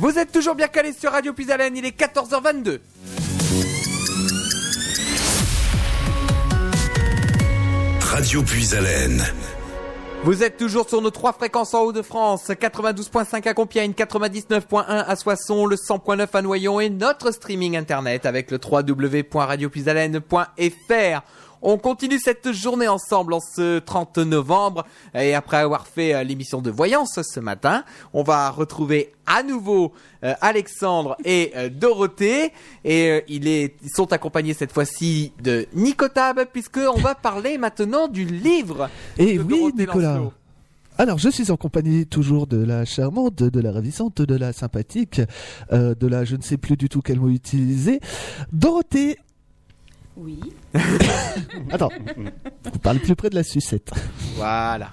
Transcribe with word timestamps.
Vous 0.00 0.18
êtes 0.18 0.32
toujours 0.32 0.54
bien 0.54 0.68
calé 0.68 0.94
sur 0.94 1.12
Radio 1.12 1.34
Puisalène, 1.34 1.76
il 1.76 1.84
est 1.84 1.94
14h22. 1.94 2.80
Radio 8.00 8.42
Puisalène. 8.42 9.22
Vous 10.24 10.42
êtes 10.42 10.56
toujours 10.56 10.88
sur 10.88 11.02
nos 11.02 11.10
trois 11.10 11.34
fréquences 11.34 11.74
en 11.74 11.82
Haut-de-France, 11.82 12.48
92.5 12.48 13.46
à 13.46 13.52
Compiègne, 13.52 13.92
99.1 13.92 14.84
à 14.86 15.16
Soissons, 15.16 15.66
le 15.66 15.76
100.9 15.76 16.28
à 16.32 16.40
Noyon 16.40 16.80
et 16.80 16.88
notre 16.88 17.30
streaming 17.30 17.76
internet 17.76 18.24
avec 18.24 18.50
le 18.50 18.58
www.radiopuisalène.fr. 18.58 21.22
On 21.62 21.76
continue 21.76 22.18
cette 22.18 22.52
journée 22.52 22.88
ensemble 22.88 23.34
en 23.34 23.40
ce 23.40 23.78
30 23.78 24.18
novembre 24.18 24.86
et 25.14 25.34
après 25.34 25.58
avoir 25.58 25.86
fait 25.86 26.14
euh, 26.14 26.22
l'émission 26.22 26.62
de 26.62 26.70
voyance 26.70 27.20
ce 27.22 27.40
matin, 27.40 27.84
on 28.12 28.22
va 28.22 28.50
retrouver 28.50 29.12
à 29.26 29.42
nouveau 29.42 29.92
euh, 30.24 30.34
Alexandre 30.40 31.16
et 31.24 31.52
euh, 31.56 31.68
Dorothée 31.68 32.52
et 32.84 33.10
euh, 33.10 33.20
il 33.28 33.46
est, 33.46 33.76
ils 33.82 33.90
sont 33.90 34.12
accompagnés 34.12 34.54
cette 34.54 34.72
fois-ci 34.72 35.32
de 35.42 35.66
Nicotab 35.74 36.44
puisque 36.52 36.78
on 36.78 36.98
va 36.98 37.14
parler 37.14 37.58
maintenant 37.58 38.08
du 38.08 38.24
livre. 38.24 38.88
Et 39.18 39.36
de 39.36 39.42
oui, 39.42 39.48
Dorothée 39.48 39.76
Nicolas. 39.82 40.14
Lancelot. 40.14 40.32
Alors, 41.00 41.16
je 41.16 41.30
suis 41.30 41.50
en 41.50 41.56
compagnie 41.56 42.04
toujours 42.06 42.46
de 42.46 42.62
la 42.62 42.84
charmante, 42.84 43.42
de 43.42 43.60
la 43.60 43.72
ravissante, 43.72 44.20
de 44.20 44.34
la 44.34 44.52
sympathique, 44.52 45.22
euh, 45.72 45.94
de 45.94 46.06
la 46.06 46.26
je 46.26 46.36
ne 46.36 46.42
sais 46.42 46.58
plus 46.58 46.76
du 46.76 46.90
tout 46.90 47.00
quel 47.00 47.18
mot 47.18 47.30
utiliser, 47.30 48.00
Dorothée. 48.52 49.16
Oui. 50.16 50.40
Attends, 51.70 51.90
vous 52.72 52.78
parlez 52.80 53.00
plus 53.00 53.16
près 53.16 53.30
de 53.30 53.34
la 53.34 53.42
sucette. 53.42 53.90
Voilà. 54.36 54.90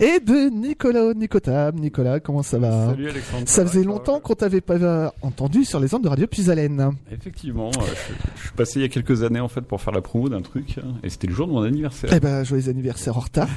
Et 0.00 0.18
de 0.18 0.48
Nicolas 0.48 1.12
Nicotab. 1.12 1.78
Nicolas, 1.78 2.20
comment 2.20 2.42
ça 2.42 2.58
va? 2.58 2.86
Salut 2.86 3.10
Alexandre. 3.10 3.42
Ça 3.46 3.66
faisait 3.66 3.84
longtemps 3.84 4.18
qu'on 4.20 4.34
t'avait 4.34 4.62
pas 4.62 5.12
entendu 5.20 5.64
sur 5.64 5.78
les 5.78 5.94
ondes 5.94 6.04
de 6.04 6.08
Radio 6.08 6.26
Puisalène. 6.26 6.92
Effectivement, 7.12 7.68
euh, 7.68 7.82
je, 7.82 8.14
je 8.36 8.46
suis 8.46 8.52
passé 8.56 8.78
il 8.78 8.82
y 8.82 8.84
a 8.86 8.88
quelques 8.88 9.22
années 9.22 9.40
en 9.40 9.48
fait 9.48 9.60
pour 9.60 9.80
faire 9.82 9.92
la 9.92 10.00
promo 10.00 10.30
d'un 10.30 10.40
truc 10.40 10.78
hein, 10.78 10.94
et 11.02 11.10
c'était 11.10 11.26
le 11.26 11.34
jour 11.34 11.46
de 11.48 11.52
mon 11.52 11.62
anniversaire. 11.62 12.10
Eh 12.14 12.20
ben, 12.20 12.44
joyeux 12.44 12.70
anniversaire 12.70 13.16
en 13.18 13.20
retard. 13.20 13.48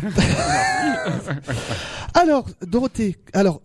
alors, 2.13 2.47
Dorothée, 2.67 3.15
alors, 3.33 3.61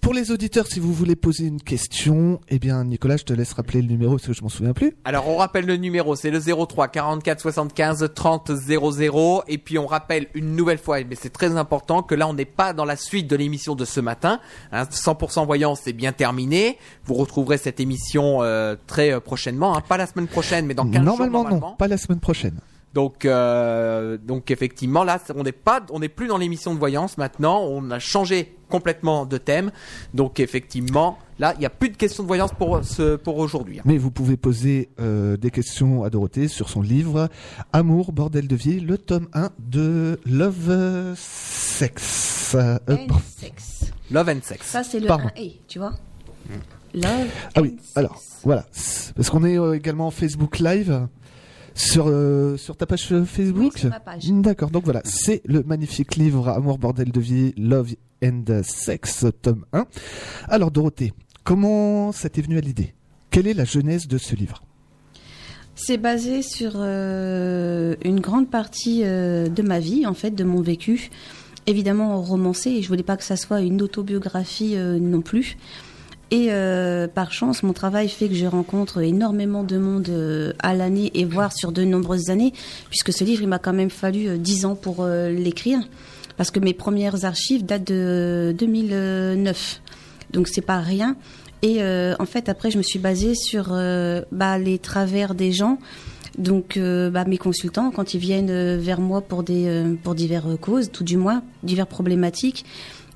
pour 0.00 0.12
les 0.14 0.30
auditeurs, 0.30 0.66
si 0.66 0.80
vous 0.80 0.92
voulez 0.92 1.16
poser 1.16 1.46
une 1.46 1.62
question, 1.62 2.40
eh 2.48 2.58
bien, 2.58 2.84
Nicolas, 2.84 3.16
je 3.16 3.24
te 3.24 3.32
laisse 3.32 3.52
rappeler 3.52 3.80
le 3.82 3.88
numéro 3.88 4.16
parce 4.16 4.26
que 4.26 4.32
je 4.32 4.42
m'en 4.42 4.48
souviens 4.48 4.72
plus. 4.72 4.94
Alors 5.04 5.28
on 5.28 5.36
rappelle 5.36 5.64
le 5.64 5.76
numéro, 5.76 6.14
c'est 6.16 6.30
le 6.30 6.40
03 6.40 6.88
44 6.88 7.40
75 7.40 8.10
30 8.14 8.52
00 8.54 9.42
et 9.48 9.58
puis 9.58 9.78
on 9.78 9.86
rappelle 9.86 10.26
une 10.34 10.54
nouvelle 10.56 10.78
fois, 10.78 10.98
mais 11.08 11.14
c'est 11.14 11.32
très 11.32 11.56
important 11.56 12.02
que 12.02 12.14
là 12.14 12.28
on 12.28 12.34
n'est 12.34 12.44
pas 12.44 12.72
dans 12.72 12.84
la 12.84 12.96
suite 12.96 13.28
de 13.28 13.36
l'émission 13.36 13.74
de 13.74 13.84
ce 13.84 14.00
matin. 14.00 14.40
Hein, 14.72 14.84
100% 14.84 15.46
voyance 15.46 15.80
c'est 15.84 15.92
bien 15.92 16.12
terminé. 16.12 16.78
Vous 17.04 17.14
retrouverez 17.14 17.58
cette 17.58 17.80
émission 17.80 18.42
euh, 18.42 18.76
très 18.86 19.12
euh, 19.12 19.20
prochainement, 19.20 19.76
hein, 19.76 19.80
pas 19.80 19.96
la 19.96 20.06
semaine 20.06 20.26
prochaine, 20.28 20.66
mais 20.66 20.74
dans 20.74 20.84
15 20.84 21.02
normalement, 21.02 21.16
jours 21.16 21.32
normalement. 21.32 21.70
non, 21.70 21.76
pas 21.76 21.88
la 21.88 21.96
semaine 21.96 22.20
prochaine. 22.20 22.58
Donc, 22.94 23.24
euh, 23.24 24.18
donc 24.18 24.50
effectivement, 24.50 25.04
là, 25.04 25.18
on 25.34 25.42
n'est 25.42 25.52
pas, 25.52 25.80
on 25.90 26.00
n'est 26.00 26.08
plus 26.08 26.26
dans 26.26 26.36
l'émission 26.36 26.74
de 26.74 26.78
voyance 26.78 27.16
maintenant. 27.16 27.62
On 27.62 27.90
a 27.90 27.98
changé 27.98 28.54
complètement 28.68 29.26
de 29.26 29.38
thème. 29.38 29.70
Donc 30.14 30.40
effectivement, 30.40 31.18
là, 31.38 31.54
il 31.56 31.60
n'y 31.60 31.66
a 31.66 31.70
plus 31.70 31.88
de 31.90 31.96
questions 31.96 32.22
de 32.22 32.28
voyance 32.28 32.52
pour 32.52 32.84
ce, 32.84 33.16
pour 33.16 33.38
aujourd'hui. 33.38 33.80
Mais 33.84 33.98
vous 33.98 34.10
pouvez 34.10 34.36
poser 34.36 34.90
euh, 35.00 35.36
des 35.36 35.50
questions 35.50 36.04
à 36.04 36.10
Dorothée 36.10 36.48
sur 36.48 36.68
son 36.68 36.82
livre 36.82 37.28
Amour, 37.72 38.12
bordel 38.12 38.46
de 38.46 38.56
vie, 38.56 38.80
le 38.80 38.98
tome 38.98 39.28
1 39.32 39.50
de 39.58 40.20
Love 40.26 41.14
Sex. 41.16 42.54
Euh, 42.54 42.78
euh, 42.88 42.96
And 42.96 43.18
sex. 43.38 43.92
Love 44.10 44.28
and 44.28 44.40
sex. 44.42 44.66
Ça, 44.66 44.84
c'est 44.84 45.00
le 45.00 45.06
Pardon. 45.06 45.28
1A, 45.36 45.52
tu 45.66 45.78
vois 45.78 45.92
Love. 46.94 47.28
Ah 47.54 47.62
oui, 47.62 47.76
and 47.78 47.82
sex. 47.82 47.96
alors 47.96 48.22
voilà, 48.44 48.64
parce 49.14 49.30
qu'on 49.30 49.44
est 49.44 49.58
euh, 49.58 49.74
également 49.74 50.08
en 50.08 50.10
Facebook 50.10 50.58
Live 50.58 51.06
sur 51.74 52.06
euh, 52.08 52.56
sur 52.56 52.76
ta 52.76 52.86
page 52.86 53.06
Facebook. 53.24 53.72
Oui, 53.74 53.80
sur 53.80 53.90
ma 53.90 54.00
page. 54.00 54.30
D'accord, 54.30 54.70
donc 54.70 54.84
voilà, 54.84 55.02
c'est 55.04 55.42
le 55.44 55.62
magnifique 55.62 56.16
livre 56.16 56.48
Amour 56.48 56.78
bordel 56.78 57.10
de 57.10 57.20
vie, 57.20 57.54
Love 57.56 57.94
and 58.24 58.44
Sex, 58.62 59.26
tome 59.42 59.64
1. 59.72 59.86
Alors 60.48 60.70
Dorothée, 60.70 61.12
comment 61.44 62.12
ça 62.12 62.28
t'est 62.28 62.42
venu 62.42 62.58
à 62.58 62.60
l'idée? 62.60 62.94
Quelle 63.30 63.46
est 63.46 63.54
la 63.54 63.64
genèse 63.64 64.08
de 64.08 64.18
ce 64.18 64.34
livre? 64.36 64.62
C'est 65.74 65.96
basé 65.96 66.42
sur 66.42 66.72
euh, 66.76 67.96
une 68.04 68.20
grande 68.20 68.50
partie 68.50 69.02
euh, 69.04 69.48
de 69.48 69.62
ma 69.62 69.80
vie, 69.80 70.06
en 70.06 70.14
fait, 70.14 70.30
de 70.30 70.44
mon 70.44 70.60
vécu. 70.60 71.10
Évidemment 71.66 72.20
romancé, 72.20 72.70
et 72.70 72.82
je 72.82 72.88
voulais 72.88 73.02
pas 73.02 73.16
que 73.16 73.24
ça 73.24 73.36
soit 73.36 73.62
une 73.62 73.80
autobiographie 73.82 74.76
euh, 74.76 74.98
non 74.98 75.22
plus. 75.22 75.56
Et 76.32 76.46
euh, 76.48 77.08
par 77.08 77.30
chance, 77.30 77.62
mon 77.62 77.74
travail 77.74 78.08
fait 78.08 78.26
que 78.26 78.34
je 78.34 78.46
rencontre 78.46 79.02
énormément 79.02 79.64
de 79.64 79.76
monde 79.76 80.08
euh, 80.08 80.54
à 80.60 80.72
l'année 80.74 81.10
et 81.12 81.26
voire 81.26 81.52
sur 81.52 81.72
de 81.72 81.84
nombreuses 81.84 82.30
années, 82.30 82.54
puisque 82.88 83.12
ce 83.12 83.22
livre, 83.22 83.42
il 83.42 83.48
m'a 83.48 83.58
quand 83.58 83.74
même 83.74 83.90
fallu 83.90 84.28
euh, 84.28 84.38
10 84.38 84.64
ans 84.64 84.74
pour 84.74 85.00
euh, 85.00 85.30
l'écrire, 85.30 85.78
parce 86.38 86.50
que 86.50 86.58
mes 86.58 86.72
premières 86.72 87.26
archives 87.26 87.66
datent 87.66 87.86
de 87.86 88.54
2009. 88.58 89.82
Donc 90.32 90.48
c'est 90.48 90.62
pas 90.62 90.80
rien. 90.80 91.16
Et 91.60 91.80
en 92.18 92.26
fait, 92.26 92.48
après, 92.48 92.72
je 92.72 92.78
me 92.78 92.82
suis 92.82 92.98
basée 92.98 93.36
sur 93.36 93.68
bah, 94.32 94.58
les 94.58 94.78
travers 94.80 95.36
des 95.36 95.52
gens. 95.52 95.78
Donc, 96.36 96.76
bah, 96.76 97.24
mes 97.24 97.38
consultants, 97.38 97.92
quand 97.92 98.14
ils 98.14 98.18
viennent 98.18 98.78
vers 98.78 99.00
moi 99.00 99.20
pour 99.20 99.44
des 99.44 99.84
pour 100.02 100.16
diverses 100.16 100.58
causes, 100.60 100.90
tout 100.90 101.04
du 101.04 101.16
moins, 101.16 101.44
diverses 101.62 101.88
problématiques. 101.88 102.64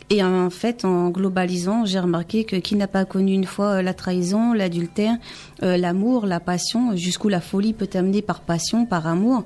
Et 0.09 0.23
en 0.23 0.51
fait, 0.51 0.85
en 0.85 1.11
globalisant, 1.11 1.85
j'ai 1.85 1.99
remarqué 1.99 2.45
que 2.45 2.57
qui 2.57 2.77
n'a 2.77 2.87
pas 2.87 3.05
connu 3.05 3.33
une 3.33 3.45
fois 3.45 3.79
euh, 3.79 3.83
la 3.83 3.93
trahison, 3.93 4.53
l'adultère, 4.53 5.17
euh, 5.63 5.77
l'amour, 5.77 6.27
la 6.27 6.39
passion, 6.39 6.97
jusqu'où 6.97 7.29
la 7.29 7.41
folie 7.41 7.73
peut 7.73 7.89
amener 7.95 8.23
par 8.23 8.41
passion, 8.41 8.87
par 8.87 9.09
amour. 9.09 9.45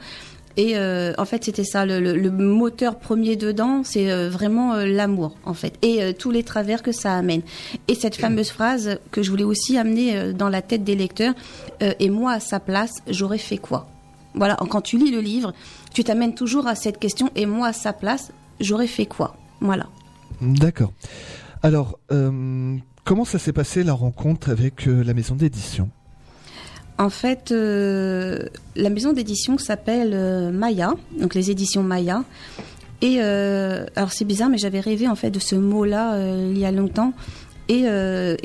Et 0.58 0.76
euh, 0.76 1.14
en 1.16 1.24
fait, 1.24 1.44
c'était 1.44 1.64
ça, 1.64 1.86
le, 1.86 2.30
moteur 2.30 2.98
premier 2.98 3.36
dedans, 3.36 3.80
c'est 3.84 4.28
vraiment 4.28 4.74
l'amour, 4.74 5.36
en 5.46 5.54
fait, 5.54 5.74
et 5.80 6.12
tous 6.12 6.32
les 6.32 6.42
travers 6.42 6.82
que 6.82 6.92
ça 6.92 7.14
amène. 7.14 7.40
Et 7.88 7.94
cette 7.94 8.16
fameuse 8.16 8.50
phrase 8.50 8.98
que 9.12 9.22
je 9.22 9.30
voulais 9.30 9.44
aussi 9.44 9.78
amener 9.78 10.34
dans 10.34 10.48
la 10.48 10.60
tête 10.60 10.82
des 10.82 10.96
lecteurs, 10.96 11.34
et 11.80 12.10
moi 12.10 12.32
à 12.32 12.40
sa 12.40 12.58
place, 12.58 12.94
j'aurais 13.08 13.38
fait 13.38 13.58
quoi? 13.58 13.86
Voilà, 14.34 14.56
quand 14.68 14.80
tu 14.80 14.98
lis 14.98 15.12
le 15.12 15.20
livre, 15.20 15.54
tu 15.94 16.02
t'amènes 16.02 16.34
toujours 16.34 16.66
à 16.66 16.74
cette 16.74 16.98
question, 16.98 17.30
et 17.36 17.46
moi 17.46 17.68
à 17.68 17.72
sa 17.72 17.92
place, 17.92 18.32
j'aurais 18.58 18.88
fait 18.88 19.06
quoi? 19.06 19.36
Voilà. 19.60 19.86
D'accord. 20.40 20.92
Alors, 21.62 21.98
euh, 22.10 22.76
comment 23.04 23.24
ça 23.24 23.38
s'est 23.38 23.52
passé 23.52 23.82
la 23.82 23.92
rencontre 23.92 24.50
avec 24.50 24.88
euh, 24.88 25.04
la 25.04 25.12
maison 25.12 25.34
d'édition? 25.34 25.90
En 26.98 27.10
fait, 27.10 27.50
euh, 27.50 28.46
la 28.76 28.90
maison 28.90 29.12
d'édition 29.12 29.58
s'appelle 29.58 30.52
Maya, 30.52 30.94
donc 31.18 31.34
les 31.34 31.50
éditions 31.50 31.82
Maya. 31.82 32.24
Et 33.02 33.20
alors 33.22 34.12
c'est 34.12 34.26
bizarre, 34.26 34.50
mais 34.50 34.58
j'avais 34.58 34.80
rêvé 34.80 35.08
en 35.08 35.14
fait 35.14 35.30
de 35.30 35.38
ce 35.38 35.54
mot-là 35.54 36.18
il 36.50 36.58
y 36.58 36.66
a 36.66 36.70
longtemps. 36.70 37.14
Et, 37.70 37.84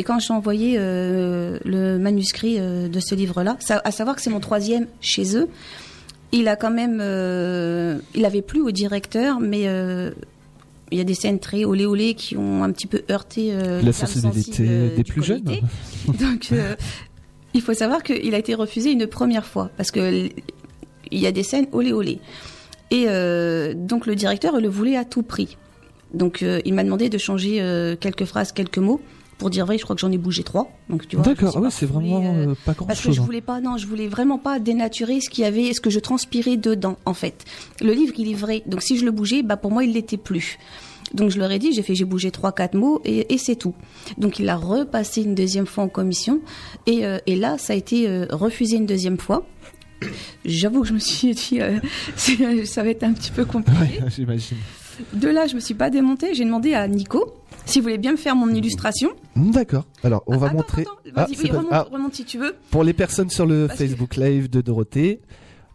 quand 0.06 0.20
j'ai 0.20 0.34
envoyé 0.34 0.78
le 0.78 1.98
manuscrit 1.98 2.58
de 2.58 3.00
ce 3.02 3.14
livre-là, 3.14 3.58
à 3.70 3.92
savoir 3.92 4.16
que 4.16 4.22
c'est 4.22 4.30
mon 4.30 4.40
troisième 4.40 4.88
chez 5.02 5.36
eux, 5.36 5.50
il 6.32 6.48
a 6.48 6.56
quand 6.56 6.72
même, 6.72 7.02
il 8.16 8.24
avait 8.24 8.42
plu 8.42 8.62
au 8.62 8.72
directeur, 8.72 9.42
mais 9.42 9.68
il 10.96 10.98
y 10.98 11.02
a 11.02 11.04
des 11.04 11.14
scènes 11.14 11.40
très 11.40 11.66
olé 11.66 11.86
olé 11.86 12.14
qui 12.14 12.38
ont 12.38 12.64
un 12.64 12.72
petit 12.72 12.88
peu 12.88 13.04
heurté 13.12 13.50
euh, 13.52 13.82
La 13.82 13.92
sensibilité 13.92 14.66
euh, 14.66 14.96
des 14.96 15.04
plus 15.04 15.22
jeunes. 15.22 15.44
Donc, 16.08 16.48
euh, 16.54 16.74
il 17.54 17.62
faut 17.62 17.74
savoir 17.74 18.02
qu'il 18.02 18.34
a 18.34 18.38
été 18.38 18.56
refusé 18.56 18.92
une 18.92 19.06
première 19.06 19.46
fois 19.46 19.70
parce 19.76 19.92
que 19.92 20.30
il 21.12 21.20
y 21.20 21.28
a 21.28 21.34
des 21.34 21.44
scènes 21.44 21.68
olé 21.74 21.92
olé. 21.92 22.20
Et 22.92 23.06
euh, 23.08 23.74
donc 23.76 24.06
le 24.06 24.16
directeur 24.16 24.60
le 24.60 24.70
voulait 24.70 24.96
à 24.96 25.04
tout 25.04 25.22
prix. 25.22 25.58
Donc 26.14 26.44
il 26.44 26.74
m'a 26.74 26.84
demandé 26.84 27.10
de 27.10 27.18
changer 27.18 27.96
quelques 28.00 28.26
phrases, 28.26 28.52
quelques 28.52 28.78
mots 28.78 29.02
pour 29.38 29.50
dire 29.50 29.66
vrai. 29.66 29.78
Je 29.78 29.84
crois 29.84 29.96
que 29.96 30.02
j'en 30.02 30.12
ai 30.12 30.18
bougé 30.18 30.44
trois. 30.44 30.72
Donc 30.90 31.08
tu 31.08 31.16
vois. 31.16 31.26
D'accord, 31.26 31.58
oui, 31.58 31.70
c'est 31.72 31.86
vraiment 31.86 32.24
euh, 32.24 32.48
euh, 32.48 32.56
pas 32.66 32.74
grand 32.74 32.86
parce 32.86 33.00
que 33.00 33.06
chose. 33.06 33.16
je 33.16 33.22
voulais 33.22 33.42
pas, 33.42 33.62
non, 33.62 33.78
je 33.78 33.88
voulais 33.88 34.08
vraiment 34.08 34.38
pas 34.38 34.60
dénaturer 34.60 35.22
ce 35.22 35.30
qu'il 35.30 35.44
y 35.44 35.48
avait, 35.48 35.74
ce 35.74 35.82
que 35.82 35.90
je 35.90 36.00
transpirais 36.00 36.58
dedans, 36.58 36.98
en 37.06 37.14
fait. 37.14 37.46
Le 37.82 37.94
livre, 37.94 38.14
il 38.18 38.32
est 38.32 38.36
vrai. 38.36 38.64
Donc, 38.66 38.82
si 38.82 38.98
je 38.98 39.06
le 39.06 39.12
bougeais, 39.12 39.44
bah, 39.44 39.58
pour 39.58 39.72
moi, 39.72 39.84
il 39.84 39.94
l'était 39.94 40.18
plus. 40.18 40.58
Donc, 41.14 41.30
je 41.30 41.40
leur 41.40 41.52
ai 41.52 41.60
dit, 41.60 41.72
j'ai 41.72 41.84
fait, 41.84 41.96
j'ai 41.96 42.06
bougé 42.06 42.32
trois, 42.32 42.52
quatre 42.52 42.74
mots 42.74 43.02
et, 43.06 43.34
et 43.34 43.38
c'est 43.38 43.56
tout. 43.56 43.74
Donc, 44.18 44.40
il 44.40 44.50
a 44.50 44.56
repassé 44.56 45.22
une 45.22 45.36
deuxième 45.36 45.66
fois 45.66 45.84
en 45.84 45.88
commission. 45.88 46.42
Et, 46.88 47.06
euh, 47.06 47.20
et 47.28 47.36
là, 47.36 47.58
ça 47.58 47.74
a 47.74 47.76
été 47.76 48.10
euh, 48.10 48.26
refusé 48.32 48.78
une 48.78 48.86
deuxième 48.86 49.18
fois. 49.18 49.46
J'avoue 50.44 50.82
que 50.82 50.88
je 50.88 50.94
me 50.94 51.00
suis 51.00 51.34
dit, 51.34 51.62
euh, 51.62 51.80
ça 52.66 52.84
va 52.84 52.90
être 52.90 53.04
un 53.04 53.14
petit 53.14 53.32
peu 53.32 53.46
compliqué. 53.46 54.02
Ouais, 54.02 54.10
j'imagine. 54.16 54.58
De 55.14 55.28
là, 55.28 55.48
je 55.48 55.56
me 55.56 55.60
suis 55.60 55.74
pas 55.74 55.90
démontée. 55.90 56.34
J'ai 56.34 56.46
demandé 56.46 56.74
à 56.74 56.88
Nico 56.88 57.34
s'il 57.66 57.82
voulait 57.82 57.98
bien 57.98 58.12
me 58.12 58.18
faire 58.18 58.36
mon 58.36 58.50
illustration. 58.50 59.10
Hmm, 59.36 59.52
D'accord. 59.52 59.86
Alors, 60.04 60.24
on 60.28 60.38
va 60.38 60.48
Attends, 60.48 60.56
montrer. 60.58 60.82
attends, 60.84 60.92
Ah, 61.16 61.26
oui, 61.30 61.50
pas- 61.50 61.64
ah, 61.72 61.88
remonte 61.92 62.16
si 62.16 62.26
tu 62.26 62.38
veux. 62.38 62.56
pour 62.72 62.84
les 62.84 62.94
personnes 62.94 63.30
sur 63.30 63.46
le 63.46 63.68
Parce 63.68 63.80
que- 63.80 63.86
Facebook 63.88 64.16
Live 64.16 64.50
de 64.50 64.62
Dorothée, 64.62 65.20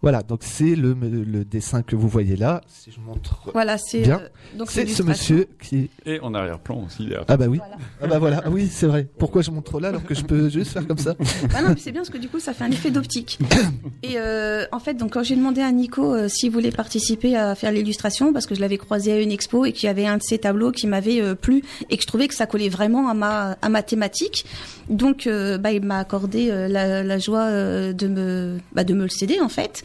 Voilà, 0.03 0.23
donc 0.23 0.41
c'est 0.43 0.75
le, 0.77 0.95
le 0.95 1.45
dessin 1.45 1.83
que 1.83 1.95
vous 1.95 2.09
voyez 2.09 2.35
là. 2.37 2.63
Si 2.67 2.91
je 2.91 3.01
montre. 3.01 3.51
Voilà, 3.53 3.77
c'est 3.77 4.01
Bien. 4.01 4.21
euh, 4.21 4.29
donc 4.59 4.71
C'est 4.71 4.87
ce 4.87 5.03
monsieur 5.03 5.47
qui. 5.63 5.91
Et 6.07 6.19
en 6.21 6.33
arrière-plan 6.33 6.85
aussi, 6.87 7.03
derrière. 7.05 7.25
Ah 7.29 7.37
bah 7.37 7.47
oui. 7.49 7.59
Voilà. 7.59 7.77
Ah 8.03 8.07
bah 8.07 8.19
voilà. 8.19 8.43
Ah 8.45 8.51
oui, 8.51 8.69
c'est 8.71 8.87
vrai. 8.87 9.07
Pourquoi 9.19 9.43
je 9.43 9.51
montre 9.51 9.79
là 9.79 9.89
alors 9.89 10.03
que 10.05 10.15
je 10.15 10.25
peux 10.25 10.49
juste 10.49 10.73
faire 10.73 10.87
comme 10.87 10.97
ça? 10.99 11.15
Ah 11.55 11.61
non, 11.63 11.69
mais 11.71 11.77
c'est 11.79 11.93
bien 11.93 12.01
parce 12.01 12.11
que 12.11 12.17
du 12.19 12.29
coup, 12.29 12.41
ça 12.41 12.55
fait 12.55 12.65
un 12.65 12.71
effet 12.71 12.91
d'optique. 12.91 13.39
Et 14.03 14.15
euh, 14.17 14.65
en 14.73 14.79
fait, 14.81 14.95
donc 14.95 15.13
quand 15.13 15.23
j'ai 15.23 15.37
demandé 15.37 15.61
à 15.61 15.71
Nico 15.71 16.15
euh, 16.15 16.29
s'il 16.29 16.51
voulait 16.51 16.71
participer 16.71 17.37
à 17.37 17.55
faire 17.55 17.71
l'illustration, 17.71 18.33
parce 18.33 18.47
que 18.47 18.55
je 18.55 18.61
l'avais 18.61 18.79
croisé 18.79 19.13
à 19.13 19.21
une 19.21 19.31
expo 19.33 19.67
et 19.67 19.73
qu'il 19.73 19.87
y 19.87 19.91
avait 19.91 20.07
un 20.07 20.17
de 20.17 20.23
ses 20.23 20.39
tableaux 20.39 20.73
qui 20.73 20.87
m'avait 20.87 21.21
euh, 21.21 21.35
plu 21.35 21.63
et 21.91 21.97
que 21.97 22.03
je 22.03 22.07
trouvais 22.07 22.27
que 22.29 22.35
ça 22.35 22.47
collait 22.47 22.71
vraiment 22.71 23.09
à 23.11 23.15
ma 23.15 23.57
à 23.61 23.69
ma 23.69 23.83
thématique, 23.83 24.47
donc 24.89 25.27
euh, 25.27 25.59
bah, 25.59 25.73
il 25.73 25.83
m'a 25.85 25.99
accordé 25.99 26.51
euh, 26.51 26.69
la, 26.69 27.03
la 27.03 27.19
joie 27.19 27.45
euh, 27.45 27.93
de 27.93 28.09
me 28.09 28.59
bah, 28.73 28.85
de 28.85 28.95
me 28.95 29.03
le 29.03 29.09
céder 29.11 29.41
en 29.41 29.49
fait. 29.51 29.83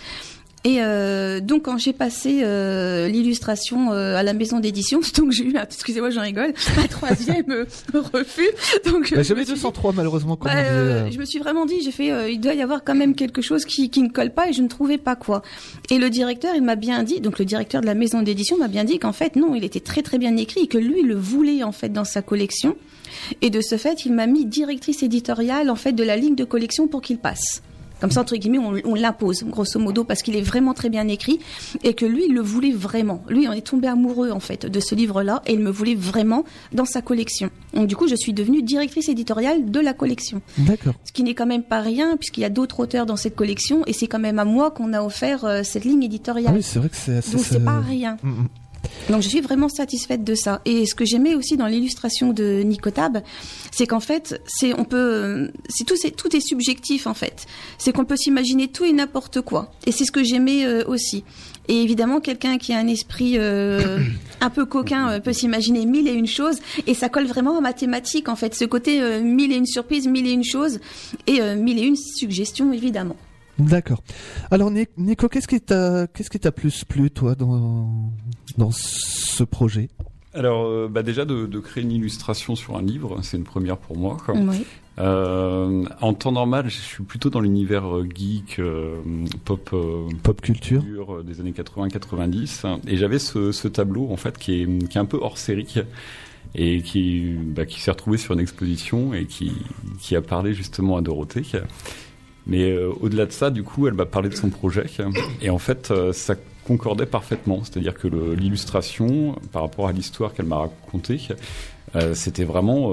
Et 0.66 0.78
euh, 0.82 1.42
donc 1.42 1.66
quand 1.66 1.78
j'ai 1.78 1.94
passé 1.94 2.40
euh, 2.42 3.08
l'illustration 3.08 3.92
euh, 3.94 4.18
à 4.18 4.24
la 4.24 4.34
maison 4.34 4.60
d'édition, 4.60 5.00
donc 5.16 5.32
j'ai 5.32 5.46
eu, 5.46 5.56
excusez-moi, 5.62 6.10
j'en 6.10 6.22
rigole, 6.22 6.56
un 6.80 6.88
troisième 6.88 7.46
refus. 7.94 8.50
Donc 8.84 9.14
bah, 9.14 9.22
J'avais 9.22 9.42
me 9.42 9.46
suis 9.46 9.54
dit- 9.54 9.62
203 9.62 9.94
malheureusement 9.94 10.36
comme 10.36 10.52
bah, 10.52 11.08
je 11.12 11.20
me 11.20 11.26
suis 11.26 11.38
vraiment 11.38 11.68
dit, 11.68 11.82
j'ai 11.84 11.92
fait, 11.92 12.34
il 12.34 12.40
doit 12.40 12.56
y 12.56 12.64
avoir 12.64 12.84
quand 12.84 12.96
même 12.96 13.14
quelque 13.14 13.44
chose 13.44 13.64
qui, 13.64 13.92
qui 13.92 14.02
ne 14.02 14.10
colle 14.10 14.32
pas 14.32 14.50
et 14.50 14.54
je 14.54 14.64
ne 14.64 14.68
trouvais 14.68 14.98
pas 14.98 15.16
quoi. 15.16 15.44
Et 15.92 16.00
le 16.00 16.10
directeur, 16.10 16.56
il 16.56 16.64
m'a 16.64 16.76
bien 16.76 17.04
dit, 17.04 17.22
donc 17.22 17.38
le 17.38 17.46
directeur 17.46 17.82
de 17.82 17.86
la 17.86 17.94
maison 17.94 18.24
d'édition 18.24 18.58
m'a 18.58 18.68
bien 18.68 18.86
dit 18.86 18.98
qu'en 18.98 19.14
fait 19.14 19.36
non, 19.36 19.54
il 19.54 19.64
était 19.64 19.80
très 19.80 20.02
très 20.02 20.18
bien 20.18 20.36
écrit 20.36 20.62
et 20.62 20.68
que 20.68 20.80
lui 20.80 21.02
il 21.02 21.08
le 21.08 21.16
voulait 21.16 21.62
en 21.62 21.72
fait 21.72 21.90
dans 21.90 22.06
sa 22.06 22.24
collection. 22.24 22.76
Et 23.44 23.52
de 23.52 23.62
ce 23.62 23.78
fait, 23.78 24.06
il 24.06 24.14
m'a 24.14 24.26
mis 24.26 24.46
directrice 24.46 25.04
éditoriale 25.04 25.70
en 25.70 25.76
fait 25.76 25.94
de 25.94 26.04
la 26.04 26.16
ligne 26.18 26.36
de 26.36 26.44
collection 26.44 26.88
pour 26.88 27.04
qu'il 27.04 27.20
passe. 27.20 27.62
Comme 28.06 28.12
ça, 28.12 28.22
entre 28.22 28.36
guillemets, 28.36 28.60
on, 28.60 28.76
on 28.86 28.94
l'impose, 28.94 29.44
grosso 29.46 29.80
modo, 29.80 30.04
parce 30.04 30.22
qu'il 30.22 30.36
est 30.36 30.42
vraiment 30.44 30.76
très 30.76 30.90
bien 30.90 31.08
écrit 31.08 31.40
et 31.84 31.96
que 31.96 32.06
lui, 32.06 32.26
il 32.28 32.36
le 32.36 32.42
voulait 32.42 32.72
vraiment. 32.72 33.24
Lui, 33.30 33.48
on 33.48 33.52
est 33.52 33.66
tombé 33.66 33.88
amoureux, 33.88 34.30
en 34.30 34.40
fait, 34.40 34.68
de 34.68 34.80
ce 34.80 34.94
livre-là 34.94 35.42
et 35.48 35.54
il 35.54 35.60
me 35.60 35.72
voulait 35.72 35.96
vraiment 35.96 36.44
dans 36.72 36.86
sa 36.86 37.02
collection. 37.02 37.50
Donc, 37.74 37.88
du 37.88 37.96
coup, 37.96 38.08
je 38.08 38.14
suis 38.14 38.32
devenue 38.32 38.62
directrice 38.62 39.10
éditoriale 39.10 39.72
de 39.72 39.80
la 39.80 39.94
collection. 39.94 40.44
D'accord. 40.60 40.94
Ce 41.04 41.12
qui 41.14 41.24
n'est 41.24 41.34
quand 41.34 41.48
même 41.48 41.64
pas 41.64 41.82
rien, 41.82 42.16
puisqu'il 42.16 42.42
y 42.42 42.46
a 42.46 42.52
d'autres 42.52 42.80
auteurs 42.80 43.08
dans 43.08 43.16
cette 43.16 43.36
collection 43.36 43.82
et 43.88 43.94
c'est 43.94 44.06
quand 44.06 44.20
même 44.20 44.38
à 44.38 44.46
moi 44.46 44.70
qu'on 44.70 44.94
a 44.94 45.02
offert 45.02 45.44
euh, 45.44 45.64
cette 45.64 45.84
ligne 45.84 46.02
Ah 46.04 46.06
éditoriale. 46.06 46.54
oui, 46.54 46.62
c'est 46.62 46.78
vrai 46.78 46.90
que 46.90 46.96
c'est 46.96 47.18
assez. 47.18 47.32
Donc, 47.36 47.44
c'est 47.44 47.66
pas 47.66 47.80
rien. 47.80 48.18
Mm, 48.22 48.30
mm. 48.30 48.48
Donc 49.10 49.22
je 49.22 49.30
suis 49.30 49.42
vraiment 49.42 49.70
satisfaite 49.70 50.24
de 50.24 50.36
ça. 50.36 50.62
Et 50.66 50.86
ce 50.86 50.96
que 50.96 51.06
j'aimais 51.06 51.36
aussi 51.36 51.58
dans 51.58 51.68
l'illustration 51.68 52.34
de 52.34 52.62
Nicotab, 52.64 53.20
c'est 53.72 53.88
qu'en 53.88 54.00
fait, 54.00 54.42
c'est 54.48 54.74
on 54.74 54.84
peut, 54.84 55.52
c'est 55.70 55.84
tout, 55.84 55.96
c'est 55.96 56.12
tout 56.12 56.36
est 56.36 56.40
subjectif 56.42 57.08
en 57.08 57.14
fait. 57.14 57.46
C'est 57.78 57.92
qu'on 57.92 58.06
peut 58.06 58.18
s'imaginer 58.18 58.68
tout 58.68 58.86
et 58.86 58.94
n'importe 58.94 59.42
quoi. 59.42 59.72
Et 59.86 59.92
c'est 59.92 60.06
ce 60.06 60.12
que 60.12 60.24
j'aimais 60.24 60.66
euh, 60.66 60.84
aussi. 60.88 61.24
Et 61.68 61.82
évidemment, 61.82 62.20
quelqu'un 62.20 62.58
qui 62.58 62.74
a 62.74 62.78
un 62.78 62.88
esprit 62.88 63.38
euh, 63.38 64.00
un 64.42 64.50
peu 64.50 64.66
coquin 64.66 65.10
euh, 65.10 65.20
peut 65.20 65.34
s'imaginer 65.34 65.86
mille 65.86 66.08
et 66.08 66.14
une 66.14 66.28
choses, 66.28 66.58
et 66.86 66.94
ça 66.94 67.10
colle 67.10 67.26
vraiment 67.26 67.58
à 67.58 67.62
ma 67.62 67.74
thématique 67.74 68.30
en 68.30 68.36
fait. 68.36 68.56
Ce 68.56 68.66
côté 68.66 69.02
euh, 69.02 69.22
mille 69.22 69.52
et 69.52 69.56
une 69.56 69.66
surprises, 69.66 70.08
mille 70.08 70.28
et 70.28 70.32
une 70.32 70.44
choses, 70.44 70.80
et 71.28 71.42
euh, 71.42 71.56
mille 71.56 71.80
et 71.80 71.84
une 71.84 71.96
suggestions 71.96 72.72
évidemment. 72.72 73.16
D'accord. 73.60 74.04
Alors 74.52 74.70
Ni- 74.72 74.88
Nico, 74.98 75.30
qu'est-ce 75.30 75.48
qui 75.48 75.62
t'a 75.62 76.08
qu'est-ce 76.08 76.30
qui 76.30 76.40
t'a 76.40 76.52
plus 76.52 76.84
plu 76.84 77.10
toi 77.12 77.36
dans 77.36 78.12
dans 78.58 78.72
ce 78.72 79.44
projet? 79.44 79.90
Alors, 80.34 80.66
euh, 80.66 80.90
bah 80.92 81.02
déjà 81.02 81.24
de, 81.24 81.46
de 81.46 81.60
créer 81.60 81.82
une 81.84 81.94
illustration 81.94 82.58
sur 82.58 82.76
un 82.76 82.82
livre, 82.82 83.20
c'est 83.24 83.38
une 83.38 83.46
première 83.46 83.78
pour 83.78 83.96
moi. 83.98 84.18
quoi. 84.26 84.36
Oui. 84.38 84.66
Euh, 85.00 85.86
en 86.02 86.14
temps 86.14 86.34
normal, 86.34 86.66
je 86.70 86.78
suis 86.78 87.04
plutôt 87.06 87.30
dans 87.30 87.40
l'univers 87.40 87.86
euh, 87.96 88.06
geek, 88.14 88.60
euh, 88.60 88.98
pop, 89.46 89.70
euh, 89.72 90.08
Pop 90.24 90.42
culture. 90.42 90.82
culture, 90.82 91.24
des 91.24 91.40
années 91.40 91.54
80-90, 91.54 92.68
hein. 92.68 92.80
et 92.88 92.98
j'avais 92.98 93.20
ce, 93.20 93.54
ce 93.54 93.70
tableau 93.70 94.10
en 94.12 94.18
fait 94.18 94.38
qui 94.38 94.62
est, 94.62 94.88
qui 94.90 94.98
est 94.98 95.02
un 95.02 95.06
peu 95.06 95.20
hors 95.22 95.38
série 95.38 95.74
et 96.54 96.82
qui, 96.82 97.34
bah, 97.38 97.66
qui 97.66 97.80
s'est 97.82 97.92
retrouvé 97.92 98.18
sur 98.18 98.34
une 98.34 98.40
exposition 98.42 99.14
et 99.14 99.26
qui, 99.26 99.54
qui 100.02 100.16
a 100.18 100.22
parlé 100.22 100.54
justement 100.54 100.98
à 100.98 101.02
Dorothée. 101.02 101.44
Mais 102.48 102.70
euh, 102.70 102.92
au-delà 103.02 103.26
de 103.26 103.32
ça, 103.32 103.50
du 103.50 103.64
coup, 103.64 103.88
elle 103.88 103.94
m'a 103.94 104.06
parlé 104.06 104.30
de 104.30 104.36
son 104.36 104.50
projet 104.50 104.86
et 105.42 105.50
en 105.50 105.58
fait, 105.58 105.90
euh, 105.92 106.14
ça 106.14 106.36
concordait 106.66 107.06
parfaitement. 107.06 107.64
C'est-à-dire 107.64 107.94
que 107.94 108.08
l'illustration, 108.08 109.36
par 109.52 109.64
rapport 109.64 109.88
à 109.88 109.92
l'histoire 109.92 110.34
qu'elle 110.34 110.46
m'a 110.46 110.58
racontée, 110.58 111.20
euh, 111.96 112.14
c'était 112.14 112.44
vraiment 112.44 112.92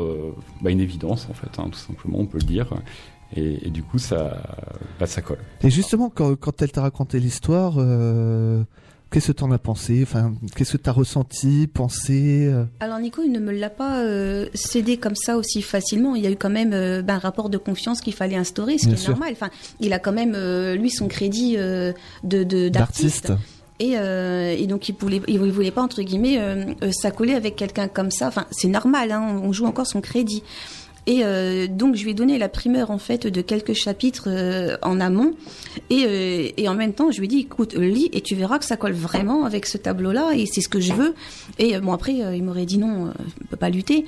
bah, 0.60 0.70
une 0.70 0.80
évidence 0.80 1.26
en 1.30 1.34
fait, 1.34 1.58
hein, 1.58 1.68
tout 1.70 1.78
simplement, 1.78 2.18
on 2.20 2.26
peut 2.26 2.38
le 2.38 2.46
dire. 2.46 2.68
Et, 3.34 3.70
du 3.70 3.82
coup, 3.82 3.98
ça, 3.98 4.42
bah, 5.00 5.06
ça 5.06 5.22
colle. 5.22 5.38
Et 5.62 5.70
justement, 5.70 6.10
quand, 6.10 6.60
elle 6.60 6.70
t'a 6.70 6.82
raconté 6.82 7.18
l'histoire, 7.18 7.76
qu'est-ce 9.12 9.28
que 9.28 9.32
t'en 9.32 9.50
as 9.52 9.58
pensé? 9.58 10.00
Enfin, 10.02 10.34
qu'est-ce 10.56 10.72
que 10.72 10.76
t'as 10.78 10.90
ressenti, 10.92 11.68
pensé 11.72 12.46
euh? 12.46 12.64
Alors 12.80 12.98
Nico, 12.98 13.22
il 13.24 13.30
ne 13.30 13.38
me 13.38 13.52
l'a 13.52 13.70
pas 13.70 14.00
euh, 14.00 14.46
cédé 14.54 14.96
comme 14.96 15.14
ça 15.14 15.36
aussi 15.36 15.62
facilement. 15.62 16.14
Il 16.16 16.22
y 16.24 16.26
a 16.26 16.30
eu 16.30 16.36
quand 16.36 16.50
même 16.50 16.72
euh, 16.72 17.02
ben, 17.02 17.14
un 17.14 17.18
rapport 17.18 17.50
de 17.50 17.58
confiance 17.58 18.00
qu'il 18.00 18.14
fallait 18.14 18.36
instaurer, 18.36 18.78
ce 18.78 18.86
Bien 18.86 18.94
qui 18.94 19.00
est 19.00 19.04
sûr. 19.04 19.12
normal. 19.12 19.30
Enfin, 19.32 19.50
il 19.78 19.92
a 19.92 19.98
quand 19.98 20.12
même 20.12 20.32
euh, 20.34 20.74
lui 20.74 20.90
son 20.90 21.06
crédit 21.08 21.56
de 21.56 21.94
d'artiste. 22.24 23.28
d'artiste 23.28 23.32
Et, 23.80 23.98
euh, 23.98 24.54
et 24.56 24.66
donc 24.66 24.88
il 24.88 24.94
voulait, 24.94 25.20
il 25.26 25.38
voulait 25.38 25.70
pas 25.72 25.82
entre 25.82 26.02
guillemets 26.02 26.38
euh, 26.38 26.66
euh, 26.82 26.92
s'accoler 26.92 27.34
avec 27.34 27.56
quelqu'un 27.56 27.88
comme 27.88 28.10
ça. 28.10 28.28
Enfin, 28.28 28.46
c'est 28.50 28.68
normal. 28.68 29.10
Hein, 29.10 29.40
on 29.42 29.52
joue 29.52 29.66
encore 29.66 29.86
son 29.86 30.00
crédit. 30.00 30.42
Et 31.06 31.24
euh, 31.24 31.66
donc 31.66 31.96
je 31.96 32.04
lui 32.04 32.12
ai 32.12 32.14
donné 32.14 32.38
la 32.38 32.48
primeur 32.48 32.90
en 32.90 32.98
fait 32.98 33.26
de 33.26 33.40
quelques 33.40 33.72
chapitres 33.72 34.28
euh, 34.28 34.76
en 34.82 35.00
amont. 35.00 35.34
Et, 35.90 36.04
euh, 36.06 36.48
et 36.56 36.68
en 36.68 36.74
même 36.74 36.92
temps 36.92 37.10
je 37.10 37.18
lui 37.18 37.26
ai 37.26 37.28
dit 37.28 37.38
écoute 37.40 37.74
lis 37.74 38.08
et 38.12 38.20
tu 38.20 38.34
verras 38.36 38.58
que 38.58 38.64
ça 38.64 38.76
colle 38.76 38.92
vraiment 38.92 39.44
avec 39.44 39.66
ce 39.66 39.78
tableau 39.78 40.12
là 40.12 40.30
et 40.34 40.46
c'est 40.46 40.60
ce 40.60 40.68
que 40.68 40.80
je 40.80 40.92
veux. 40.92 41.14
Et 41.58 41.74
euh, 41.74 41.80
bon 41.80 41.92
après 41.92 42.22
euh, 42.22 42.36
il 42.36 42.44
m'aurait 42.44 42.66
dit 42.66 42.78
non 42.78 43.06
euh, 43.06 43.10
je 43.40 43.46
peux 43.48 43.56
pas 43.56 43.70
lutter. 43.70 44.04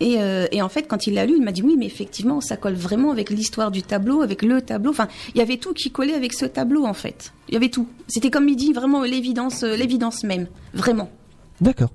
Et, 0.00 0.16
et 0.50 0.62
en 0.62 0.68
fait 0.68 0.88
quand 0.88 1.06
il 1.06 1.14
l'a 1.14 1.26
lu 1.26 1.34
il 1.36 1.44
m'a 1.44 1.52
dit 1.52 1.62
oui 1.62 1.76
mais 1.78 1.86
effectivement 1.86 2.40
ça 2.40 2.56
colle 2.56 2.74
vraiment 2.74 3.12
avec 3.12 3.30
l'histoire 3.30 3.70
du 3.70 3.84
tableau 3.84 4.22
avec 4.22 4.42
le 4.42 4.60
tableau. 4.60 4.90
Enfin 4.90 5.06
il 5.32 5.38
y 5.38 5.40
avait 5.40 5.58
tout 5.58 5.74
qui 5.74 5.92
collait 5.92 6.14
avec 6.14 6.32
ce 6.32 6.44
tableau 6.44 6.86
en 6.86 6.94
fait. 6.94 7.32
Il 7.48 7.54
y 7.54 7.56
avait 7.56 7.68
tout. 7.68 7.86
C'était 8.08 8.30
comme 8.30 8.48
il 8.48 8.56
dit 8.56 8.72
vraiment 8.72 9.04
l'évidence 9.04 9.62
l'évidence 9.62 10.24
même. 10.24 10.48
Vraiment 10.74 11.08
D'accord. 11.62 11.90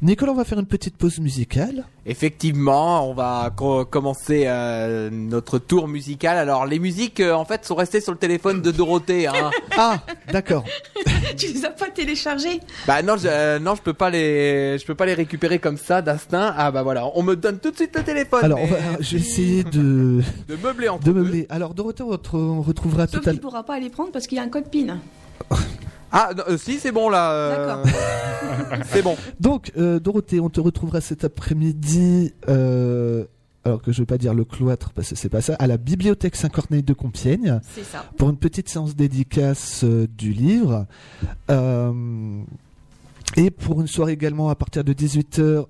Nicolas, 0.00 0.30
on 0.30 0.36
va 0.36 0.44
faire 0.44 0.60
une 0.60 0.66
petite 0.66 0.96
pause 0.96 1.18
musicale. 1.18 1.84
Effectivement, 2.06 3.10
on 3.10 3.14
va 3.14 3.52
co- 3.54 3.84
commencer 3.84 4.44
euh, 4.46 5.10
notre 5.10 5.58
tour 5.58 5.88
musical. 5.88 6.38
Alors 6.38 6.66
les 6.66 6.78
musiques, 6.78 7.18
euh, 7.18 7.32
en 7.34 7.44
fait, 7.44 7.64
sont 7.64 7.74
restées 7.74 8.00
sur 8.00 8.12
le 8.12 8.18
téléphone 8.18 8.62
de 8.62 8.70
Dorothée. 8.70 9.26
Hein. 9.26 9.50
Ah, 9.80 10.00
d'accord. 10.32 10.64
tu 11.36 11.52
les 11.52 11.64
as 11.64 11.70
pas 11.70 11.88
téléchargés 11.90 12.60
bah 12.86 13.00
non, 13.02 13.16
je, 13.16 13.28
euh, 13.28 13.58
non, 13.60 13.74
je 13.76 13.82
peux 13.82 13.92
pas 13.92 14.10
les, 14.10 14.76
je 14.78 14.84
peux 14.84 14.94
pas 14.96 15.06
les 15.06 15.14
récupérer 15.14 15.58
comme 15.60 15.76
ça 15.76 16.02
d'instinct. 16.02 16.52
Ah 16.56 16.70
bah 16.72 16.82
voilà, 16.82 17.06
on 17.14 17.22
me 17.22 17.34
donne 17.36 17.58
tout 17.60 17.70
de 17.70 17.76
suite 17.76 17.94
le 17.96 18.02
téléphone. 18.04 18.44
Alors, 18.44 18.58
on 18.60 18.66
mais 18.66 18.70
va, 18.72 18.78
je 19.00 19.16
vais 19.16 19.22
essayer 19.22 19.62
de, 19.64 20.20
de 20.48 20.56
meubler 20.62 20.88
entre 20.88 21.04
de 21.04 21.12
deux. 21.12 21.20
meubler. 21.22 21.46
Alors, 21.48 21.74
Dorothée, 21.74 22.02
on 22.02 22.10
re- 22.12 22.36
on 22.36 22.62
retrouvera 22.62 23.06
sauf 23.06 23.20
tout 23.22 23.28
à 23.28 23.32
qu'il 23.32 23.40
pourra 23.40 23.62
pas 23.64 23.78
les 23.80 23.90
prendre 23.90 24.10
parce 24.12 24.26
qu'il 24.26 24.36
y 24.38 24.40
a 24.40 24.44
un 24.44 24.48
code 24.48 24.68
PIN 24.70 24.98
Ah 26.12 26.30
non, 26.36 26.42
euh, 26.48 26.56
si, 26.58 26.78
c'est 26.78 26.92
bon 26.92 27.08
là. 27.10 27.32
euh, 27.32 27.84
c'est 28.86 29.02
bon. 29.02 29.16
Donc, 29.40 29.72
euh, 29.76 29.98
Dorothée, 30.00 30.40
on 30.40 30.48
te 30.48 30.60
retrouvera 30.60 31.00
cet 31.00 31.24
après-midi, 31.24 32.32
euh, 32.48 33.24
alors 33.64 33.82
que 33.82 33.92
je 33.92 34.00
vais 34.02 34.06
pas 34.06 34.18
dire 34.18 34.32
le 34.34 34.44
cloître, 34.44 34.92
parce 34.92 35.10
que 35.10 35.16
c'est 35.16 35.28
pas 35.28 35.40
ça, 35.42 35.54
à 35.58 35.66
la 35.66 35.76
bibliothèque 35.76 36.36
Saint-Corneille 36.36 36.82
de 36.82 36.94
Compiègne, 36.94 37.60
c'est 37.74 37.84
ça 37.84 38.04
pour 38.16 38.30
une 38.30 38.38
petite 38.38 38.68
séance 38.68 38.96
dédicace 38.96 39.82
euh, 39.84 40.06
du 40.16 40.32
livre. 40.32 40.86
Euh, 41.50 42.40
et 43.36 43.50
pour 43.50 43.80
une 43.82 43.86
soirée 43.86 44.12
également 44.12 44.48
à 44.48 44.54
partir 44.54 44.84
de 44.84 44.92
18h, 44.94 45.66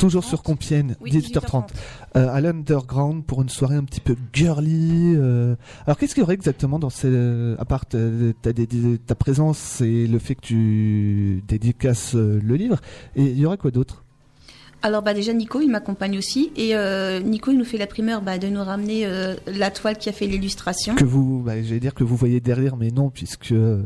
toujours 0.00 0.24
sur 0.24 0.42
Compiègne, 0.42 0.96
oui 1.00 1.10
18h30, 1.12 1.68
euh, 2.16 2.28
à 2.28 2.40
l'Underground, 2.40 3.22
pour 3.24 3.42
une 3.42 3.48
soirée 3.48 3.76
un 3.76 3.84
petit 3.84 4.00
peu 4.00 4.16
girly. 4.32 5.14
euh. 5.16 5.54
Alors, 5.86 5.98
qu'est-ce 5.98 6.14
qu'il 6.14 6.22
y 6.22 6.24
aurait 6.24 6.34
exactement 6.34 6.78
dans 6.78 6.90
ces... 6.90 7.54
À 7.58 7.64
part 7.64 7.86
ta, 7.86 7.98
ta, 8.42 8.50
dédi- 8.52 8.98
ta 8.98 9.14
présence 9.14 9.80
et 9.82 10.06
le 10.06 10.18
fait 10.18 10.34
que 10.34 10.40
tu 10.40 11.44
dédicaces 11.46 12.14
euh, 12.14 12.40
le 12.42 12.54
livre, 12.56 12.78
et 13.14 13.22
il 13.22 13.38
y 13.38 13.46
aurait 13.46 13.58
quoi 13.58 13.70
d'autre? 13.70 14.02
Alors 14.82 15.02
bah 15.02 15.12
déjà 15.12 15.34
Nico 15.34 15.60
il 15.60 15.68
m'accompagne 15.68 16.16
aussi 16.16 16.52
et 16.56 16.74
euh, 16.74 17.20
Nico 17.20 17.50
il 17.50 17.58
nous 17.58 17.66
fait 17.66 17.76
la 17.76 17.86
primeur 17.86 18.22
bah, 18.22 18.38
de 18.38 18.46
nous 18.48 18.64
ramener 18.64 19.04
euh, 19.04 19.34
la 19.46 19.70
toile 19.70 19.98
qui 19.98 20.08
a 20.08 20.12
fait 20.12 20.26
l'illustration. 20.26 20.94
que 20.94 21.04
vous, 21.04 21.42
bah, 21.44 21.62
j'allais 21.62 21.80
dire 21.80 21.92
que 21.92 22.02
vous 22.02 22.16
voyez 22.16 22.40
derrière, 22.40 22.78
mais 22.78 22.90
non, 22.90 23.10
puisque 23.10 23.52
euh, 23.52 23.82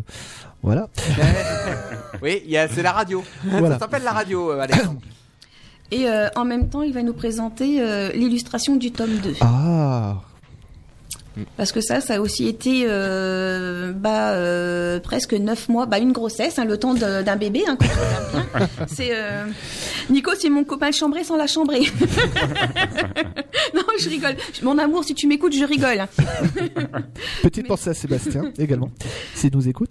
voilà. 0.62 0.88
Oui, 2.22 2.42
c'est 2.70 2.82
la 2.82 2.92
radio. 2.92 3.24
Voilà. 3.44 3.70
Ça 3.72 3.80
s'appelle 3.80 4.04
la 4.04 4.12
radio, 4.12 4.52
euh, 4.52 4.60
Alexandre. 4.60 5.00
Et 5.90 6.08
euh, 6.08 6.28
en 6.36 6.44
même 6.44 6.68
temps 6.68 6.82
il 6.82 6.92
va 6.92 7.02
nous 7.02 7.12
présenter 7.12 7.80
euh, 7.80 8.10
l'illustration 8.12 8.76
du 8.76 8.90
tome 8.90 9.16
2. 9.18 9.36
Ah, 9.40 10.16
Parce 11.56 11.72
que 11.72 11.80
ça, 11.80 12.00
ça 12.00 12.14
a 12.14 12.20
aussi 12.20 12.46
été 12.46 12.84
euh, 12.86 13.92
bah, 13.92 14.32
euh, 14.32 15.00
presque 15.00 15.32
neuf 15.34 15.68
mois, 15.68 15.86
bah, 15.86 15.98
une 15.98 16.12
grossesse, 16.12 16.58
hein, 16.58 16.64
le 16.64 16.78
temps 16.78 16.94
d'un 16.94 17.36
bébé. 17.36 17.62
Hein, 17.66 17.76
c'est 18.86 19.10
euh, 19.12 19.44
Nico, 20.10 20.30
c'est 20.38 20.48
mon 20.50 20.64
copain 20.64 20.92
chambré 20.92 21.24
sans 21.24 21.36
la 21.36 21.46
chambrer. 21.46 21.80
non, 23.74 23.82
je 23.98 24.08
rigole. 24.08 24.36
Mon 24.62 24.78
amour, 24.78 25.04
si 25.04 25.14
tu 25.14 25.26
m'écoutes, 25.26 25.54
je 25.54 25.64
rigole. 25.64 26.06
Petite 27.42 27.64
Mais- 27.64 27.68
pensée 27.68 27.90
à 27.90 27.94
Sébastien 27.94 28.52
également, 28.58 28.90
s'il 29.34 29.52
nous 29.54 29.68
écoute. 29.68 29.90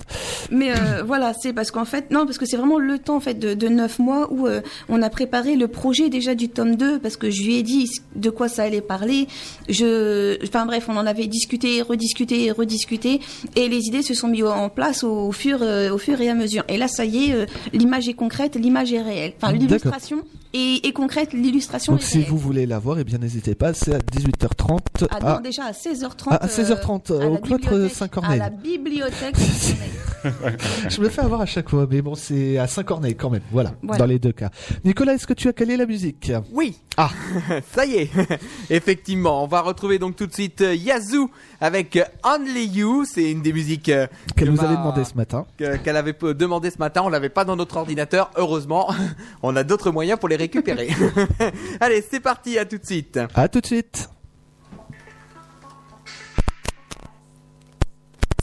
Mais 0.52 0.72
euh, 0.72 1.04
voilà, 1.06 1.34
c'est 1.34 1.54
parce 1.54 1.72
qu'en 1.72 1.86
fait, 1.86 2.12
non, 2.12 2.26
parce 2.26 2.38
que 2.38 2.46
c'est 2.46 2.58
vraiment 2.58 2.80
le 2.80 3.00
temps 3.00 3.16
en 3.16 3.20
fait 3.20 3.36
de, 3.36 3.54
de 3.54 3.68
neuf 3.68 4.00
mois 4.00 4.32
où 4.32 4.48
euh, 4.48 4.62
on 4.90 5.02
a 5.02 5.10
préparé 5.10 5.56
le 5.56 5.68
projet 5.68 6.10
déjà 6.10 6.36
du 6.36 6.50
tome 6.50 6.76
2 6.76 7.00
parce 7.00 7.18
que 7.18 7.30
je 7.30 7.44
lui 7.44 7.56
ai 7.58 7.64
dit 7.64 7.90
de 8.16 8.30
quoi 8.30 8.48
ça 8.48 8.64
allait 8.64 8.82
parler. 8.82 9.28
Je, 9.70 10.38
enfin 10.46 10.66
bref, 10.66 10.86
on 10.88 10.98
en 10.98 11.06
avait 11.06 11.28
discuté, 11.34 11.82
rediscuté, 11.82 12.52
rediscuté, 12.52 13.20
et 13.56 13.68
les 13.68 13.88
idées 13.88 14.04
se 14.04 14.14
sont 14.14 14.28
mises 14.28 14.44
en 14.44 14.70
place 14.70 15.04
au, 15.04 15.32
fur, 15.32 15.58
euh, 15.62 15.92
au 15.92 15.98
fur 15.98 16.22
et 16.22 16.30
à 16.30 16.36
mesure. 16.36 16.64
Et 16.70 16.78
là, 16.78 16.88
ça 16.88 17.06
y 17.06 17.30
est, 17.30 17.34
euh, 17.34 17.46
l'image 17.74 18.08
est 18.08 18.14
concrète, 18.14 18.56
l'image 18.56 18.94
est 18.94 19.02
réelle. 19.02 19.34
Enfin, 19.42 19.52
l'illustration 19.54 20.24
est, 20.54 20.86
est 20.86 20.92
concrète, 20.94 21.34
l'illustration 21.34 21.94
Donc 21.94 22.02
est 22.02 22.06
si 22.06 22.18
réelle. 22.20 22.30
vous 22.30 22.38
voulez 22.38 22.66
la 22.68 22.78
voir, 22.80 23.00
eh 23.00 23.04
bien 23.04 23.18
n'hésitez 23.18 23.56
pas, 23.56 23.74
c'est 23.74 23.96
à 23.96 24.00
18h30 24.00 25.08
Ah, 25.10 25.20
non, 25.36 25.40
déjà 25.42 25.64
à 25.66 25.72
16h30. 25.72 26.30
à 26.30 26.48
16h30 26.48 27.12
euh, 27.12 27.22
à 27.22 27.28
au 27.32 27.38
cloître 27.38 27.90
Saint-Corneille. 27.92 28.40
À 28.40 28.44
la 28.46 28.50
bibliothèque 28.52 29.36
Saint-Corneille. 29.38 29.90
Je 30.90 31.02
me 31.02 31.10
fais 31.10 31.22
avoir 31.22 31.42
à 31.42 31.46
chaque 31.46 31.70
fois, 31.70 31.86
mais 31.90 32.02
bon, 32.02 32.16
c'est 32.16 32.58
à 32.58 32.68
Saint-Corneille 32.68 33.16
quand 33.16 33.30
même, 33.30 33.42
voilà, 33.52 33.74
Voilà. 33.82 33.98
dans 34.00 34.06
les 34.06 34.20
deux 34.20 34.32
cas. 34.32 34.52
Nicolas, 34.86 35.16
est-ce 35.16 35.28
que 35.28 35.34
tu 35.34 35.48
as 35.50 35.54
calé 35.54 35.76
la 35.76 35.86
musique? 35.86 36.32
Oui. 36.54 36.76
Ah. 36.96 37.10
ça 37.74 37.86
y 37.86 37.96
est. 37.96 38.10
Effectivement, 38.70 39.44
on 39.44 39.48
va 39.48 39.62
retrouver 39.62 39.98
donc 39.98 40.16
tout 40.16 40.28
de 40.28 40.34
suite 40.34 40.62
euh, 40.62 40.76
Yazoo 40.76 41.32
avec 41.60 41.96
euh, 41.96 42.04
Only 42.24 42.66
You. 42.68 43.04
C'est 43.06 43.32
une 43.32 43.42
des 43.42 43.52
musiques 43.52 43.90
euh, 43.90 44.06
Qu'elle 44.36 44.50
que 44.50 44.54
nous 44.54 44.62
avait 44.64 44.76
demandé 44.76 45.04
ce 45.04 45.16
matin. 45.16 45.46
que- 45.58 45.78
qu'elle 45.78 45.98
avait 45.98 46.14
demandé 46.14 46.70
ce 46.70 46.78
matin. 46.78 47.02
On 47.04 47.10
l'avait 47.10 47.30
pas 47.30 47.46
dans 47.46 47.56
notre 47.56 47.78
ordinateur. 47.78 48.30
Heureusement, 48.36 48.94
on 49.42 49.56
a 49.56 49.64
d'autres 49.64 49.90
moyens 49.90 50.20
pour 50.20 50.30
les 50.30 50.36
récupérer. 50.36 50.90
Allez, 51.80 52.04
c'est 52.08 52.20
parti. 52.20 52.60
À 52.60 52.66
tout 52.66 52.78
de 52.78 52.86
suite. 52.86 53.20
À 53.34 53.48
tout 53.48 53.60
de 53.62 53.66
suite. 53.66 54.10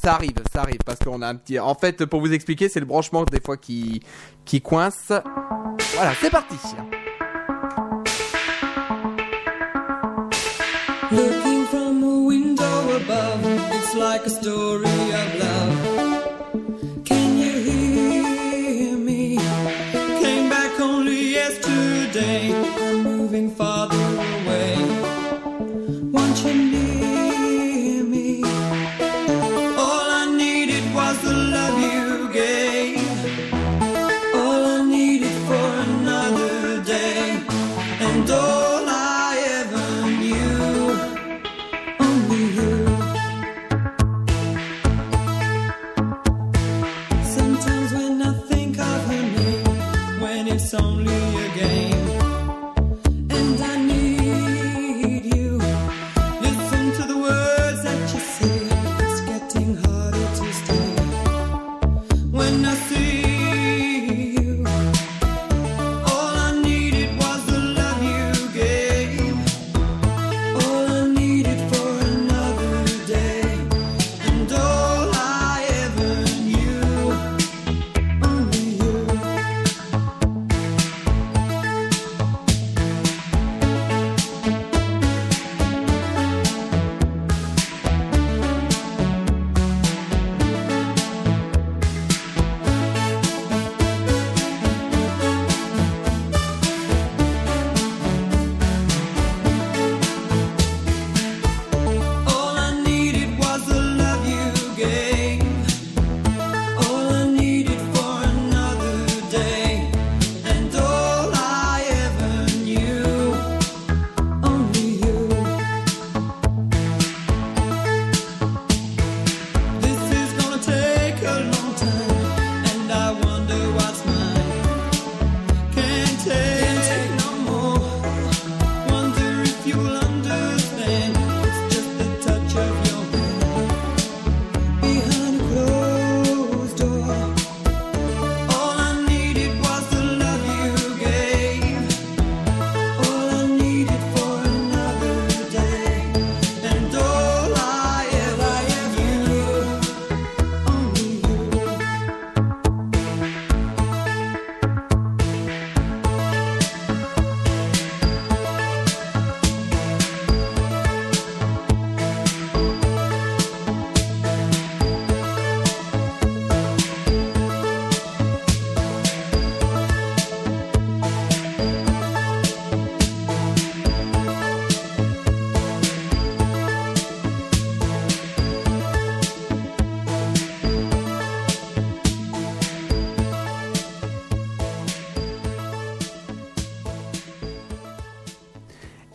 Ça 0.02 0.14
arrive, 0.14 0.32
ça 0.52 0.62
arrive 0.62 0.78
parce 0.84 0.98
qu'on 0.98 1.20
a 1.22 1.28
un 1.28 1.34
petit. 1.36 1.58
En 1.60 1.74
fait, 1.74 2.06
pour 2.06 2.20
vous 2.20 2.32
expliquer, 2.32 2.68
c'est 2.70 2.80
le 2.80 2.86
branchement 2.86 3.22
des 3.24 3.40
fois 3.40 3.56
qui 3.58 4.00
qui 4.46 4.60
coince. 4.62 5.12
Voilà, 5.94 6.14
c'est 6.20 6.30
parti. 6.30 6.56
Looking 11.12 11.66
from 11.66 12.04
a 12.04 12.22
window 12.22 12.96
above, 12.96 13.40
it's 13.44 13.94
like 13.96 14.24
a 14.26 14.30
story 14.30 14.84
of 15.20 15.28
love. 15.44 17.04
Can 17.04 17.36
you 17.36 17.52
hear 17.68 18.96
me? 18.96 19.36
Came 20.22 20.48
back 20.48 20.78
only 20.78 21.30
yesterday. 21.30 22.54
I'm 22.54 23.02
moving 23.02 23.50
farther 23.50 23.69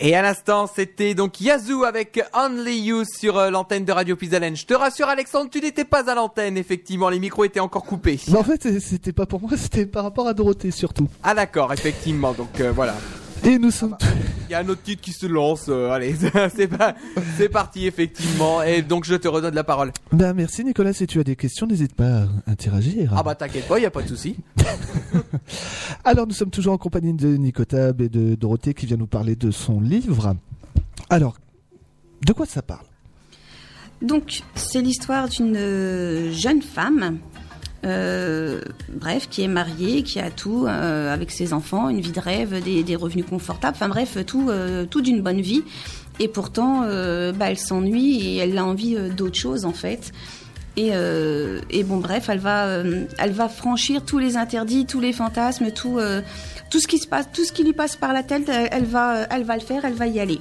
Et 0.07 0.13
à 0.13 0.21
l'instant, 0.21 0.67
c'était 0.67 1.15
donc 1.15 1.41
Yazoo 1.41 1.83
avec 1.83 2.23
Only 2.31 2.77
You 2.77 3.05
sur 3.05 3.39
euh, 3.39 3.49
l'antenne 3.49 3.85
de 3.85 3.91
Radio 3.91 4.15
Pisalène. 4.15 4.55
Je 4.55 4.67
te 4.67 4.75
rassure, 4.75 5.09
Alexandre, 5.09 5.49
tu 5.49 5.59
n'étais 5.59 5.83
pas 5.83 6.07
à 6.07 6.13
l'antenne. 6.13 6.59
Effectivement, 6.59 7.09
les 7.09 7.17
micros 7.17 7.43
étaient 7.43 7.59
encore 7.59 7.83
coupés. 7.83 8.19
Mais 8.27 8.37
en 8.37 8.43
fait, 8.43 8.79
c'était 8.79 9.13
pas 9.13 9.25
pour 9.25 9.41
moi, 9.41 9.57
c'était 9.57 9.87
par 9.87 10.03
rapport 10.03 10.27
à 10.27 10.35
Dorothée 10.35 10.69
surtout. 10.69 11.07
Ah 11.23 11.33
d'accord, 11.33 11.73
effectivement. 11.73 12.33
Donc 12.33 12.59
euh, 12.59 12.71
voilà. 12.71 12.93
Et 13.45 13.59
nous 13.59 13.71
sommes. 13.71 13.95
Il 14.47 14.51
y 14.51 14.55
a 14.55 14.59
un 14.59 14.69
autre 14.69 14.81
titre 14.81 15.01
qui 15.01 15.11
se 15.11 15.25
lance. 15.27 15.65
euh, 15.69 15.91
allez, 15.91 16.15
c'est 16.55 16.67
pas, 16.67 16.95
c'est 17.37 17.49
parti 17.49 17.85
effectivement. 17.85 18.61
Et 18.63 18.81
donc 18.81 19.05
je 19.05 19.15
te 19.15 19.27
redonne 19.27 19.53
la 19.55 19.63
parole. 19.63 19.91
Ben, 20.11 20.33
merci 20.33 20.63
Nicolas, 20.63 20.93
si 20.93 21.05
tu 21.07 21.19
as 21.19 21.23
des 21.23 21.35
questions, 21.35 21.67
n'hésite 21.67 21.93
pas 21.93 22.23
à 22.23 22.27
interagir. 22.47 23.13
Ah 23.15 23.23
bah 23.23 23.35
t'inquiète 23.35 23.67
pas, 23.67 23.79
y 23.79 23.85
a 23.85 23.91
pas 23.91 24.01
de 24.01 24.07
souci. 24.07 24.37
Alors, 26.03 26.27
nous 26.27 26.33
sommes 26.33 26.49
toujours 26.49 26.73
en 26.73 26.77
compagnie 26.77 27.13
de 27.13 27.35
Nicotab 27.37 28.01
et 28.01 28.09
de 28.09 28.35
Dorothée 28.35 28.73
qui 28.73 28.85
vient 28.85 28.97
nous 28.97 29.07
parler 29.07 29.35
de 29.35 29.51
son 29.51 29.79
livre. 29.79 30.35
Alors, 31.09 31.37
de 32.25 32.33
quoi 32.33 32.45
ça 32.45 32.61
parle? 32.61 32.85
Donc, 34.01 34.41
c'est 34.55 34.81
l'histoire 34.81 35.29
d'une 35.29 35.55
euh, 35.55 36.31
jeune 36.31 36.61
femme 36.61 37.19
Euh, 37.85 38.61
bref, 38.89 39.27
qui 39.29 39.43
est 39.43 39.47
marié, 39.47 40.01
qui 40.01 40.19
a 40.19 40.31
tout 40.31 40.65
euh, 40.65 41.13
avec 41.13 41.29
ses 41.31 41.53
enfants, 41.53 41.89
une 41.89 42.01
vie 42.01 42.11
de 42.11 42.19
rêve, 42.19 42.63
des, 42.63 42.95
revenus 42.95 43.25
confortables, 43.29 43.75
enfin 43.75 43.89
bref, 43.89 44.17
tout, 44.25 44.49
euh, 44.49 44.85
tout 44.85 45.01
d'une 45.01 45.21
bonne 45.21 45.41
vie. 45.41 45.63
Et 46.19 46.27
pourtant, 46.29 46.83
bah, 47.33 47.49
elle 47.49 47.57
s'ennuie 47.57 48.21
et 48.21 48.37
elle 48.37 48.57
a 48.57 48.65
envie 48.65 48.95
d'autre 49.17 49.35
chose 49.35 49.65
en 49.65 49.73
fait. 49.73 50.13
Et, 50.77 50.91
et 51.69 51.83
bon, 51.83 51.97
bref, 51.97 52.29
elle 52.29 52.39
va, 52.39 52.83
elle 53.17 53.31
va 53.33 53.49
franchir 53.49 54.05
tous 54.05 54.17
les 54.17 54.37
interdits, 54.37 54.85
tous 54.85 55.01
les 55.01 55.11
fantasmes, 55.11 55.71
tout, 55.71 55.99
tout 56.69 56.79
ce 56.79 56.87
qui 56.87 56.99
se 56.99 57.07
passe, 57.07 57.27
tout 57.33 57.43
ce 57.43 57.51
qui 57.51 57.65
lui 57.65 57.73
passe 57.73 57.97
par 57.97 58.13
la 58.13 58.23
tête, 58.23 58.49
elle, 58.49 58.85
va, 58.85 59.27
elle 59.29 59.43
va 59.43 59.55
le 59.55 59.61
faire, 59.61 59.83
elle 59.83 59.93
va 59.93 60.07
y 60.07 60.21
aller. 60.21 60.39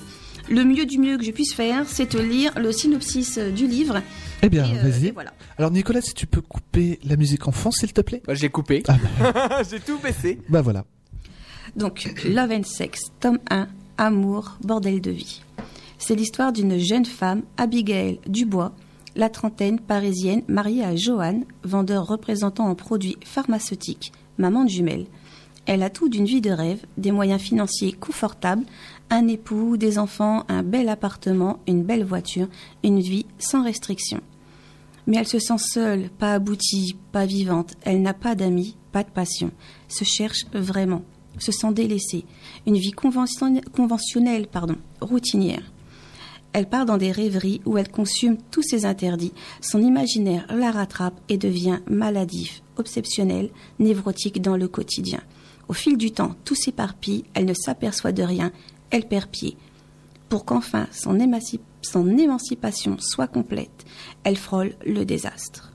Le 0.49 0.63
mieux 0.63 0.87
du 0.87 0.99
mieux 0.99 1.19
que 1.19 1.25
je 1.25 1.33
puisse 1.33 1.55
faire, 1.55 1.85
c'est 1.89 2.11
te 2.11 2.19
lire 2.19 2.53
le 2.57 2.71
synopsis 2.71 3.39
du 3.39 3.67
livre. 3.67 4.01
Eh 4.45 4.51
bien, 4.51 4.67
et, 4.67 4.77
euh, 4.77 4.83
vas-y. 4.83 5.07
et 5.07 5.11
voilà. 5.11 5.33
Alors 5.57 5.71
Nicolas, 5.71 6.03
si 6.03 6.13
tu 6.13 6.27
peux 6.27 6.43
couper 6.43 7.01
la 7.03 7.17
musique 7.17 7.49
en 7.49 7.53
fond, 7.53 7.71
s'il 7.71 7.95
te 7.95 8.03
plaît. 8.03 8.23
Bah, 8.27 8.35
j'ai 8.35 8.51
coupé. 8.51 8.83
Ah, 8.89 9.63
j'ai 9.71 9.81
tout 9.81 9.99
baissé. 9.99 10.39
Bah 10.51 10.61
voilà. 10.61 10.85
Donc, 11.77 12.23
Love 12.29 12.53
and 12.53 12.65
Sex, 12.65 13.11
tome 13.21 13.39
1, 13.49 13.69
Amour, 13.97 14.59
bordel 14.63 15.01
de 15.01 15.11
vie. 15.11 15.43
C'est 15.99 16.15
l'histoire 16.15 16.53
d'une 16.53 16.79
jeune 16.79 17.07
femme, 17.07 17.43
Abigail 17.57 18.21
Dubois, 18.27 18.75
la 19.17 19.31
trentaine 19.31 19.81
parisienne, 19.81 20.43
mariée 20.47 20.85
à 20.85 20.95
Johan, 20.95 21.41
vendeur 21.63 22.07
représentant 22.07 22.67
en 22.69 22.75
produits 22.75 23.17
pharmaceutiques, 23.25 24.13
maman 24.37 24.65
de 24.65 24.69
jumelles. 24.71 25.07
Elle 25.67 25.83
a 25.83 25.89
tout 25.89 26.11
d'une 26.11 26.27
vie 26.27 26.43
de 26.43 26.51
rêve, 26.51 26.85
des 26.99 27.13
moyens 27.13 27.41
financiers 27.41 27.93
confortables, 27.93 28.67
un 29.09 29.27
époux, 29.27 29.79
des 29.79 29.99
enfants, 29.99 30.45
un 30.49 30.63
bel 30.63 30.91
appartement, 30.91 31.61
une 31.67 31.83
belle 31.83 32.05
voiture, 32.05 32.49
une 32.83 33.01
vie 33.01 33.25
sans 33.39 33.65
restriction. 33.65 34.21
Mais 35.07 35.19
elle 35.19 35.27
se 35.29 35.39
sent 35.39 35.59
seule, 35.59 36.09
pas 36.11 36.35
aboutie, 36.35 36.97
pas 37.13 37.27
vivante. 37.27 37.75
Elle 37.83 38.03
n'a 38.03 38.15
pas 38.15 38.35
d'amis, 38.35 38.77
pas 38.93 39.03
de 39.03 39.11
passion. 39.11 39.51
Se 39.89 40.05
cherche 40.05 40.47
vraiment. 40.53 41.03
Se 41.39 41.53
sent 41.53 41.73
délaissée. 41.73 42.25
Une 42.67 42.77
vie 42.79 42.93
convention- 42.93 43.61
conventionnelle, 43.75 44.47
pardon, 44.47 44.77
routinière. 45.01 45.73
Elle 46.53 46.69
part 46.69 46.87
dans 46.87 46.97
des 46.99 47.11
rêveries 47.11 47.61
où 47.67 47.77
elle 47.77 47.91
consume 47.91 48.39
tous 48.51 48.63
ses 48.63 48.85
interdits. 48.87 49.33
Son 49.61 49.81
imaginaire 49.83 50.47
la 50.55 50.71
rattrape 50.71 51.21
et 51.29 51.37
devient 51.37 51.81
maladif, 51.91 52.63
obsessionnel, 52.77 53.51
névrotique 53.81 54.41
dans 54.41 54.57
le 54.57 54.69
quotidien. 54.69 55.21
Au 55.69 55.73
fil 55.73 55.97
du 55.97 56.13
temps, 56.13 56.37
tout 56.45 56.55
s'éparpille, 56.55 57.25
elle 57.35 57.47
ne 57.47 57.55
s'aperçoit 57.55 58.13
de 58.13 58.23
rien, 58.23 58.53
elle 58.91 59.09
perd 59.09 59.29
pied. 59.31 59.57
Pour 60.35 60.45
qu'enfin 60.45 60.89
son, 60.91 61.17
émanci- 61.21 61.61
son 61.81 62.19
émancipation 62.19 62.97
soit 62.99 63.29
complète, 63.29 63.85
elle 64.25 64.37
frôle 64.37 64.73
le 64.85 65.05
désastre. 65.05 65.71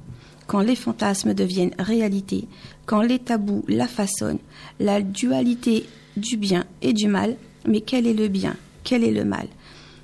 Quand 0.47 0.59
les 0.59 0.75
fantasmes 0.75 1.33
deviennent 1.33 1.73
réalité, 1.79 2.45
quand 2.85 3.01
les 3.01 3.19
tabous 3.19 3.63
la 3.69 3.87
façonnent, 3.87 4.41
la 4.81 5.01
dualité 5.01 5.85
du 6.17 6.35
bien 6.35 6.65
et 6.81 6.91
du 6.91 7.07
mal, 7.07 7.37
mais 7.69 7.79
quel 7.79 8.05
est 8.05 8.13
le 8.13 8.27
bien 8.27 8.57
Quel 8.83 9.05
est 9.05 9.13
le 9.13 9.23
mal? 9.23 9.47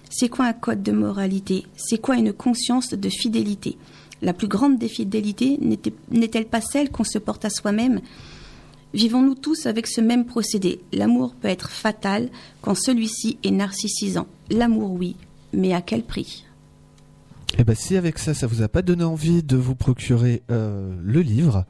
C'est 0.10 0.30
quoi 0.30 0.46
un 0.46 0.54
code 0.54 0.84
de 0.84 0.94
moralité? 0.94 1.66
C'est 1.76 2.00
quoi 2.00 2.16
une 2.16 2.32
conscience 2.32 2.92
de 2.92 3.10
fidélité? 3.10 3.78
La 4.22 4.32
plus 4.32 4.48
grande 4.48 4.78
des 4.80 4.88
fidélités 4.88 5.60
n'est-elle 6.12 6.46
pas 6.46 6.62
celle 6.62 6.92
qu'on 6.92 7.04
se 7.04 7.20
porte 7.20 7.44
à 7.44 7.50
soi-même? 7.50 8.00
Vivons-nous 8.96 9.36
tous 9.36 9.66
avec 9.66 9.88
ce 9.88 10.00
même 10.00 10.26
procédé? 10.26 10.80
L'amour 10.94 11.36
peut 11.36 11.50
être 11.50 11.70
fatal 11.70 12.30
quand 12.62 12.76
celui-ci 12.76 13.38
est 13.44 13.52
narcissisant. 13.52 14.26
L'amour, 14.50 14.94
oui, 14.94 15.18
mais 15.52 15.74
à 15.74 15.82
quel 15.82 16.02
prix? 16.02 16.46
Eh 17.60 17.66
ben 17.66 17.76
si 17.76 17.98
avec 17.98 18.18
ça, 18.20 18.34
ça 18.34 18.48
vous 18.48 18.62
a 18.62 18.70
pas 18.70 18.82
donné 18.82 19.04
envie 19.04 19.44
de 19.44 19.58
vous 19.58 19.76
procurer 19.76 20.44
euh, 20.50 20.96
le 21.04 21.20
livre, 21.20 21.66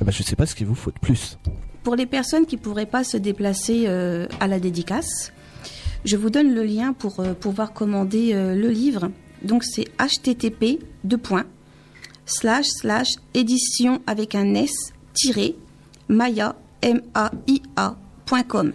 eh 0.00 0.04
ben 0.04 0.12
je 0.12 0.22
sais 0.22 0.36
pas 0.36 0.46
ce 0.46 0.54
qu'il 0.54 0.68
vous 0.68 0.76
faut 0.76 0.92
de 0.92 1.00
plus. 1.00 1.36
Pour 1.82 1.96
les 1.96 2.06
personnes 2.06 2.46
qui 2.46 2.54
ne 2.54 2.60
pourraient 2.60 2.86
pas 2.86 3.02
se 3.02 3.16
déplacer 3.16 3.86
euh, 3.88 4.28
à 4.38 4.46
la 4.46 4.60
dédicace, 4.60 5.32
je 6.04 6.16
vous 6.16 6.30
donne 6.30 6.54
le 6.54 6.62
lien 6.62 6.92
pour 6.92 7.18
euh, 7.18 7.34
pouvoir 7.34 7.72
commander 7.72 8.34
le 8.34 8.68
livre. 8.68 9.10
Donc 9.42 9.64
c'est 9.64 9.88
http 9.98 10.78
deux 11.02 11.18
points, 11.18 11.46
slash 12.24 12.66
slash 12.66 13.14
édition 13.34 14.00
avec 14.06 14.36
un 14.36 14.54
s 14.54 14.92
tiré 15.12 15.56
maya 16.12 16.54
m 16.82 17.00
a 17.14 17.30
i 17.48 17.60
a.com 17.76 18.72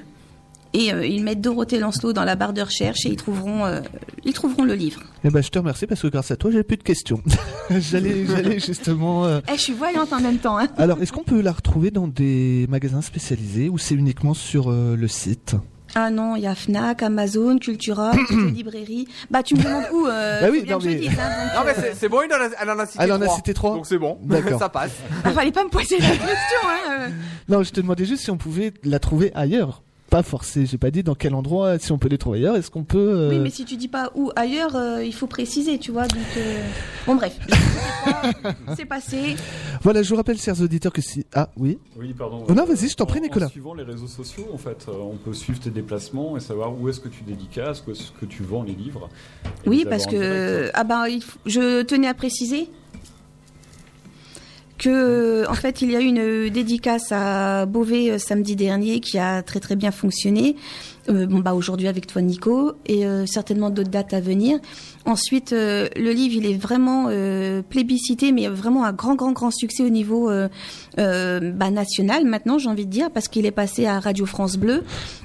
et 0.73 0.93
euh, 0.93 1.05
ils 1.05 1.23
mettent 1.23 1.41
Dorothée 1.41 1.79
Lancelot 1.79 2.11
dans 2.13 2.25
la 2.25 2.35
barre 2.35 2.51
de 2.53 2.61
recherche 2.61 3.05
et 3.05 3.09
ils 3.09 3.15
trouveront 3.15 3.65
euh, 3.65 3.79
ils 4.25 4.33
trouveront 4.33 4.63
le 4.65 4.73
livre. 4.75 5.01
Eh 5.23 5.29
ben 5.29 5.41
je 5.41 5.49
te 5.49 5.57
remercie 5.57 5.87
parce 5.87 6.01
que 6.01 6.07
grâce 6.07 6.29
à 6.29 6.35
toi, 6.35 6.51
j'ai 6.51 6.61
plus 6.63 6.75
de 6.77 6.83
questions. 6.83 7.21
j'allais, 7.69 8.25
j'allais 8.25 8.59
justement. 8.59 9.25
euh, 9.25 9.39
Eh, 9.51 9.55
je 9.55 9.61
suis 9.61 9.73
voyante 9.73 10.11
en 10.11 10.19
même 10.19 10.37
temps. 10.37 10.57
Hein. 10.59 10.67
Alors, 10.77 11.01
est-ce 11.01 11.13
qu'on 11.13 11.23
peut 11.23 11.41
la 11.41 11.53
retrouver 11.53 11.89
dans 11.89 12.07
des 12.07 12.65
magasins 12.69 13.01
spécialisés 13.01 13.69
ou 13.69 13.77
c'est 13.77 13.95
uniquement 13.95 14.33
sur 14.33 14.69
euh, 14.69 14.95
le 14.97 15.07
site? 15.07 15.55
Ah 15.99 16.11
non, 16.11 16.35
il 16.35 16.43
y 16.43 16.47
a 16.47 16.53
Fnac, 16.53 17.01
Amazon, 17.01 17.57
Cultura, 17.57 18.11
toutes 18.11 18.29
les 18.29 18.51
librairies. 18.51 19.07
Bah 19.31 19.41
tu 19.41 19.55
me 19.55 19.63
demandes 19.63 19.85
où 19.91 20.05
euh, 20.05 20.41
Bah 20.41 20.47
oui, 20.51 20.59
faut 20.59 20.65
bien 20.65 20.73
non, 20.73 20.77
que 20.79 20.83
je 20.83 20.89
mais- 20.89 20.95
dise, 20.97 21.09
hein, 21.09 21.13
donc, 21.13 21.55
Non, 21.55 21.61
mais 21.65 21.71
euh, 21.71 21.73
c'est- 21.81 21.93
c'est 21.99 22.07
bon, 22.09 22.19
il 22.21 22.31
en 22.31 22.37
a- 22.37 22.49
elle 22.61 22.69
en 22.69 22.77
a 22.79 22.85
cité 22.85 23.03
Elle 23.03 23.11
en 23.13 23.15
a 23.21 23.25
trois. 23.25 23.35
cité 23.37 23.53
trois 23.55 23.73
Donc 23.73 23.87
c'est 23.87 23.97
bon. 23.97 24.19
D'accord. 24.23 24.59
Ça 24.59 24.69
passe. 24.69 24.91
Ah, 25.23 25.31
fallait 25.31 25.51
pas 25.51 25.63
me 25.63 25.69
poser 25.69 25.97
la 25.97 26.07
question. 26.09 26.27
Hein. 26.65 26.91
euh. 26.91 27.07
Non, 27.49 27.63
je 27.63 27.71
te 27.71 27.81
demandais 27.81 28.05
juste 28.05 28.23
si 28.23 28.29
on 28.29 28.37
pouvait 28.37 28.73
la 28.83 28.99
trouver 28.99 29.31
ailleurs. 29.33 29.81
Pas 30.09 30.23
forcé, 30.23 30.65
j'ai 30.65 30.77
pas 30.77 30.89
dit 30.89 31.03
dans 31.03 31.15
quel 31.15 31.35
endroit, 31.35 31.77
si 31.79 31.91
on 31.91 31.97
peut 31.97 32.07
les 32.07 32.17
trouver 32.17 32.37
ailleurs. 32.39 32.55
Est-ce 32.55 32.71
qu'on 32.71 32.85
peut. 32.85 32.97
euh, 32.97 33.29
Oui, 33.29 33.39
mais 33.39 33.49
si 33.49 33.65
tu 33.65 33.75
dis 33.75 33.89
pas 33.89 34.09
où 34.15 34.31
ailleurs, 34.37 34.75
euh, 34.77 35.03
il 35.03 35.13
faut 35.13 35.27
préciser, 35.27 35.79
tu 35.79 35.91
vois. 35.91 36.07
Donc, 36.07 36.21
euh, 36.37 36.61
bon, 37.05 37.15
bref, 37.15 37.37
c'est 38.77 38.85
passé. 38.85 39.35
Voilà, 39.81 40.03
je 40.03 40.09
vous 40.09 40.15
rappelle, 40.15 40.37
chers 40.37 40.61
auditeurs, 40.61 40.93
que 40.93 41.01
si. 41.01 41.25
Ah 41.33 41.49
oui 41.57 41.77
Oui, 41.97 42.13
pardon. 42.17 42.45
Oh 42.47 42.53
non, 42.53 42.63
vas-y, 42.63 42.87
je 42.87 42.95
t'en 42.95 43.03
En- 43.03 43.07
prie, 43.07 43.19
Nicolas. 43.19 43.47
En 43.47 43.49
suivant 43.49 43.73
les 43.73 43.83
réseaux 43.83 44.07
sociaux, 44.07 44.47
en 44.53 44.57
fait, 44.57 44.85
euh, 44.87 44.93
on 44.93 45.17
peut 45.17 45.33
suivre 45.33 45.59
tes 45.59 45.71
déplacements 45.71 46.37
et 46.37 46.39
savoir 46.39 46.73
où 46.79 46.87
est-ce 46.87 47.01
que 47.01 47.09
tu 47.09 47.23
dédicaces, 47.23 47.83
où 47.85 47.91
est-ce 47.91 48.11
que 48.17 48.25
tu 48.25 48.43
vends 48.43 48.63
les 48.63 48.73
livres. 48.75 49.09
Oui, 49.65 49.85
parce 49.89 50.05
que 50.05 50.71
ah 50.73 50.83
ben, 50.85 51.03
je 51.45 51.81
tenais 51.83 52.07
à 52.07 52.13
préciser 52.13 52.69
que 54.77 55.49
en 55.49 55.53
fait 55.53 55.81
il 55.81 55.91
y 55.91 55.95
a 55.95 56.01
eu 56.01 56.05
une 56.05 56.49
dédicace 56.49 57.11
à 57.11 57.65
Beauvais 57.65 58.11
euh, 58.11 58.17
samedi 58.17 58.55
dernier 58.55 58.99
qui 58.99 59.17
a 59.17 59.41
très 59.41 59.59
très 59.59 59.75
bien 59.75 59.91
fonctionné. 59.91 60.55
Euh, 61.09 61.25
bon 61.25 61.39
bah 61.39 61.53
aujourd'hui 61.53 61.87
avec 61.87 62.05
toi 62.05 62.21
Nico 62.21 62.73
et 62.85 63.05
euh, 63.05 63.25
certainement 63.25 63.69
d'autres 63.69 63.89
dates 63.89 64.13
à 64.13 64.19
venir. 64.19 64.59
Ensuite 65.07 65.53
euh, 65.53 65.87
le 65.95 66.11
livre 66.11 66.35
il 66.35 66.45
est 66.45 66.57
vraiment 66.57 67.05
euh, 67.09 67.61
plébiscité 67.61 68.33
mais 68.33 68.49
vraiment 68.49 68.83
un 68.83 68.91
grand 68.91 69.15
grand 69.15 69.31
grand 69.31 69.51
succès 69.51 69.81
au 69.81 69.89
niveau 69.89 70.29
euh, 70.29 70.49
euh, 70.99 71.39
bah, 71.53 71.71
national 71.71 72.25
maintenant 72.25 72.57
j'ai 72.57 72.67
envie 72.67 72.85
de 72.85 72.91
dire 72.91 73.09
parce 73.09 73.29
qu'il 73.29 73.45
est 73.45 73.51
passé 73.51 73.85
à 73.85 74.01
Radio 74.01 74.25
France 74.25 74.57
Bleu. 74.57 74.83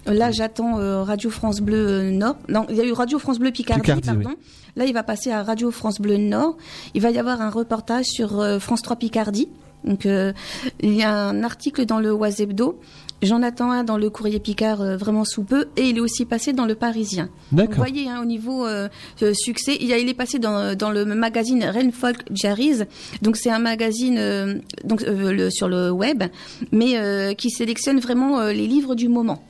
Euh, 0.09 0.15
Là 0.15 0.31
j'attends 0.31 0.79
euh, 0.79 1.03
Radio 1.03 1.31
France 1.31 1.61
Bleu 1.61 2.13
Nord. 2.13 2.37
Non 2.49 2.65
il 2.71 2.77
y 2.77 2.81
a 2.81 2.85
eu 2.85 2.93
Radio 2.93 3.19
France 3.19 3.41
Bleu 3.41 3.51
Picardie, 3.51 3.83
Picardie, 3.83 4.09
oui. 4.11 4.23
pardon. 4.23 4.39
Là, 4.75 4.87
il 4.87 4.95
va 4.95 5.03
passer 5.03 5.31
à 5.31 5.43
Radio 5.43 5.71
France 5.71 6.01
Bleu 6.01 6.17
Nord. 6.17 6.57
Il 6.95 7.03
va 7.03 7.11
y 7.11 7.19
avoir 7.19 7.43
un 7.43 7.51
reportage 7.51 8.07
sur 8.07 8.43
France 8.59 8.81
3 8.81 8.97
Picardie. 8.97 9.49
Donc, 9.85 10.07
euh, 10.07 10.33
il 10.81 10.95
y 10.95 11.03
a 11.03 11.13
un 11.15 11.43
article 11.43 11.87
dans 11.87 11.99
le 12.01 12.13
Oise 12.13 12.41
Hebdo. 12.41 12.79
J'en 13.23 13.41
attends 13.43 13.71
un 13.71 13.85
dans 13.85 13.99
le 13.99 14.11
Courrier 14.11 14.41
Picard 14.41 14.81
euh, 14.81 14.97
vraiment 14.97 15.25
sous 15.25 15.45
peu. 15.45 15.67
Et 15.77 15.89
il 15.89 15.97
est 15.97 16.01
aussi 16.01 16.25
passé 16.25 16.53
dans 16.53 16.67
le 16.67 16.75
Parisien. 16.75 17.29
Vous 17.71 17.77
voyez, 17.77 18.09
hein, 18.09 18.21
au 18.21 18.25
niveau 18.25 18.67
euh, 18.67 18.89
euh, 19.23 19.33
succès, 19.35 19.77
il, 19.81 19.87
y 19.87 19.93
a, 19.93 19.99
il 19.99 20.09
est 20.09 20.15
passé 20.15 20.39
dans, 20.41 20.77
dans 20.77 20.91
le 20.91 21.05
magazine 21.05 21.63
Folk 21.93 22.25
Jarries. 22.33 22.81
Donc, 23.23 23.37
c'est 23.37 23.51
un 23.51 23.61
magazine 23.61 24.17
euh, 24.19 24.55
donc, 24.85 25.03
euh, 25.03 25.33
le- 25.33 25.51
sur 25.51 25.69
le 25.69 25.91
web, 25.93 26.25
mais 26.73 26.97
euh, 26.99 27.33
qui 27.35 27.51
sélectionne 27.51 28.01
vraiment 28.01 28.41
euh, 28.41 28.53
les 28.53 28.67
livres 28.67 28.95
du 28.97 29.09
moment. 29.09 29.43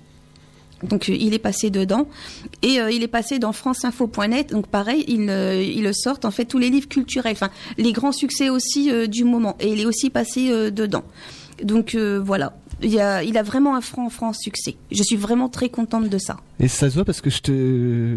Donc 0.83 1.09
euh, 1.09 1.15
il 1.19 1.35
est 1.35 1.39
passé 1.39 1.71
dedans 1.71 2.09
et 2.63 2.81
euh, 2.81 2.91
il 2.91 3.03
est 3.03 3.09
passé 3.09 3.39
dans 3.39 3.53
franceinfo.net. 3.53 4.51
Donc 4.53 4.67
pareil, 4.67 5.05
ils 5.09 5.29
euh, 5.31 5.65
le 5.81 5.93
sortent 5.93 6.25
en 6.25 6.31
fait 6.31 6.45
tous 6.45 6.59
les 6.59 6.71
livres 6.71 6.89
culturels, 6.89 7.33
enfin 7.33 7.51
les 7.79 7.93
grands 7.93 8.13
succès 8.13 8.51
aussi 8.51 8.91
euh, 8.91 9.07
du 9.07 9.25
moment. 9.25 9.57
Et 9.61 9.69
il 9.73 9.81
est 9.81 9.87
aussi 9.87 10.11
passé 10.11 10.51
euh, 10.51 10.71
dedans. 10.71 11.05
Donc 11.63 11.95
euh, 11.95 12.21
voilà, 12.25 12.57
il, 12.83 12.99
a, 12.99 13.23
il 13.23 13.39
a 13.39 13.43
vraiment 13.45 13.77
un 13.77 13.81
franc 13.81 14.09
franc 14.11 14.33
succès. 14.33 14.75
Je 14.91 15.03
suis 15.03 15.17
vraiment 15.17 15.49
très 15.49 15.69
contente 15.69 16.09
de 16.09 16.19
ça. 16.19 16.39
Et 16.59 16.67
ça 16.67 16.89
se 16.91 16.95
voit 16.95 17.05
parce 17.05 17.21
que 17.21 17.31
je 17.31 17.41
te. 17.41 17.53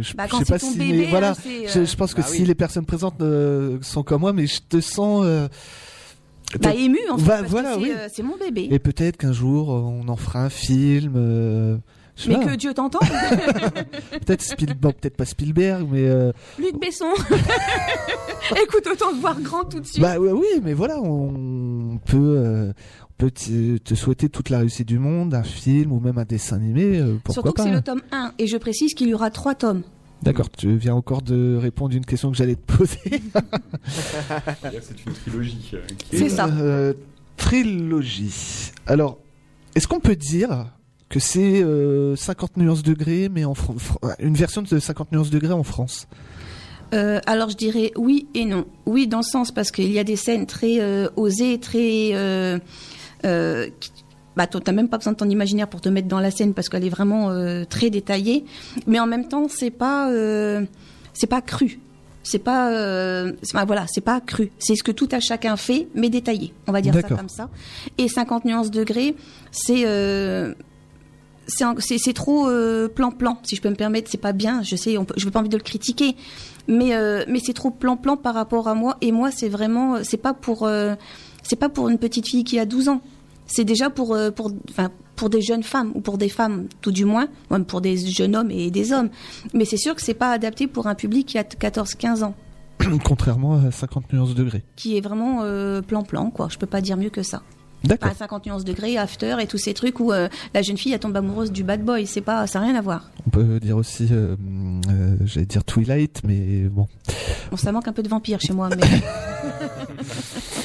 Je, 0.01 0.15
Bah, 0.15 0.25
je 0.31 0.37
sais 0.37 0.45
pas 0.45 0.57
ton 0.59 0.71
si. 0.71 0.77
bébé, 0.79 0.97
mais 0.97 1.05
voilà. 1.09 1.31
hein, 1.31 1.35
je, 1.71 1.85
je 1.85 1.95
pense 1.95 2.13
que 2.15 2.21
bah 2.21 2.27
si 2.27 2.39
oui. 2.41 2.45
les 2.47 2.55
personnes 2.55 2.85
présentes 2.85 3.21
euh, 3.21 3.77
sont 3.81 4.01
comme 4.03 4.21
moi, 4.21 4.33
mais 4.33 4.47
je 4.47 4.59
te 4.67 4.81
sens. 4.81 5.21
euh, 5.25 5.47
Bah 6.61 6.73
ému 6.73 6.97
en 7.11 7.17
fait. 7.17 7.23
Bah, 7.25 7.37
parce 7.39 7.43
que 7.43 7.49
voilà, 7.51 7.73
c'est, 7.75 7.81
oui. 7.81 7.91
euh, 7.95 8.07
c'est 8.11 8.23
mon 8.23 8.37
bébé. 8.37 8.67
Et 8.71 8.79
peut-être 8.79 9.17
qu'un 9.17 9.33
jour, 9.33 9.69
on 9.69 10.07
en 10.07 10.15
fera 10.15 10.43
un 10.43 10.49
film. 10.49 11.13
euh, 11.17 11.77
Mais 12.27 12.39
que 12.39 12.55
Dieu 12.55 12.73
t'entend, 12.73 12.99
Peut-être 14.25 14.41
Spielberg, 14.41 14.95
peut-être 15.01 15.17
pas 15.17 15.25
Spielberg, 15.25 15.87
mais 15.91 16.07
euh, 16.07 16.31
Luc 16.57 16.79
Besson. 16.79 17.05
Écoute, 18.63 18.87
autant 18.91 19.11
te 19.11 19.19
voir 19.19 19.39
grand 19.41 19.63
tout 19.65 19.79
de 19.79 19.85
suite. 19.85 20.01
bah 20.01 20.15
oui, 20.19 20.45
mais 20.63 20.73
voilà, 20.73 20.99
on 21.01 21.99
peut, 22.05 22.17
euh, 22.37 22.71
on 23.03 23.13
peut 23.17 23.31
te, 23.31 23.77
te 23.77 23.95
souhaiter 23.95 24.29
toute 24.29 24.49
la 24.49 24.59
réussite 24.59 24.87
du 24.87 24.99
monde, 24.99 25.33
un 25.33 25.43
film 25.43 25.91
ou 25.91 25.99
même 25.99 26.17
un 26.17 26.23
dessin 26.25 26.55
animé, 26.57 26.99
euh, 26.99 27.17
pourquoi 27.23 27.33
Surtout 27.33 27.51
que 27.51 27.57
pas. 27.57 27.63
c'est 27.63 27.71
le 27.71 27.81
tome 27.81 28.01
1. 28.11 28.33
Et 28.39 28.47
je 28.47 28.57
précise 28.57 28.93
qu'il 28.93 29.07
y 29.09 29.13
aura 29.13 29.29
trois 29.29 29.55
tomes. 29.55 29.83
D'accord, 30.23 30.49
tu 30.49 30.75
viens 30.77 30.95
encore 30.95 31.21
de 31.21 31.57
répondre 31.61 31.93
à 31.93 31.97
une 31.97 32.05
question 32.05 32.31
que 32.31 32.37
j'allais 32.37 32.55
te 32.55 32.73
poser. 32.73 32.97
C'est 33.87 35.05
une 35.05 35.13
trilogie. 35.13 35.71
euh, 35.73 35.81
qui 36.09 36.15
est- 36.15 36.19
C'est 36.19 36.29
ça. 36.29 36.45
Euh, 36.47 36.93
trilogie. 37.37 38.71
Alors, 38.87 39.19
est-ce 39.75 39.87
qu'on 39.87 39.99
peut 39.99 40.15
dire 40.15 40.67
que 41.09 41.19
c'est 41.19 41.61
euh, 41.63 42.15
50 42.15 42.57
nuances 42.57 42.83
degrés, 42.83 43.29
mais 43.29 43.45
en 43.45 43.53
une 44.19 44.33
version 44.35 44.61
de 44.61 44.79
50 44.79 45.11
nuances 45.11 45.29
degrés 45.29 45.53
en 45.53 45.63
France 45.63 46.07
Euh, 46.93 47.19
alors 47.25 47.49
je 47.49 47.55
dirais 47.57 47.91
oui 47.97 48.27
et 48.35 48.45
non. 48.45 48.65
Oui 48.85 49.07
dans 49.07 49.17
le 49.19 49.23
sens 49.23 49.51
parce 49.51 49.71
qu'il 49.71 49.91
y 49.91 49.99
a 49.99 50.03
des 50.03 50.15
scènes 50.15 50.45
très 50.45 50.79
euh, 50.79 51.07
osées, 51.15 51.59
très... 51.59 52.11
Euh, 52.13 52.59
qui- 53.79 53.91
bah, 54.35 54.47
t'as 54.47 54.71
même 54.73 54.89
pas 54.89 54.97
besoin 54.97 55.13
de 55.13 55.17
ton 55.17 55.29
imaginaire 55.29 55.67
pour 55.69 55.79
te 55.79 55.87
mettre 55.89 56.07
dans 56.09 56.19
la 56.19 56.29
scène 56.29 56.53
parce 56.53 56.67
qu'elle 56.67 56.83
est 56.85 56.89
vraiment 56.89 57.29
très 57.69 57.89
détaillée. 57.89 58.43
Mais 58.85 58.99
en 58.99 59.07
même 59.07 59.27
temps, 59.29 59.47
c'est 59.49 59.71
pas, 59.71 60.11
c'est 61.13 61.27
pas 61.27 61.41
cru. 61.41 61.79
C'est 62.21 62.39
pas, 62.39 62.69
euh, 62.73 63.31
pas- 63.53 63.63
voilà, 63.65 63.85
c'est 63.87 64.01
pas 64.03 64.19
cru. 64.19 64.51
C'est 64.59 64.75
ce 64.75 64.83
que 64.83 64.91
tout 64.91 65.07
à 65.13 65.21
chacun 65.21 65.55
fait, 65.55 65.87
mais 65.95 66.09
détaillé. 66.09 66.53
On 66.67 66.73
va 66.73 66.81
dire 66.81 66.93
ça 66.93 67.03
comme 67.03 67.29
ça. 67.29 67.49
Et 67.97 68.09
50 68.09 68.43
nuances 68.45 68.71
degrés, 68.71 69.15
c'est, 69.51 69.83
euh, 69.85 70.53
c'est 71.47 72.13
trop 72.13 72.47
euh, 72.47 72.87
plan-plan, 72.87 73.37
si 73.43 73.55
je 73.55 73.61
peux 73.61 73.69
me 73.69 73.75
permettre. 73.75 74.09
C'est 74.09 74.17
pas 74.17 74.33
bien. 74.33 74.61
Je 74.63 74.75
sais, 74.75 74.97
on 74.97 75.05
peut, 75.05 75.13
je 75.17 75.25
veux 75.25 75.31
pas 75.31 75.39
envie 75.39 75.49
de 75.49 75.57
le 75.57 75.63
critiquer, 75.63 76.15
mais 76.67 76.95
euh, 76.95 77.23
mais 77.27 77.39
c'est 77.39 77.53
trop 77.53 77.71
plan-plan 77.71 78.17
par 78.17 78.33
rapport 78.33 78.67
à 78.67 78.75
moi. 78.75 78.97
Et 79.01 79.11
moi, 79.11 79.31
c'est 79.31 79.49
vraiment, 79.49 80.03
c'est 80.03 80.17
pas 80.17 80.33
pour, 80.33 80.63
euh, 80.63 80.95
pas 81.59 81.69
pour 81.69 81.89
une 81.89 81.97
petite 81.97 82.27
fille 82.27 82.43
qui 82.43 82.59
a 82.59 82.65
12 82.65 82.89
ans. 82.89 83.01
C'est 83.47 83.63
déjà 83.63 83.89
pour 83.91 84.17
pour 84.35 84.51
enfin 84.69 84.89
pour 85.15 85.29
des 85.29 85.41
jeunes 85.41 85.61
femmes 85.61 85.91
ou 85.93 86.01
pour 86.01 86.17
des 86.17 86.29
femmes 86.29 86.67
tout 86.81 86.91
du 86.91 87.05
moins, 87.05 87.27
même 87.51 87.63
pour 87.65 87.79
des 87.79 87.95
jeunes 87.95 88.35
hommes 88.35 88.49
et 88.49 88.71
des 88.71 88.91
hommes. 88.91 89.09
Mais 89.53 89.65
c'est 89.65 89.77
sûr 89.77 89.93
que 89.93 90.01
c'est 90.01 90.15
pas 90.15 90.31
adapté 90.31 90.65
pour 90.65 90.87
un 90.87 90.95
public 90.95 91.27
qui 91.27 91.37
a 91.37 91.43
14-15 91.43 92.23
ans, 92.23 92.33
Contrairement 93.05 93.53
à 93.65 93.71
50 93.71 94.11
nuances 94.13 94.33
degrés. 94.33 94.63
qui 94.75 94.97
est 94.97 95.01
vraiment 95.01 95.43
plan-plan 95.83 96.31
quoi. 96.31 96.47
Je 96.49 96.57
peux 96.57 96.65
pas 96.65 96.81
dire 96.81 96.97
mieux 96.97 97.11
que 97.11 97.21
ça. 97.21 97.43
D'accord. 97.85 98.11
50 98.17 98.45
nuances 98.45 98.63
degrés, 98.65 98.97
after 98.97 99.37
et 99.39 99.47
tous 99.47 99.57
ces 99.57 99.73
trucs 99.73 99.99
où 99.99 100.11
euh, 100.11 100.27
la 100.53 100.61
jeune 100.61 100.77
fille 100.77 100.93
elle 100.93 100.99
tombe 100.99 101.15
amoureuse 101.15 101.51
du 101.51 101.63
bad 101.63 101.83
boy. 101.83 102.05
C'est 102.07 102.21
pas, 102.21 102.47
ça 102.47 102.59
n'a 102.59 102.65
rien 102.65 102.75
à 102.75 102.81
voir. 102.81 103.09
On 103.27 103.29
peut 103.29 103.59
dire 103.59 103.77
aussi, 103.77 104.07
euh, 104.11 104.35
euh, 104.89 105.15
j'allais 105.25 105.45
dire 105.45 105.63
Twilight, 105.63 106.21
mais 106.23 106.63
bon. 106.63 106.87
Bon, 107.51 107.57
ça 107.57 107.71
manque 107.71 107.87
un 107.87 107.93
peu 107.93 108.03
de 108.03 108.09
vampire 108.09 108.39
chez 108.41 108.53
moi, 108.53 108.69
mais 108.69 108.81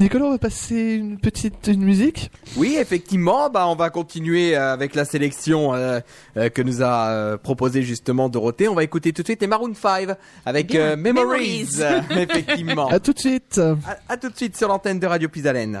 Nicolas, 0.00 0.26
on 0.26 0.30
va 0.30 0.38
passer 0.38 0.94
une 0.94 1.18
petite 1.18 1.66
une 1.66 1.82
musique. 1.82 2.30
Oui, 2.56 2.76
effectivement, 2.78 3.50
bah 3.50 3.66
on 3.66 3.74
va 3.74 3.90
continuer 3.90 4.56
euh, 4.56 4.72
avec 4.72 4.94
la 4.94 5.04
sélection 5.04 5.74
euh, 5.74 5.98
euh, 6.36 6.48
que 6.50 6.62
nous 6.62 6.82
a 6.82 7.08
euh, 7.08 7.36
proposé 7.36 7.82
justement 7.82 8.28
Dorothée. 8.28 8.68
On 8.68 8.74
va 8.74 8.84
écouter 8.84 9.12
tout 9.12 9.22
de 9.22 9.26
suite 9.26 9.40
les 9.40 9.48
Maroon 9.48 9.74
5 9.74 10.10
avec 10.46 10.72
euh, 10.76 10.96
Memories. 10.96 11.66
Memories. 11.78 12.02
effectivement. 12.22 12.86
À 12.88 13.00
tout 13.00 13.12
de 13.12 13.18
suite. 13.18 13.58
À, 13.58 13.98
à 14.12 14.16
tout 14.16 14.28
de 14.28 14.36
suite 14.36 14.56
sur 14.56 14.68
l'antenne 14.68 15.00
de 15.00 15.06
Radio 15.06 15.28
Pisalène. 15.28 15.80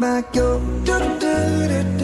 back 0.00 0.34
your. 0.34 1.99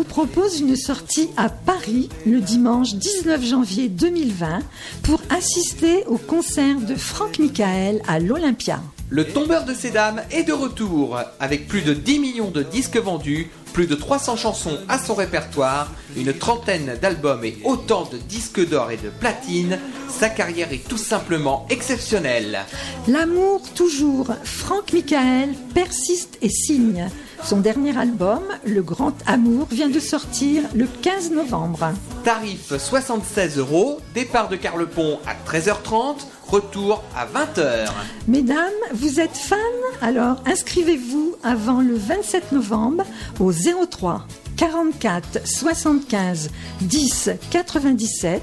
Vous 0.00 0.04
propose 0.04 0.60
une 0.60 0.76
sortie 0.76 1.28
à 1.36 1.50
Paris 1.50 2.08
le 2.24 2.40
dimanche 2.40 2.94
19 2.94 3.44
janvier 3.44 3.90
2020 3.90 4.60
pour 5.02 5.20
assister 5.28 6.06
au 6.06 6.16
concert 6.16 6.80
de 6.80 6.94
Franck 6.94 7.38
Michael 7.38 8.00
à 8.08 8.18
l'Olympia. 8.18 8.80
Le 9.10 9.26
tombeur 9.26 9.66
de 9.66 9.74
ces 9.74 9.90
dames 9.90 10.22
est 10.30 10.44
de 10.44 10.54
retour. 10.54 11.18
Avec 11.38 11.68
plus 11.68 11.82
de 11.82 11.92
10 11.92 12.18
millions 12.18 12.50
de 12.50 12.62
disques 12.62 12.96
vendus, 12.96 13.50
plus 13.74 13.86
de 13.86 13.94
300 13.94 14.36
chansons 14.36 14.78
à 14.88 14.98
son 14.98 15.14
répertoire, 15.14 15.92
une 16.16 16.32
trentaine 16.32 16.96
d'albums 17.02 17.44
et 17.44 17.58
autant 17.64 18.08
de 18.10 18.16
disques 18.16 18.66
d'or 18.66 18.90
et 18.92 18.96
de 18.96 19.10
platine, 19.10 19.78
sa 20.08 20.30
carrière 20.30 20.72
est 20.72 20.88
tout 20.88 20.96
simplement 20.96 21.66
exceptionnelle. 21.68 22.60
L'amour 23.06 23.60
toujours. 23.74 24.28
Franck 24.44 24.94
Michael 24.94 25.50
persiste 25.74 26.38
et 26.40 26.48
signe. 26.48 27.10
Son 27.42 27.60
dernier 27.60 27.96
album, 27.96 28.42
Le 28.64 28.82
Grand 28.82 29.14
Amour, 29.26 29.66
vient 29.70 29.88
de 29.88 29.98
sortir 29.98 30.62
le 30.74 30.86
15 31.02 31.32
novembre. 31.32 31.92
Tarif 32.22 32.76
76 32.76 33.58
euros, 33.58 33.98
départ 34.14 34.48
de 34.48 34.56
Carlepont 34.56 35.18
à 35.26 35.34
13h30, 35.50 36.16
retour 36.46 37.02
à 37.16 37.26
20h. 37.26 37.88
Mesdames, 38.28 38.70
vous 38.92 39.20
êtes 39.20 39.36
fans? 39.36 39.56
Alors 40.02 40.42
inscrivez-vous 40.46 41.36
avant 41.42 41.80
le 41.80 41.94
27 41.94 42.52
novembre 42.52 43.04
au 43.40 43.52
03 43.52 44.26
44 44.56 45.46
75 45.46 46.50
10 46.82 47.30
97 47.50 48.42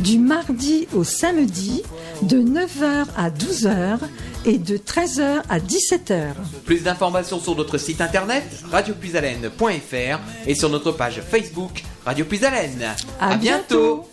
du 0.00 0.18
mardi 0.18 0.86
au 0.94 1.02
samedi 1.02 1.82
de 2.22 2.38
9h 2.38 3.06
à 3.16 3.30
12h 3.30 3.98
et 4.48 4.56
de 4.58 4.78
13h 4.78 5.42
à 5.48 5.58
17h. 5.58 6.32
Plus 6.64 6.82
d'informations 6.82 7.38
sur 7.38 7.54
notre 7.54 7.76
site 7.76 8.00
internet 8.00 8.44
radiopuisalène.fr 8.72 10.18
et 10.46 10.54
sur 10.54 10.70
notre 10.70 10.90
page 10.92 11.20
Facebook 11.20 11.82
Radio 12.04 12.24
Puisalène. 12.24 12.94
À 13.20 13.36
bientôt. 13.36 14.08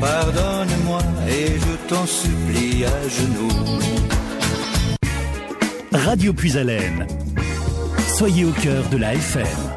Pardonne-moi 0.00 1.00
et 1.28 1.46
je 1.58 1.88
t'en 1.88 2.06
supplie 2.06 2.84
à 2.84 3.08
genoux. 3.08 3.48
Radio 5.92 6.32
Puisalène. 6.32 7.06
Soyez 8.16 8.44
au 8.44 8.52
cœur 8.52 8.88
de 8.90 8.96
la 8.96 9.14
FM. 9.14 9.75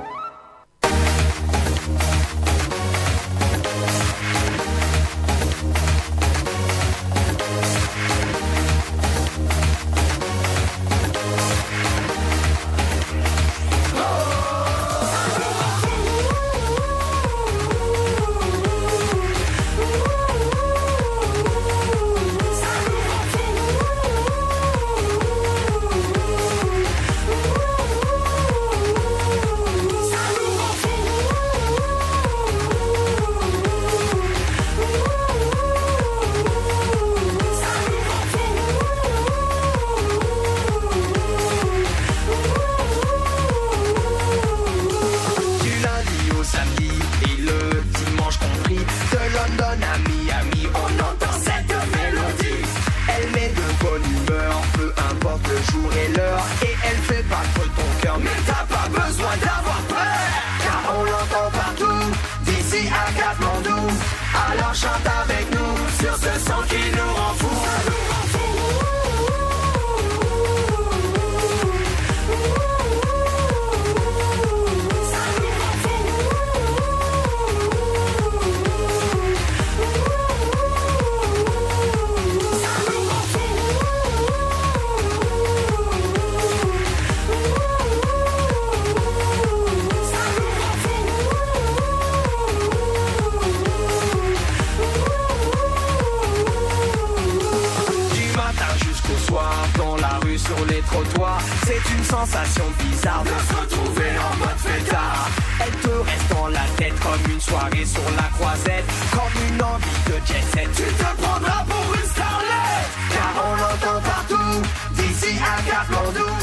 Sensation 102.10 102.66
bizarre 102.80 103.24
de 103.24 103.38
se 103.48 103.54
retrouver 103.62 104.12
en 104.18 104.38
mode 104.38 104.58
fêtard. 104.58 105.30
Elle 105.62 105.76
te 105.86 105.94
reste 106.10 106.30
dans 106.32 106.48
la 106.48 106.66
tête 106.78 106.98
comme 107.00 107.32
une 107.32 107.40
soirée 107.40 107.86
sur 107.86 108.08
la 108.18 108.28
croisette, 108.38 108.86
comme 109.12 109.36
une 109.48 109.62
envie 109.62 110.02
de 110.10 110.16
jet 110.26 110.44
set. 110.52 110.70
Tu 110.76 110.84
te 110.84 111.10
prendras 111.22 111.64
pour 111.70 111.86
une 111.94 112.10
starlet, 112.10 112.80
car 113.14 113.34
on 113.48 113.54
l'entend 113.62 114.00
partout, 114.02 114.56
d'ici 114.98 115.34
à 115.54 115.56
Katmandou. 115.70 116.34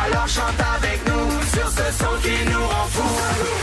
Alors 0.00 0.28
chante 0.28 0.62
avec 0.76 0.98
nous 1.08 1.28
sur 1.54 1.68
ce 1.68 1.86
son 2.00 2.14
qui 2.22 2.36
nous 2.50 2.64
rend 2.66 2.88
Ça 2.92 3.61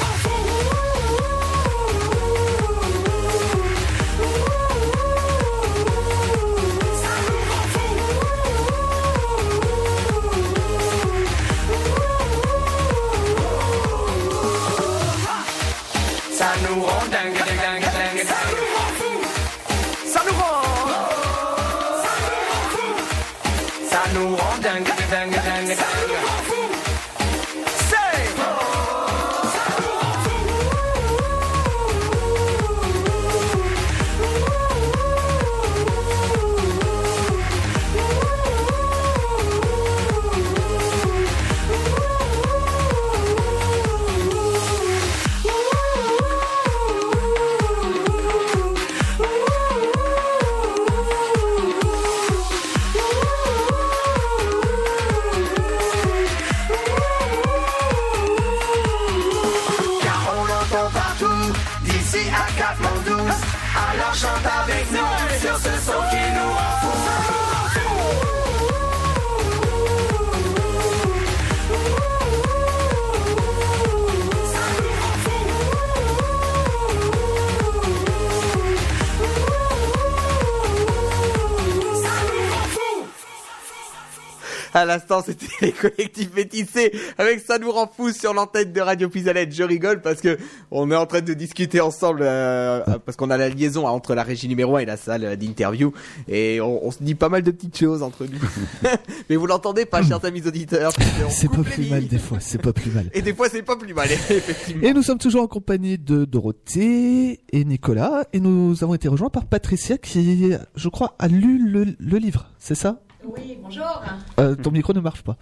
À 84.74 84.86
l'instant, 84.86 85.22
c'était 85.26 85.48
les 85.62 85.72
collectifs 85.72 86.34
métissés 86.36 86.92
avec 87.18 87.40
ça 87.40 87.58
nous 87.58 87.72
rend 87.72 87.90
fou 87.96 88.12
sur 88.12 88.34
l'antenne 88.34 88.72
de 88.72 88.82
Radio 88.82 89.10
Pisalette. 89.10 89.54
Je 89.54 89.64
rigole 89.64 90.02
parce 90.02 90.22
que 90.22 90.38
on 90.72 90.92
est 90.92 90.96
en 90.96 91.06
train 91.06 91.22
de 91.22 91.34
discuter 91.34 91.82
ensemble 91.82 92.22
euh, 92.24 92.82
parce 93.06 93.16
qu'on 93.18 93.30
a 93.30 93.38
la 93.38 93.50
liaison 93.50 93.88
entre 93.88 94.16
la 94.16 94.24
régie 94.24 94.48
numéro 94.48 94.76
1 94.76 94.80
et 94.80 94.86
la 94.86 94.98
salle 94.98 95.38
d'interview 95.38 95.94
et 96.28 96.62
on, 96.62 96.86
on 96.86 96.92
se 96.92 97.04
dit 97.04 97.16
pas 97.16 97.30
mal 97.30 97.44
de 97.44 97.52
petites 97.52 97.78
choses 97.78 98.04
entre 98.04 98.26
nous. 98.26 98.40
Mais 99.30 99.36
vous 99.36 99.46
l'entendez 99.46 99.86
pas, 99.86 100.04
chers 100.04 100.24
amis 100.26 100.46
auditeurs 100.46 100.92
C'est 101.30 101.50
pas 101.50 101.64
plus 101.64 101.90
mal 101.90 102.08
des 102.08 102.20
fois, 102.20 102.40
c'est 102.40 102.62
pas 102.62 102.74
plus 102.74 102.92
mal. 102.92 103.10
Et 103.14 103.22
des 103.22 103.34
fois, 103.34 103.48
c'est 103.50 103.64
pas 103.64 103.76
plus 103.76 103.94
mal, 103.94 104.10
effectivement. 104.12 104.84
Et 104.88 104.94
nous 104.94 105.02
sommes 105.02 105.18
toujours 105.18 105.44
en 105.44 105.48
compagnie 105.48 105.98
de 105.98 106.26
Dorothée 106.26 107.40
et 107.52 107.66
Nicolas, 107.66 108.26
et 108.34 108.40
nous 108.40 108.84
avons 108.84 108.94
été 108.94 109.08
rejoints 109.08 109.30
par 109.30 109.46
Patricia 109.46 109.98
qui, 109.98 110.54
je 110.76 110.90
crois, 110.90 111.16
a 111.20 111.28
lu 111.28 111.70
le, 111.70 111.96
le 112.00 112.18
livre, 112.18 112.50
c'est 112.60 112.76
ça? 112.76 113.02
Oui, 113.36 113.56
bon, 113.56 113.64
Bonjour. 113.64 114.02
Euh, 114.40 114.56
ton 114.56 114.72
micro 114.72 114.94
ne 114.94 115.00
marche 115.00 115.22
pas. 115.22 115.38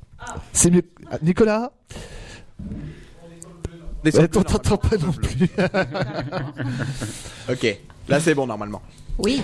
C'est 0.53 0.69
mieux. 0.71 0.83
Ah, 1.11 1.17
Nicolas 1.21 1.71
Descends 4.03 4.19
Ouais, 4.21 4.27
plus, 4.27 4.43
t'en- 4.43 4.59
T'entends 4.59 4.77
pas 4.77 4.97
non 4.97 5.11
plus. 5.11 5.49
Ok, 7.49 7.77
là 8.09 8.19
c'est 8.19 8.35
bon 8.35 8.45
normalement. 8.45 8.81
Oui, 9.17 9.41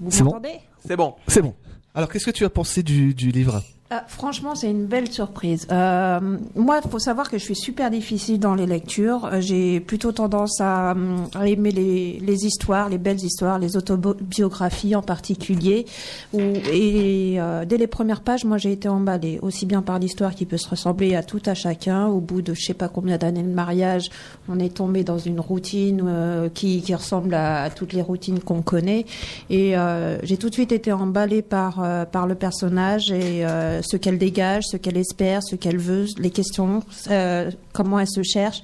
vous 0.00 0.10
C'est 0.10 0.22
bon 0.22 0.26
m'entendez? 0.30 0.60
C'est 0.86 0.96
bon. 0.96 1.14
C'est 1.26 1.42
bon. 1.42 1.54
Alors, 1.94 2.08
qu'est-ce 2.08 2.26
que 2.26 2.30
tu 2.30 2.44
as 2.44 2.50
pensé 2.50 2.82
du, 2.82 3.14
du 3.14 3.30
livre? 3.32 3.62
Euh, 3.92 3.98
franchement, 4.06 4.54
c'est 4.54 4.70
une 4.70 4.86
belle 4.86 5.10
surprise. 5.10 5.66
Euh, 5.70 6.38
moi, 6.56 6.80
il 6.82 6.90
faut 6.90 6.98
savoir 6.98 7.30
que 7.30 7.36
je 7.36 7.44
suis 7.44 7.56
super 7.56 7.90
difficile 7.90 8.38
dans 8.38 8.54
les 8.54 8.66
lectures. 8.66 9.26
Euh, 9.26 9.40
J'ai 9.40 9.80
plutôt 9.80 10.12
tendance 10.12 10.60
à, 10.60 10.94
à 11.34 11.46
aimer 11.46 11.70
les, 11.70 12.18
les 12.20 12.46
histoires, 12.46 12.88
les 12.88 12.98
belles 12.98 13.22
histoires, 13.22 13.58
les 13.58 13.76
autobiographies 13.76 14.96
en 14.96 15.02
particulier. 15.02 15.84
Et 16.32 17.36
euh, 17.38 17.64
dès 17.64 17.76
les 17.76 17.86
premières 17.86 18.22
pages, 18.22 18.44
moi, 18.44 18.56
j'ai 18.56 18.72
été 18.72 18.88
emballée, 18.88 19.38
aussi 19.42 19.66
bien 19.66 19.82
par 19.82 19.98
l'histoire 19.98 20.34
qui 20.34 20.46
peut 20.46 20.56
se 20.56 20.68
ressembler 20.68 21.14
à 21.14 21.22
tout 21.22 21.42
à 21.46 21.54
chacun. 21.54 22.06
Au 22.06 22.20
bout 22.20 22.40
de 22.40 22.54
je 22.54 22.62
sais 22.62 22.74
pas 22.74 22.88
combien 22.88 23.18
d'années 23.18 23.42
de 23.42 23.52
mariage, 23.52 24.08
on 24.48 24.58
est 24.58 24.74
tombé 24.74 25.04
dans 25.04 25.18
une 25.18 25.40
routine 25.40 26.02
euh, 26.04 26.48
qui, 26.48 26.80
qui 26.82 26.94
ressemble 26.94 27.34
à, 27.34 27.64
à 27.64 27.70
toutes 27.70 27.92
les 27.92 28.02
routines 28.02 28.40
qu'on 28.40 28.62
connaît. 28.62 29.04
Et 29.50 29.76
euh, 29.76 30.18
j'ai 30.22 30.36
tout 30.36 30.48
de 30.48 30.54
suite 30.54 30.72
été 30.72 30.92
emballée 30.92 31.42
par, 31.42 31.82
euh, 31.82 32.04
par 32.04 32.26
le 32.26 32.34
personnage 32.34 33.10
et 33.10 33.44
euh, 33.44 33.81
ce 33.82 33.96
qu'elle 33.96 34.18
dégage, 34.18 34.64
ce 34.66 34.76
qu'elle 34.76 34.96
espère, 34.96 35.42
ce 35.42 35.56
qu'elle 35.56 35.78
veut, 35.78 36.06
les 36.18 36.30
questions, 36.30 36.82
euh, 37.10 37.50
comment 37.72 37.98
elle 37.98 38.08
se 38.08 38.22
cherche. 38.22 38.62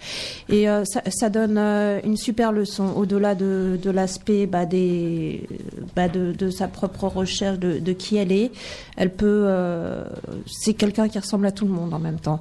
Et 0.49 0.69
euh, 0.69 0.85
ça, 0.85 1.03
ça 1.11 1.29
donne 1.29 1.59
euh, 1.59 2.01
une 2.05 2.17
super 2.17 2.53
leçon 2.53 2.95
au-delà 2.97 3.35
de, 3.35 3.79
de 3.83 3.91
l'aspect 3.91 4.47
bah, 4.47 4.67
des, 4.67 5.47
bah, 5.95 6.09
de, 6.09 6.33
de 6.33 6.51
sa 6.51 6.69
propre 6.69 7.09
recherche 7.09 7.59
de, 7.59 7.79
de 7.79 7.93
qui 7.93 8.17
elle 8.17 8.33
est. 8.33 8.53
Elle 8.97 9.13
peut, 9.13 9.49
c'est 10.47 10.75
quelqu'un 10.75 11.09
qui 11.09 11.19
ressemble 11.19 11.47
à 11.47 11.53
tout 11.53 11.67
le 11.67 11.73
monde 11.73 11.93
en 11.95 11.99
même 11.99 12.19
temps. 12.19 12.41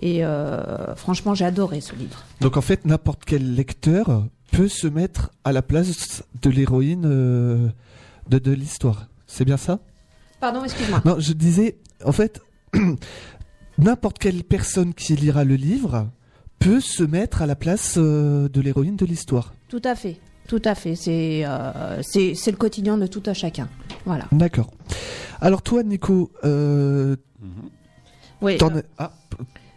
Et 0.00 0.24
euh, 0.24 0.94
franchement, 0.94 1.34
j'ai 1.34 1.46
adoré 1.46 1.80
ce 1.80 1.94
livre. 1.94 2.22
Donc, 2.40 2.56
en 2.56 2.60
fait, 2.60 2.84
n'importe 2.84 3.24
quel 3.24 3.54
lecteur 3.54 4.24
peut 4.52 4.68
se 4.68 4.86
mettre 4.86 5.30
à 5.42 5.52
la 5.52 5.62
place 5.62 6.22
de 6.42 6.50
l'héroïne 6.50 7.02
de, 7.02 8.38
de 8.38 8.52
l'histoire. 8.52 9.06
C'est 9.26 9.44
bien 9.44 9.56
ça? 9.56 9.78
Pardon, 10.38 10.62
excuse-moi. 10.64 11.00
Non, 11.04 11.16
je 11.18 11.32
disais, 11.32 11.78
en 12.04 12.12
fait, 12.12 12.40
n'importe 13.78 14.18
quelle 14.18 14.44
personne 14.44 14.94
qui 14.94 15.14
lira 15.16 15.44
le 15.44 15.54
livre 15.56 16.08
peut 16.58 16.80
se 16.80 17.02
mettre 17.04 17.42
à 17.42 17.46
la 17.46 17.56
place 17.56 17.94
euh, 17.98 18.48
de 18.48 18.60
l'héroïne 18.60 18.96
de 18.96 19.04
l'histoire. 19.06 19.54
Tout 19.68 19.82
à 19.84 19.94
fait, 19.94 20.16
tout 20.48 20.62
à 20.64 20.74
fait. 20.74 20.94
C'est 20.94 21.42
euh, 21.44 22.00
le 22.14 22.56
quotidien 22.56 22.96
de 22.98 23.06
tout 23.06 23.22
à 23.26 23.34
chacun. 23.34 23.68
Voilà. 24.04 24.26
D'accord. 24.32 24.70
Alors 25.40 25.62
toi, 25.62 25.82
Nico, 25.82 26.30
euh, 26.44 27.16
Oui. 28.40 28.58
ah, 28.98 29.12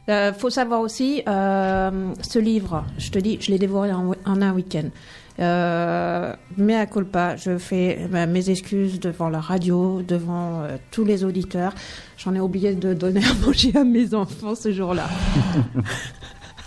Euh, 0.09 0.33
faut 0.33 0.49
savoir 0.49 0.79
aussi, 0.81 1.21
euh, 1.27 2.13
ce 2.27 2.39
livre, 2.39 2.83
je 2.97 3.11
te 3.11 3.19
dis, 3.19 3.37
je 3.41 3.51
l'ai 3.51 3.59
dévoré 3.59 3.91
en, 3.91 4.13
en 4.25 4.41
un 4.41 4.53
week-end. 4.53 4.89
Euh, 5.39 6.33
mais 6.57 6.75
à 6.75 6.85
culpa, 6.85 7.35
je 7.35 7.57
fais 7.57 8.07
bah, 8.11 8.25
mes 8.25 8.49
excuses 8.49 8.99
devant 8.99 9.29
la 9.29 9.39
radio, 9.39 10.01
devant 10.01 10.63
euh, 10.63 10.77
tous 10.91 11.05
les 11.05 11.23
auditeurs. 11.23 11.73
J'en 12.17 12.35
ai 12.35 12.39
oublié 12.39 12.73
de 12.73 12.93
donner 12.93 13.21
à 13.23 13.33
manger 13.45 13.75
à 13.75 13.83
mes 13.83 14.13
enfants 14.13 14.55
ce 14.55 14.71
jour-là. 14.71 15.07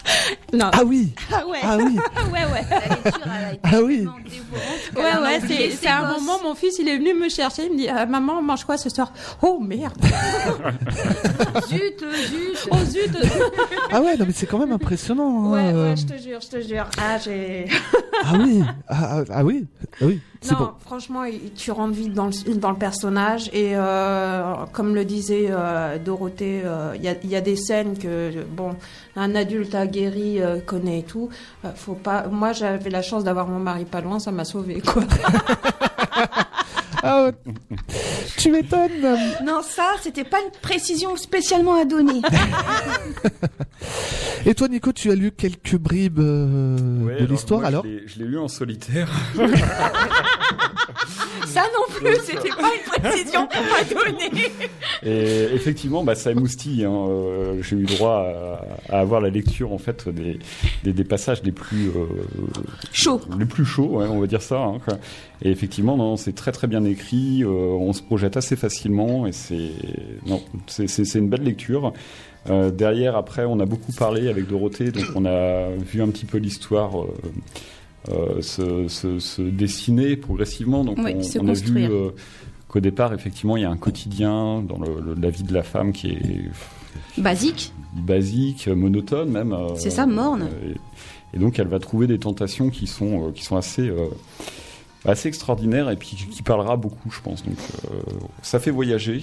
non. 0.52 0.70
ah 0.72 0.82
oui, 0.84 1.14
Ah 1.32 1.46
ouais. 1.46 1.58
ah 1.62 1.76
oui, 1.78 1.96
ouais, 2.32 2.44
ouais. 2.44 2.62
La 2.70 2.78
lecture, 2.94 3.22
elle 3.24 3.44
a 3.44 3.52
été 3.52 3.60
ah 3.64 3.82
oui. 3.82 4.06
Ouais, 4.96 5.02
ouais, 5.22 5.40
c'est, 5.46 5.70
c'est 5.70 5.88
un 5.88 6.02
gosses. 6.12 6.20
moment, 6.20 6.38
mon 6.42 6.54
fils, 6.54 6.78
il 6.78 6.88
est 6.88 6.98
venu 6.98 7.14
me 7.14 7.28
chercher, 7.28 7.66
il 7.66 7.72
me 7.72 7.76
dit, 7.78 7.88
Ah, 7.88 8.04
maman, 8.06 8.34
on 8.38 8.42
mange 8.42 8.64
quoi 8.64 8.76
ce 8.76 8.90
soir? 8.90 9.12
Oh, 9.40 9.58
merde! 9.60 9.96
Zut, 11.68 12.00
zut. 12.28 12.68
Oh, 12.70 12.76
zut! 12.84 13.16
Ah 13.90 14.00
ouais, 14.02 14.16
non 14.16 14.24
mais 14.26 14.32
c'est 14.32 14.46
quand 14.46 14.58
même 14.58 14.72
impressionnant. 14.72 15.46
hein, 15.46 15.50
Ouais, 15.52 15.72
euh. 15.74 15.90
ouais, 15.90 15.96
je 15.96 16.06
te 16.06 16.18
jure, 16.20 16.40
je 16.40 16.48
te 16.48 16.60
jure. 16.60 16.86
Ah, 16.98 17.18
j'ai. 17.18 17.66
Ah 18.24 18.32
oui, 18.38 18.62
ah, 18.88 18.94
ah, 19.18 19.22
ah 19.30 19.44
oui, 19.44 19.66
ah 20.00 20.04
oui, 20.06 20.20
Non, 20.50 20.58
bon. 20.58 20.70
franchement, 20.80 21.22
tu 21.56 21.70
rentres 21.70 21.94
vite 21.94 22.14
dans 22.14 22.26
le, 22.26 22.54
dans 22.54 22.70
le 22.70 22.76
personnage 22.76 23.48
et 23.52 23.76
euh, 23.76 24.54
comme 24.72 24.94
le 24.94 25.04
disait 25.04 25.46
euh, 25.50 25.98
Dorothée, 25.98 26.62
euh, 26.64 26.92
il 26.96 27.02
y, 27.02 27.08
a, 27.08 27.14
il 27.22 27.30
y 27.30 27.36
a 27.36 27.40
des 27.40 27.56
scènes 27.56 27.96
que 27.96 28.44
bon, 28.50 28.74
un 29.16 29.34
adulte 29.34 29.74
aguerri 29.74 30.40
euh, 30.40 30.58
connaît 30.60 31.00
et 31.00 31.04
tout. 31.04 31.28
Euh, 31.64 31.68
faut 31.74 31.94
pas. 31.94 32.26
Moi, 32.28 32.52
j'avais 32.52 32.90
la 32.90 33.02
chance 33.02 33.24
d'avoir 33.24 33.46
mon 33.46 33.58
mari 33.58 33.84
pas 33.84 34.00
loin, 34.00 34.18
ça 34.18 34.32
m'a 34.32 34.44
sauvé 34.44 34.80
quoi. 34.80 35.02
Ah 37.02 37.24
ouais. 37.24 37.32
tu 38.38 38.50
m'étonnes. 38.50 39.16
Non, 39.44 39.60
ça, 39.62 39.90
c'était 40.02 40.24
pas 40.24 40.38
une 40.40 40.50
précision 40.60 41.16
spécialement 41.16 41.74
à 41.74 41.84
donner. 41.84 42.22
Et 44.46 44.54
toi, 44.54 44.68
Nico, 44.68 44.92
tu 44.92 45.10
as 45.10 45.14
lu 45.14 45.30
quelques 45.32 45.76
bribes 45.76 46.18
euh, 46.20 47.04
Ouais, 47.04 47.20
de 47.20 47.26
l'histoire 47.26 47.64
alors 47.64 47.84
l'ai- 47.84 48.02
Je 48.06 48.18
l'ai 48.20 48.26
lu 48.26 48.38
en 48.38 48.48
solitaire. 48.48 49.10
ça 51.52 51.62
non 51.62 51.94
plus, 51.94 52.16
c'était 52.24 52.48
pas 52.48 52.70
une 52.74 53.02
précision 53.02 53.48
à 53.50 53.84
donner. 53.84 54.30
Et 55.04 55.54
effectivement, 55.54 56.04
bah, 56.04 56.14
ça 56.14 56.30
émoustille. 56.30 56.84
Hein. 56.84 57.06
Euh, 57.08 57.62
J'ai 57.62 57.76
eu 57.76 57.84
droit 57.84 58.24
à, 58.88 58.94
à 58.96 59.00
avoir 59.00 59.20
la 59.20 59.30
lecture 59.30 59.72
en 59.72 59.78
fait 59.78 60.08
des, 60.08 60.38
des, 60.84 60.92
des 60.92 61.04
passages 61.04 61.42
les 61.42 61.52
plus 61.52 61.88
euh, 61.88 62.06
Chaud. 62.92 63.20
les 63.38 63.44
plus 63.46 63.64
chauds, 63.64 63.98
ouais, 63.98 64.06
on 64.08 64.20
va 64.20 64.26
dire 64.26 64.42
ça. 64.42 64.58
hein, 64.60 64.78
quoi. 64.84 64.98
Et 65.42 65.50
effectivement, 65.50 65.96
non, 65.96 66.16
c'est 66.16 66.34
très 66.34 66.52
très 66.52 66.66
bien 66.66 66.84
écrit. 66.84 67.42
euh, 67.42 67.48
on 67.48 67.92
se 67.92 68.02
projette 68.02 68.36
assez 68.36 68.56
facilement 68.56 69.26
et 69.26 69.32
c'est 69.32 69.70
non, 70.26 70.42
c'est 70.66 71.14
une 71.14 71.28
belle 71.28 71.42
lecture. 71.44 71.92
Euh, 72.50 72.70
derrière, 72.70 73.14
après, 73.16 73.44
on 73.44 73.60
a 73.60 73.66
beaucoup 73.66 73.92
parlé 73.92 74.28
avec 74.28 74.48
Dorothée, 74.48 74.90
donc 74.90 75.04
on 75.14 75.24
a 75.26 75.68
vu 75.76 76.02
un 76.02 76.08
petit 76.08 76.24
peu 76.26 76.38
l'histoire. 76.38 77.00
euh, 77.02 77.06
se, 78.40 78.88
se, 78.88 79.18
se 79.18 79.42
dessiner 79.42 80.16
progressivement. 80.16 80.84
Donc 80.84 80.98
Oui, 80.98 81.14
on, 81.38 81.44
on 81.44 81.48
a 81.48 81.52
vu 81.52 81.84
euh, 81.90 82.10
qu'au 82.68 82.80
départ, 82.80 83.12
effectivement, 83.14 83.56
il 83.56 83.62
y 83.62 83.66
a 83.66 83.70
un 83.70 83.76
quotidien 83.76 84.62
dans 84.62 84.78
le, 84.78 85.00
le- 85.00 85.14
la 85.20 85.30
vie 85.30 85.42
de 85.44 85.54
la 85.54 85.62
femme 85.62 85.92
qui 85.92 86.08
est 86.10 86.50
Basique. 87.18 87.72
basique, 87.94 88.68
monotone 88.68 89.30
même. 89.30 89.52
euh, 89.52 89.74
C'est 89.76 89.90
ça, 89.90 90.06
morne. 90.06 90.48
Et, 90.66 91.36
et 91.36 91.38
donc, 91.38 91.58
elle 91.58 91.68
va 91.68 91.78
trouver 91.78 92.06
des 92.06 92.18
tentations 92.18 92.70
qui 92.70 92.86
sont, 92.86 93.28
euh, 93.28 93.30
qui 93.32 93.42
sont 93.44 93.56
assez, 93.56 93.88
euh, 93.88 94.06
assez 95.04 95.28
extraordinaires 95.28 95.90
et 95.90 95.96
puis 95.96 96.08
qui- 96.30 96.42
parlera 96.42 96.76
beaucoup, 96.76 97.10
je 97.10 97.20
pense. 97.20 97.44
Donc, 97.44 97.56
euh, 97.90 98.00
ça 98.42 98.58
fait 98.60 98.70
voyager. 98.70 99.20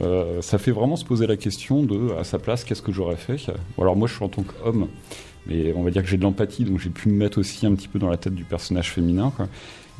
euh, 0.00 0.40
ça 0.42 0.58
fait 0.58 0.70
vraiment 0.72 0.96
se 0.96 1.04
poser 1.04 1.26
la 1.26 1.36
question 1.36 1.82
de, 1.82 2.12
à 2.18 2.24
sa 2.24 2.38
place, 2.38 2.64
qu'est-ce 2.64 2.82
que 2.82 2.92
j'aurais 2.92 3.16
fait? 3.16 3.38
Alors, 3.78 3.96
moi, 3.96 4.06
je 4.08 4.14
suis 4.14 4.24
en 4.24 4.28
tant 4.28 4.42
qu'homme, 4.42 4.88
mais 5.46 5.72
on 5.74 5.82
va 5.82 5.90
dire 5.90 6.02
que 6.02 6.08
j'ai 6.08 6.16
de 6.16 6.22
l'empathie, 6.22 6.64
donc 6.64 6.78
j'ai 6.78 6.90
pu 6.90 7.08
me 7.08 7.14
mettre 7.14 7.38
aussi 7.38 7.66
un 7.66 7.74
petit 7.74 7.88
peu 7.88 7.98
dans 7.98 8.08
la 8.10 8.16
tête 8.16 8.34
du 8.34 8.44
personnage 8.44 8.90
féminin. 8.92 9.32
Quoi. 9.36 9.48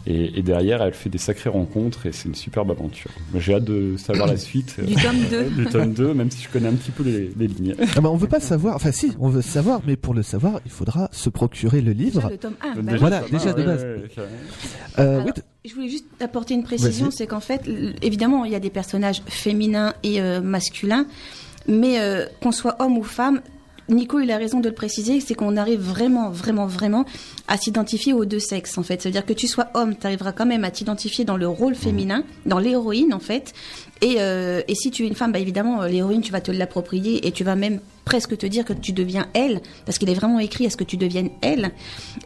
Et, 0.06 0.38
et 0.38 0.42
derrière, 0.42 0.80
elle 0.82 0.94
fait 0.94 1.10
des 1.10 1.18
sacrées 1.18 1.50
rencontres 1.50 2.06
et 2.06 2.12
c'est 2.12 2.26
une 2.26 2.34
superbe 2.34 2.70
aventure. 2.70 3.10
J'ai 3.38 3.54
hâte 3.54 3.64
de 3.64 3.98
savoir 3.98 4.28
la 4.28 4.38
suite. 4.38 4.76
Du 4.82 4.94
tome 4.94 5.16
2. 5.30 5.42
du 5.62 5.66
tome 5.66 5.92
2, 5.92 6.14
même 6.14 6.30
si 6.30 6.42
je 6.42 6.48
connais 6.48 6.68
un 6.68 6.72
petit 6.74 6.90
peu 6.90 7.02
les, 7.02 7.30
les 7.36 7.46
lignes. 7.46 7.74
ah 7.96 8.00
bah, 8.00 8.08
On 8.10 8.16
veut 8.16 8.26
pas 8.26 8.40
savoir, 8.40 8.76
enfin 8.76 8.92
si, 8.92 9.12
on 9.20 9.28
veut 9.28 9.42
savoir, 9.42 9.82
mais 9.86 9.96
pour 9.96 10.14
le 10.14 10.22
savoir, 10.22 10.60
il 10.64 10.70
faudra 10.70 11.10
se 11.12 11.28
procurer 11.28 11.82
le 11.82 11.92
livre. 11.92 12.28
Le 12.30 12.38
tome 12.38 12.54
1. 12.62 12.80
Déjà, 12.80 12.96
Voilà, 12.96 13.16
ça 13.20 13.26
va, 13.26 13.28
déjà 13.38 13.52
de 13.52 13.62
base. 13.62 13.82
ouais. 13.82 14.04
Euh, 14.98 15.12
Alors, 15.16 15.26
oui, 15.26 15.32
t- 15.34 15.42
je 15.68 15.74
voulais 15.74 15.88
juste 15.90 16.06
apporter 16.20 16.54
une 16.54 16.64
précision, 16.64 17.10
c'est 17.10 17.26
qu'en 17.26 17.40
fait, 17.40 17.68
évidemment, 18.00 18.46
il 18.46 18.52
y 18.52 18.56
a 18.56 18.60
des 18.60 18.70
personnages 18.70 19.20
féminins 19.26 19.92
et 20.02 20.22
euh, 20.22 20.40
masculins, 20.40 21.04
mais 21.68 22.00
euh, 22.00 22.24
qu'on 22.42 22.52
soit 22.52 22.76
homme 22.82 22.96
ou 22.96 23.02
femme, 23.02 23.42
Nico, 23.90 24.20
il 24.20 24.30
a 24.30 24.38
raison 24.38 24.60
de 24.60 24.68
le 24.68 24.74
préciser, 24.74 25.20
c'est 25.20 25.34
qu'on 25.34 25.56
arrive 25.56 25.80
vraiment, 25.80 26.30
vraiment, 26.30 26.66
vraiment 26.66 27.04
à 27.48 27.56
s'identifier 27.56 28.12
aux 28.12 28.24
deux 28.24 28.38
sexes, 28.38 28.78
en 28.78 28.82
fait. 28.82 29.02
C'est-à-dire 29.02 29.26
que 29.26 29.32
tu 29.32 29.46
sois 29.48 29.68
homme, 29.74 29.96
tu 29.96 30.06
arriveras 30.06 30.32
quand 30.32 30.46
même 30.46 30.64
à 30.64 30.70
t'identifier 30.70 31.24
dans 31.24 31.36
le 31.36 31.48
rôle 31.48 31.74
féminin, 31.74 32.24
dans 32.46 32.58
l'héroïne, 32.58 33.12
en 33.12 33.18
fait. 33.18 33.52
Et, 34.00 34.16
euh, 34.18 34.62
et 34.68 34.74
si 34.74 34.90
tu 34.90 35.04
es 35.04 35.08
une 35.08 35.14
femme, 35.14 35.32
bah 35.32 35.38
évidemment, 35.38 35.82
euh, 35.82 35.88
l'héroïne, 35.88 36.22
tu 36.22 36.32
vas 36.32 36.40
te 36.40 36.50
l'approprier 36.50 37.26
et 37.26 37.32
tu 37.32 37.44
vas 37.44 37.56
même 37.56 37.80
presque 38.04 38.36
te 38.36 38.46
dire 38.46 38.64
que 38.64 38.72
tu 38.72 38.92
deviens 38.92 39.26
elle, 39.34 39.60
parce 39.84 39.98
qu'il 39.98 40.08
est 40.10 40.14
vraiment 40.14 40.38
écrit 40.38 40.66
à 40.66 40.70
ce 40.70 40.76
que 40.76 40.84
tu 40.84 40.96
deviennes 40.96 41.30
elle. 41.42 41.70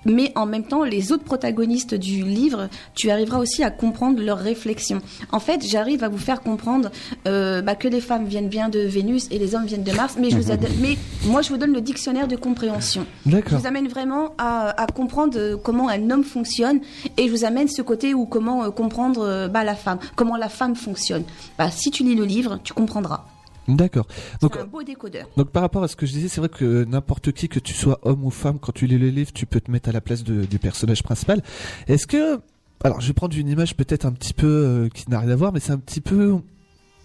Mais 0.04 0.32
en 0.34 0.46
même 0.46 0.64
temps, 0.64 0.84
les 0.84 1.12
autres 1.12 1.24
protagonistes 1.24 1.94
du 1.94 2.24
livre, 2.24 2.68
tu 2.94 3.10
arriveras 3.10 3.38
aussi 3.38 3.62
à 3.62 3.70
comprendre 3.70 4.22
leurs 4.22 4.38
réflexions. 4.38 5.00
En 5.32 5.40
fait, 5.40 5.66
j'arrive 5.66 6.04
à 6.04 6.08
vous 6.08 6.18
faire 6.18 6.40
comprendre 6.40 6.90
euh, 7.26 7.62
bah, 7.62 7.74
que 7.74 7.88
les 7.88 8.00
femmes 8.00 8.26
viennent 8.26 8.48
bien 8.48 8.68
de 8.68 8.80
Vénus 8.80 9.28
et 9.30 9.38
les 9.38 9.54
hommes 9.54 9.66
viennent 9.66 9.84
de 9.84 9.92
Mars, 9.92 10.16
mais, 10.18 10.30
je 10.30 10.36
vous 10.36 10.52
mais 10.80 10.96
moi, 11.26 11.42
je 11.42 11.50
vous 11.50 11.56
donne 11.56 11.72
le 11.72 11.80
dictionnaire 11.80 12.28
de 12.28 12.36
compréhension. 12.36 13.06
Je 13.26 13.36
vous 13.56 13.66
amène 13.66 13.88
vraiment 13.88 14.34
à, 14.38 14.80
à 14.80 14.86
comprendre 14.86 15.36
euh, 15.36 15.56
comment 15.56 15.88
un 15.88 16.10
homme 16.10 16.24
fonctionne 16.24 16.80
et 17.16 17.26
je 17.26 17.30
vous 17.32 17.44
amène 17.44 17.68
ce 17.68 17.82
côté 17.82 18.14
où 18.14 18.26
comment 18.26 18.64
euh, 18.64 18.70
comprendre 18.70 19.48
bah, 19.48 19.64
la 19.64 19.74
femme, 19.74 19.98
comment 20.16 20.36
la 20.36 20.48
femme 20.48 20.76
fonctionne. 20.76 21.24
Bah, 21.58 21.70
si 21.70 21.90
tu 21.90 22.02
lis 22.02 22.14
le 22.14 22.24
livre, 22.24 22.58
tu 22.62 22.72
comprendras. 22.72 23.24
D'accord. 23.68 24.06
Donc, 24.42 24.52
C'est 24.54 24.60
un 24.62 24.66
beau 24.66 24.82
décodeur. 24.82 25.26
donc 25.36 25.50
par 25.50 25.62
rapport 25.62 25.82
à 25.82 25.88
ce 25.88 25.96
que 25.96 26.04
je 26.06 26.12
disais, 26.12 26.28
c'est 26.28 26.40
vrai 26.40 26.50
que 26.50 26.84
n'importe 26.84 27.32
qui, 27.32 27.48
que 27.48 27.58
tu 27.58 27.72
sois 27.72 27.98
homme 28.02 28.24
ou 28.24 28.30
femme, 28.30 28.58
quand 28.58 28.72
tu 28.72 28.86
lis 28.86 28.98
le 28.98 29.08
livre, 29.08 29.32
tu 29.32 29.46
peux 29.46 29.60
te 29.60 29.70
mettre 29.70 29.88
à 29.88 29.92
la 29.92 30.00
place 30.02 30.22
de- 30.22 30.44
du 30.44 30.58
personnage 30.58 31.02
principal. 31.02 31.42
Est-ce 31.88 32.06
que, 32.06 32.40
alors 32.82 33.00
je 33.00 33.06
vais 33.08 33.14
prendre 33.14 33.36
une 33.36 33.48
image 33.48 33.74
peut-être 33.74 34.04
un 34.04 34.12
petit 34.12 34.34
peu 34.34 34.46
euh, 34.46 34.88
qui 34.90 35.08
n'a 35.10 35.18
rien 35.20 35.30
à 35.30 35.36
voir, 35.36 35.52
mais 35.52 35.60
c'est 35.60 35.72
un 35.72 35.78
petit 35.78 36.00
peu 36.02 36.36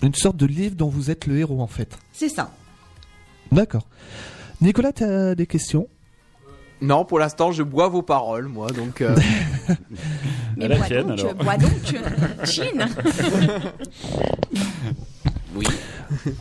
Une 0.02 0.14
sorte 0.14 0.38
de 0.38 0.46
livre 0.46 0.76
dont 0.76 0.88
vous 0.90 1.12
êtes 1.12 1.28
le 1.28 1.38
héros 1.38 1.62
en 1.62 1.68
fait. 1.68 1.98
C'est 2.14 2.30
ça. 2.30 2.52
D'accord. 3.52 3.86
Nicolas, 4.62 4.92
tu 4.94 5.04
as 5.04 5.36
des 5.36 5.48
questions? 5.48 5.88
Non, 6.82 7.04
pour 7.04 7.20
l'instant, 7.20 7.52
je 7.52 7.62
bois 7.64 7.90
vos 7.90 8.02
paroles, 8.02 8.48
moi, 8.48 8.68
donc. 8.72 9.02
euh, 9.02 9.14
Mais 10.58 10.70
la 10.70 10.78
bois 10.78 10.86
tienne, 10.86 11.08
donc, 11.08 11.20
alors. 11.20 11.36
bois 11.36 11.58
donc, 11.58 11.72
Chine. 12.46 12.88
oui. 15.56 15.66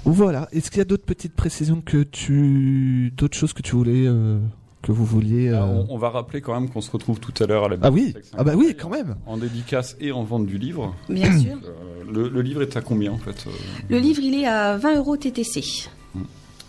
Voilà. 0.04 0.48
Est-ce 0.52 0.70
qu'il 0.70 0.78
y 0.78 0.82
a 0.82 0.84
d'autres 0.84 1.04
petites 1.04 1.34
précisions 1.34 1.80
que 1.84 2.02
tu, 2.02 3.12
d'autres 3.16 3.36
choses 3.36 3.52
que 3.52 3.62
tu 3.62 3.72
voulais, 3.76 4.06
euh, 4.06 4.38
que 4.82 4.92
vous 4.92 5.04
vouliez 5.04 5.48
Alors, 5.48 5.68
euh, 5.68 5.84
on, 5.88 5.94
on 5.94 5.98
va 5.98 6.10
rappeler 6.10 6.40
quand 6.40 6.58
même 6.58 6.68
qu'on 6.70 6.80
se 6.80 6.90
retrouve 6.90 7.20
tout 7.20 7.34
à 7.42 7.46
l'heure 7.46 7.64
à 7.64 7.68
la 7.68 7.76
Ah 7.82 7.90
oui. 7.90 8.14
Ah 8.36 8.44
bah 8.44 8.52
oui, 8.56 8.74
quand 8.78 8.88
même. 8.90 9.16
En 9.26 9.36
dédicace 9.36 9.96
et 10.00 10.12
en 10.12 10.24
vente 10.24 10.46
du 10.46 10.58
livre. 10.58 10.94
Bien 11.08 11.36
sûr. 11.38 11.56
Euh, 11.64 12.04
le, 12.10 12.28
le 12.28 12.42
livre 12.42 12.62
est 12.62 12.76
à 12.76 12.80
combien 12.80 13.12
en 13.12 13.18
fait 13.18 13.46
Le 13.88 13.98
livre, 13.98 14.20
il 14.22 14.34
est 14.40 14.46
à 14.46 14.76
20 14.76 14.96
euros 14.96 15.16
TTC. 15.16 15.88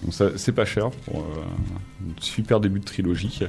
Donc 0.03 0.13
ça, 0.13 0.29
c'est 0.37 0.53
pas 0.53 0.65
cher 0.65 0.91
pour 0.91 1.19
euh, 1.19 1.23
un 2.01 2.21
super 2.21 2.59
début 2.61 2.79
de 2.79 2.85
trilogie. 2.85 3.41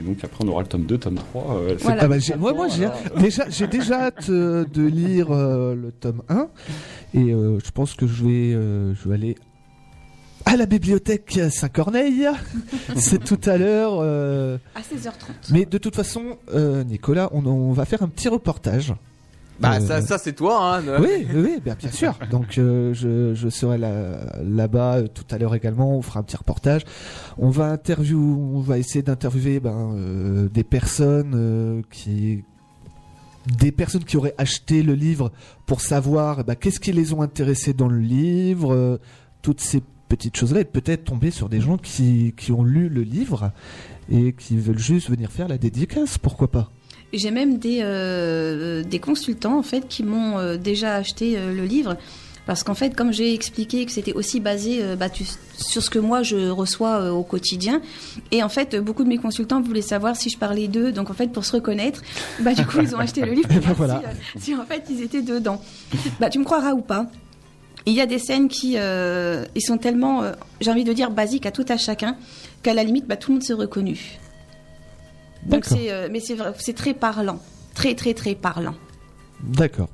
Et 0.00 0.02
donc 0.04 0.18
après 0.22 0.44
on 0.44 0.48
aura 0.48 0.62
le 0.62 0.68
tome 0.68 0.84
2, 0.84 0.98
tome 0.98 1.16
3. 1.16 1.56
euh, 1.56 1.76
Voilà. 1.80 2.02
Ah 2.04 2.08
bah, 2.08 2.18
j'ai- 2.18 2.36
moi, 2.36 2.52
moi, 2.52 2.68
j'ai 2.68 2.88
déjà, 3.20 3.48
j'ai 3.48 3.66
déjà 3.66 4.02
hâte 4.06 4.28
euh, 4.30 4.64
de 4.72 4.82
lire 4.86 5.30
euh, 5.32 5.74
le 5.74 5.90
tome 5.92 6.22
1 6.28 6.48
et 7.14 7.32
euh, 7.32 7.58
je 7.64 7.70
pense 7.70 7.94
que 7.94 8.06
je 8.06 8.24
vais, 8.24 8.54
euh, 8.54 8.94
je 8.94 9.08
vais 9.08 9.14
aller 9.16 9.36
à 10.44 10.56
la 10.56 10.66
bibliothèque 10.66 11.40
Saint-Corneille. 11.50 12.26
C'est 12.96 13.22
tout 13.22 13.40
à 13.44 13.58
l'heure. 13.58 13.98
euh, 14.00 14.56
À 14.74 14.80
16h30. 14.80 15.50
Mais 15.52 15.64
de 15.66 15.76
toute 15.78 15.94
façon, 15.96 16.38
euh, 16.54 16.84
Nicolas, 16.84 17.28
on, 17.32 17.44
on 17.44 17.72
va 17.72 17.84
faire 17.84 18.02
un 18.02 18.08
petit 18.08 18.28
reportage. 18.28 18.94
Bah, 19.60 19.76
Euh, 19.76 19.80
ça, 19.80 20.00
ça 20.02 20.18
c'est 20.18 20.34
toi, 20.34 20.76
hein. 20.78 20.82
Oui, 21.00 21.26
oui, 21.34 21.58
bien, 21.64 21.74
bien 21.74 21.90
sûr. 21.90 22.14
Donc 22.30 22.58
euh, 22.58 22.94
je, 22.94 23.34
je 23.34 23.48
serai 23.48 23.78
là, 23.78 24.20
là-bas 24.42 24.96
euh, 24.98 25.06
tout 25.08 25.24
à 25.30 25.38
l'heure 25.38 25.54
également. 25.54 25.96
On 25.96 26.02
fera 26.02 26.20
un 26.20 26.22
petit 26.22 26.36
reportage. 26.36 26.82
On 27.38 27.50
va 27.50 27.66
interview, 27.66 28.18
on 28.54 28.60
va 28.60 28.78
essayer 28.78 29.02
d'interviewer 29.02 29.60
ben, 29.60 29.94
euh, 29.96 30.48
des 30.48 30.64
personnes 30.64 31.32
euh, 31.34 31.82
qui, 31.90 32.44
des 33.58 33.72
personnes 33.72 34.04
qui 34.04 34.16
auraient 34.16 34.34
acheté 34.38 34.82
le 34.82 34.94
livre 34.94 35.32
pour 35.66 35.80
savoir 35.80 36.44
ben, 36.44 36.54
qu'est-ce 36.54 36.80
qui 36.80 36.92
les 36.92 37.12
ont 37.12 37.22
intéressés 37.22 37.72
dans 37.72 37.88
le 37.88 38.00
livre, 38.00 38.72
euh, 38.74 38.98
toutes 39.42 39.60
ces 39.60 39.82
petites 40.08 40.36
choses-là, 40.36 40.60
et 40.60 40.64
peut-être 40.64 41.04
tomber 41.04 41.30
sur 41.30 41.48
des 41.48 41.60
gens 41.60 41.76
qui, 41.76 42.34
qui 42.36 42.52
ont 42.52 42.64
lu 42.64 42.88
le 42.88 43.02
livre 43.02 43.52
et 44.10 44.32
qui 44.32 44.56
veulent 44.56 44.78
juste 44.78 45.10
venir 45.10 45.30
faire 45.30 45.48
la 45.48 45.58
dédicace. 45.58 46.16
Pourquoi 46.16 46.50
pas 46.50 46.70
J'ai 47.12 47.30
même 47.30 47.58
des, 47.58 47.78
euh, 47.82 48.82
des 48.82 48.98
consultants 48.98 49.58
en 49.58 49.62
fait 49.62 49.88
qui 49.88 50.02
m'ont 50.02 50.38
euh, 50.38 50.56
déjà 50.58 50.94
acheté 50.96 51.38
euh, 51.38 51.54
le 51.54 51.64
livre 51.64 51.96
parce 52.46 52.62
qu'en 52.64 52.74
fait, 52.74 52.94
comme 52.96 53.12
j'ai 53.12 53.34
expliqué 53.34 53.84
que 53.84 53.92
c'était 53.92 54.14
aussi 54.14 54.40
basé 54.40 54.82
bah, 54.98 55.10
tu- 55.10 55.24
sur 55.58 55.82
ce 55.82 55.90
que 55.90 55.98
moi 55.98 56.22
je 56.22 56.48
reçois 56.48 57.12
au 57.12 57.22
quotidien, 57.22 57.82
et 58.30 58.42
en 58.42 58.48
fait, 58.48 58.74
beaucoup 58.76 59.04
de 59.04 59.08
mes 59.10 59.18
consultants 59.18 59.60
voulaient 59.60 59.82
savoir 59.82 60.16
si 60.16 60.30
je 60.30 60.38
parlais 60.38 60.66
d'eux, 60.66 60.90
donc 60.90 61.10
en 61.10 61.12
fait, 61.12 61.30
pour 61.30 61.44
se 61.44 61.52
reconnaître, 61.52 62.00
bah 62.40 62.54
du 62.54 62.64
coup, 62.64 62.78
ils 62.80 62.94
ont 62.94 62.98
acheté 63.00 63.20
le 63.20 63.32
livre 63.32 63.48
pour 63.48 63.58
voir 63.60 63.74
voilà. 63.74 64.02
si, 64.36 64.44
si, 64.46 64.54
en 64.54 64.64
fait 64.64 64.82
ils 64.88 65.02
étaient 65.02 65.20
dedans. 65.20 65.60
Bah 66.20 66.30
tu 66.30 66.38
me 66.38 66.44
croiras 66.44 66.72
ou 66.72 66.80
pas 66.80 67.06
il 67.84 67.92
y 67.94 68.00
a 68.00 68.06
des 68.06 68.18
scènes 68.18 68.48
qui 68.48 68.76
ils 68.76 69.62
sont 69.62 69.76
tellement, 69.78 70.22
j'ai 70.62 70.70
envie 70.70 70.84
de 70.84 70.92
dire, 70.94 71.10
basiques 71.10 71.44
à 71.46 71.50
tout 71.50 71.64
à 71.68 71.76
chacun, 71.78 72.16
qu'à 72.62 72.72
la 72.74 72.82
limite, 72.82 73.06
bah, 73.06 73.16
tout 73.16 73.30
le 73.30 73.36
monde 73.36 73.42
s'est 73.44 73.52
reconnu. 73.54 74.18
Donc 75.48 75.64
c'est, 75.64 75.90
euh, 75.92 76.08
mais 76.10 76.20
c'est 76.20 76.34
vrai- 76.34 76.52
c'est 76.58 76.74
très 76.74 76.94
parlant, 76.94 77.40
très 77.74 77.94
très 77.94 78.14
très 78.14 78.34
parlant. 78.34 78.74
D'accord. 79.42 79.88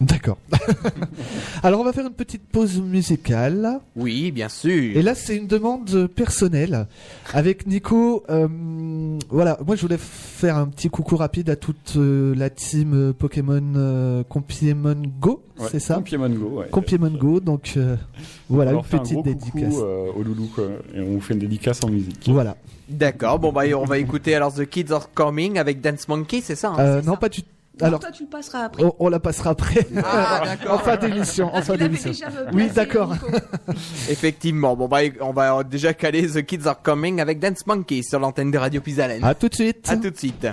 D'accord. 0.00 0.38
Alors 1.62 1.80
on 1.80 1.84
va 1.84 1.92
faire 1.92 2.06
une 2.06 2.12
petite 2.12 2.42
pause 2.42 2.80
musicale. 2.80 3.80
Oui, 3.96 4.30
bien 4.30 4.48
sûr. 4.48 4.96
Et 4.96 5.02
là 5.02 5.14
c'est 5.14 5.36
une 5.36 5.46
demande 5.46 6.06
personnelle. 6.14 6.86
Avec 7.32 7.66
Nico, 7.66 8.22
euh, 8.30 8.46
voilà, 9.28 9.58
moi 9.66 9.76
je 9.76 9.82
voulais 9.82 9.98
faire 9.98 10.56
un 10.56 10.66
petit 10.66 10.88
coucou 10.88 11.16
rapide 11.16 11.50
à 11.50 11.56
toute 11.56 11.94
euh, 11.96 12.34
la 12.36 12.48
team 12.50 12.92
euh, 12.94 13.12
Pokémon 13.12 13.60
euh, 13.76 14.22
Compièmon 14.28 15.02
Go, 15.20 15.42
ouais, 15.58 15.66
c'est 15.70 15.80
ça? 15.80 15.94
Compièmon 15.96 16.30
Go. 16.30 16.46
Ouais. 16.60 16.68
Compièmon 16.70 17.10
Go, 17.10 17.40
donc 17.40 17.74
euh, 17.76 17.96
voilà 18.48 18.72
une 18.72 18.82
fait 18.84 18.96
un 18.96 19.00
petite 19.00 19.14
gros 19.14 19.22
dédicace. 19.24 19.74
coucou 19.74 19.82
euh, 19.84 20.12
au 20.16 20.22
loulou 20.22 20.48
quoi, 20.54 20.64
et 20.94 21.00
on 21.00 21.12
vous 21.14 21.20
fait 21.20 21.34
une 21.34 21.40
dédicace 21.40 21.82
en 21.82 21.88
musique. 21.90 22.28
Voilà. 22.28 22.56
D'accord, 22.88 23.38
bon, 23.38 23.52
bah, 23.52 23.62
on 23.76 23.84
va 23.84 23.98
écouter 23.98 24.34
alors 24.34 24.54
The 24.54 24.64
Kids 24.64 24.92
Are 24.92 25.12
Coming 25.12 25.58
avec 25.58 25.80
Dance 25.80 26.08
Monkey, 26.08 26.40
c'est 26.42 26.54
ça 26.56 26.70
hein 26.70 26.76
Euh, 26.78 27.02
non 27.02 27.16
pas 27.16 27.28
du 27.28 27.40
Non, 27.40 27.44
Alors 27.80 28.00
toi 28.00 28.10
tu 28.10 28.24
le 28.24 28.28
passeras 28.28 28.64
après. 28.64 28.82
on, 28.84 28.94
on 28.98 29.08
la 29.08 29.20
passera 29.20 29.50
après. 29.50 29.86
Ah, 30.04 30.42
en 30.68 30.78
fin 30.78 30.96
d'émission, 30.96 31.54
en 31.54 31.62
fin 31.62 31.76
d'émission. 31.76 32.12
Oui, 32.52 32.68
d'accord. 32.74 33.14
Effectivement, 34.08 34.76
bon, 34.76 34.88
bah, 34.88 35.00
on 35.20 35.32
va 35.32 35.62
déjà 35.64 35.94
caler 35.94 36.26
The 36.28 36.42
Kids 36.44 36.66
Are 36.66 36.80
Coming 36.82 37.20
avec 37.20 37.38
Dance 37.38 37.66
Monkey 37.66 38.02
sur 38.02 38.18
l'antenne 38.20 38.50
de 38.50 38.58
Radio 38.58 38.80
Pisalène. 38.80 39.24
À 39.24 39.34
tout 39.34 39.48
de 39.48 39.54
suite. 39.54 39.88
À 39.88 39.96
tout 39.96 40.10
de 40.10 40.16
suite. 40.16 40.46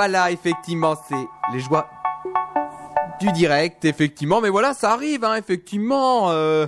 Voilà, 0.00 0.30
effectivement, 0.30 0.94
c'est 1.10 1.26
les 1.52 1.60
joies 1.60 1.86
du 3.20 3.30
direct, 3.32 3.84
effectivement. 3.84 4.40
Mais 4.40 4.48
voilà, 4.48 4.72
ça 4.72 4.92
arrive, 4.92 5.24
hein, 5.24 5.34
effectivement. 5.36 6.30
Euh, 6.30 6.66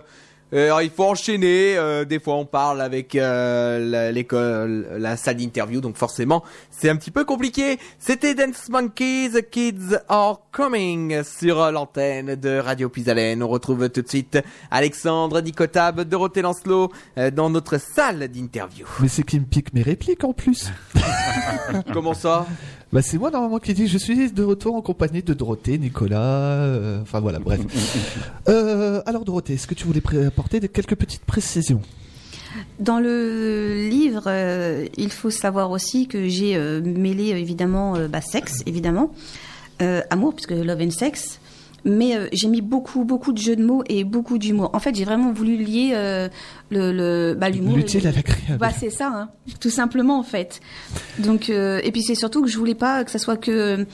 euh, 0.52 0.78
il 0.82 0.90
faut 0.90 1.04
enchaîner. 1.08 1.78
euh, 1.78 2.04
des 2.04 2.20
fois, 2.20 2.34
on 2.34 2.44
parle 2.44 2.82
avec 2.82 3.14
euh, 3.14 3.78
la- 3.78 4.12
l'école, 4.12 4.86
la 4.98 5.16
salle 5.16 5.36
d'interview, 5.38 5.80
donc 5.80 5.96
forcément, 5.96 6.42
c'est 6.70 6.90
un 6.90 6.96
petit 6.96 7.10
peu 7.10 7.24
compliqué. 7.24 7.78
C'était 7.98 8.34
Dance 8.34 8.68
Monkeys, 8.68 9.30
Kids 9.50 9.96
Are 10.10 10.40
Coming 10.52 11.22
sur 11.24 11.72
l'antenne 11.72 12.34
de 12.34 12.58
Radio 12.58 12.90
Pisalène. 12.90 13.42
On 13.42 13.48
retrouve 13.48 13.88
tout 13.88 14.02
de 14.02 14.08
suite 14.10 14.38
Alexandre 14.70 15.40
Dicotab, 15.40 16.02
Dorothée 16.02 16.42
Lancelot 16.42 16.92
euh, 17.16 17.30
dans 17.30 17.48
notre 17.48 17.78
salle 17.80 18.28
d'interview. 18.28 18.86
Mais 19.00 19.08
c'est 19.08 19.22
qui 19.22 19.40
me 19.40 19.46
pique 19.46 19.72
mes 19.72 19.80
répliques 19.80 20.22
en 20.24 20.34
plus. 20.34 20.70
Comment 21.94 22.12
ça? 22.12 22.44
Bah 22.92 23.00
c'est 23.00 23.16
moi 23.16 23.30
normalement 23.30 23.58
qui 23.58 23.72
dis 23.72 23.88
je 23.88 23.96
suis 23.96 24.30
de 24.30 24.42
retour 24.42 24.74
en 24.74 24.82
compagnie 24.82 25.22
de 25.22 25.32
Dorothée, 25.32 25.78
Nicolas, 25.78 26.18
euh, 26.18 27.00
enfin 27.00 27.20
voilà, 27.20 27.38
bref. 27.38 27.60
Euh, 28.48 29.00
alors 29.06 29.24
Dorothée, 29.24 29.54
est-ce 29.54 29.66
que 29.66 29.74
tu 29.74 29.86
voulais 29.86 30.02
apporter 30.26 30.60
quelques 30.68 30.96
petites 30.96 31.24
précisions? 31.24 31.80
Dans 32.80 32.98
le 32.98 33.88
livre, 33.88 34.24
euh, 34.26 34.86
il 34.96 35.10
faut 35.10 35.30
savoir 35.30 35.70
aussi 35.70 36.06
que 36.06 36.28
j'ai 36.28 36.56
euh, 36.56 36.82
mêlé 36.82 37.28
évidemment 37.28 37.96
euh, 37.96 38.08
bah, 38.08 38.20
sexe, 38.20 38.62
évidemment, 38.66 39.12
euh, 39.80 40.02
amour, 40.10 40.34
puisque 40.34 40.50
love 40.50 40.82
and 40.82 40.90
sex, 40.90 41.40
mais 41.84 42.16
euh, 42.16 42.28
j'ai 42.32 42.48
mis 42.48 42.60
beaucoup, 42.60 43.04
beaucoup 43.04 43.32
de 43.32 43.38
jeux 43.38 43.56
de 43.56 43.64
mots 43.64 43.82
et 43.88 44.04
beaucoup 44.04 44.38
d'humour. 44.38 44.70
En 44.72 44.78
fait, 44.78 44.94
j'ai 44.94 45.04
vraiment 45.04 45.32
voulu 45.32 45.56
lier 45.56 45.92
euh, 45.94 46.28
le, 46.70 46.92
le, 46.92 47.34
bah, 47.34 47.50
l'humour. 47.50 47.76
L'utile 47.76 48.06
à 48.06 48.12
l'agréable. 48.12 48.58
Bah, 48.58 48.70
c'est 48.70 48.90
ça, 48.90 49.08
hein, 49.08 49.30
tout 49.60 49.70
simplement 49.70 50.18
en 50.18 50.22
fait. 50.22 50.60
Donc, 51.18 51.50
euh, 51.50 51.80
et 51.82 51.92
puis 51.92 52.02
c'est 52.02 52.14
surtout 52.14 52.42
que 52.42 52.48
je 52.48 52.58
voulais 52.58 52.74
pas 52.74 53.04
que 53.04 53.10
ça 53.10 53.18
soit 53.18 53.36
que 53.36 53.86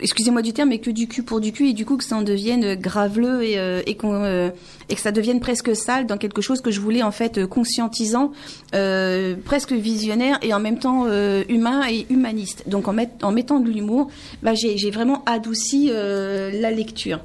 excusez-moi 0.00 0.42
du 0.42 0.52
terme, 0.52 0.68
mais 0.70 0.78
que 0.78 0.90
du 0.90 1.08
cul 1.08 1.22
pour 1.22 1.40
du 1.40 1.52
cul, 1.52 1.68
et 1.68 1.72
du 1.72 1.84
coup 1.84 1.96
que 1.96 2.04
ça 2.04 2.16
en 2.16 2.22
devienne 2.22 2.74
graveleux 2.74 3.42
et, 3.42 3.58
euh, 3.58 3.82
et, 3.86 3.96
euh, 4.04 4.50
et 4.88 4.94
que 4.94 5.00
ça 5.00 5.12
devienne 5.12 5.40
presque 5.40 5.74
sale 5.74 6.06
dans 6.06 6.16
quelque 6.18 6.42
chose 6.42 6.60
que 6.60 6.70
je 6.70 6.80
voulais 6.80 7.02
en 7.02 7.10
fait 7.12 7.38
euh, 7.38 7.46
conscientisant, 7.46 8.32
euh, 8.74 9.34
presque 9.44 9.72
visionnaire 9.72 10.38
et 10.42 10.52
en 10.54 10.60
même 10.60 10.78
temps 10.78 11.04
euh, 11.06 11.44
humain 11.48 11.82
et 11.88 12.06
humaniste. 12.10 12.64
Donc 12.66 12.88
en, 12.88 12.92
met- 12.92 13.10
en 13.22 13.32
mettant 13.32 13.60
de 13.60 13.70
l'humour, 13.70 14.08
bah, 14.42 14.54
j'ai, 14.54 14.90
vraiment 14.90 15.22
adouci 15.26 15.90
euh, 15.92 16.50
la 16.60 16.70
lecture. 16.70 17.20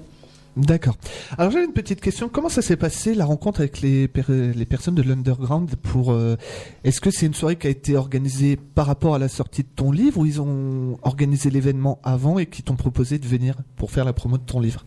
D'accord. 0.57 0.97
Alors 1.37 1.49
j'avais 1.51 1.63
une 1.63 1.71
petite 1.71 2.01
question. 2.01 2.27
Comment 2.27 2.49
ça 2.49 2.61
s'est 2.61 2.75
passé 2.75 3.15
la 3.15 3.23
rencontre 3.23 3.61
avec 3.61 3.79
les, 3.79 4.09
per- 4.09 4.23
les 4.53 4.65
personnes 4.65 4.95
de 4.95 5.01
l'underground 5.01 5.75
pour 5.77 6.11
euh, 6.11 6.35
Est-ce 6.83 6.99
que 6.99 7.09
c'est 7.09 7.25
une 7.25 7.33
soirée 7.33 7.55
qui 7.55 7.67
a 7.67 7.69
été 7.69 7.95
organisée 7.95 8.57
par 8.57 8.85
rapport 8.85 9.15
à 9.15 9.19
la 9.19 9.29
sortie 9.29 9.63
de 9.63 9.69
ton 9.73 9.91
livre 9.93 10.19
ou 10.19 10.25
ils 10.25 10.41
ont 10.41 10.97
organisé 11.03 11.49
l'événement 11.49 11.99
avant 12.03 12.37
et 12.37 12.47
qui 12.47 12.63
t'ont 12.63 12.75
proposé 12.75 13.17
de 13.17 13.25
venir 13.25 13.55
pour 13.77 13.91
faire 13.91 14.03
la 14.03 14.11
promo 14.11 14.37
de 14.37 14.43
ton 14.43 14.59
livre? 14.59 14.83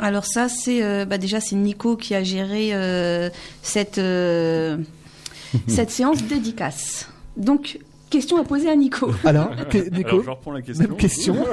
Alors 0.00 0.26
ça, 0.26 0.48
c'est 0.50 0.82
euh, 0.82 1.06
bah 1.06 1.16
déjà 1.18 1.40
c'est 1.40 1.56
Nico 1.56 1.96
qui 1.96 2.14
a 2.14 2.22
géré 2.22 2.74
euh, 2.74 3.30
cette 3.62 3.98
euh, 3.98 4.76
cette 5.66 5.90
séance 5.90 6.22
dédicace. 6.24 7.08
Donc 7.38 7.78
question 8.10 8.36
à 8.38 8.44
poser 8.44 8.68
à 8.68 8.76
Nico. 8.76 9.10
Alors, 9.24 9.50
que- 9.70 9.78
Nico, 9.90 10.08
Alors, 10.10 10.24
je 10.24 10.30
reprends 10.30 10.52
la 10.52 10.60
question. 10.62 10.88
même 10.88 10.96
question. 10.98 11.36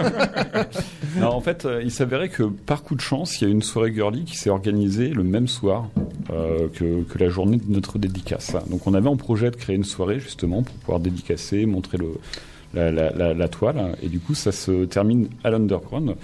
Non, 1.20 1.30
en 1.30 1.42
fait, 1.42 1.66
euh, 1.66 1.82
il 1.84 1.92
s'avérait 1.92 2.30
que 2.30 2.44
par 2.44 2.84
coup 2.84 2.94
de 2.96 3.02
chance, 3.02 3.40
il 3.42 3.46
y 3.46 3.48
a 3.48 3.52
une 3.52 3.64
soirée 3.64 3.92
girly 3.94 4.24
qui 4.24 4.36
s'est 4.38 4.50
organisée 4.52 5.10
le 5.10 5.24
même 5.24 5.48
soir 5.48 5.88
euh, 6.32 6.68
que, 6.74 7.02
que 7.04 7.18
la 7.18 7.30
journée 7.30 7.58
de 7.58 7.72
notre 7.74 7.98
dédicace. 7.98 8.54
Donc, 8.70 8.86
on 8.86 8.94
avait 8.94 9.08
en 9.08 9.18
projet 9.18 9.50
de 9.50 9.56
créer 9.56 9.76
une 9.76 9.84
soirée 9.84 10.20
justement 10.20 10.62
pour 10.62 10.76
pouvoir 10.76 11.00
dédicacer, 11.00 11.66
montrer 11.66 11.98
le, 11.98 12.10
la, 12.76 12.92
la- 12.92 13.10
la- 13.12 13.34
la 13.34 13.48
toile. 13.48 13.96
Et 14.04 14.10
du 14.10 14.20
coup, 14.20 14.36
ça 14.36 14.52
se 14.52 14.86
termine 14.86 15.28
à 15.44 15.50
l'underground. 15.50 16.16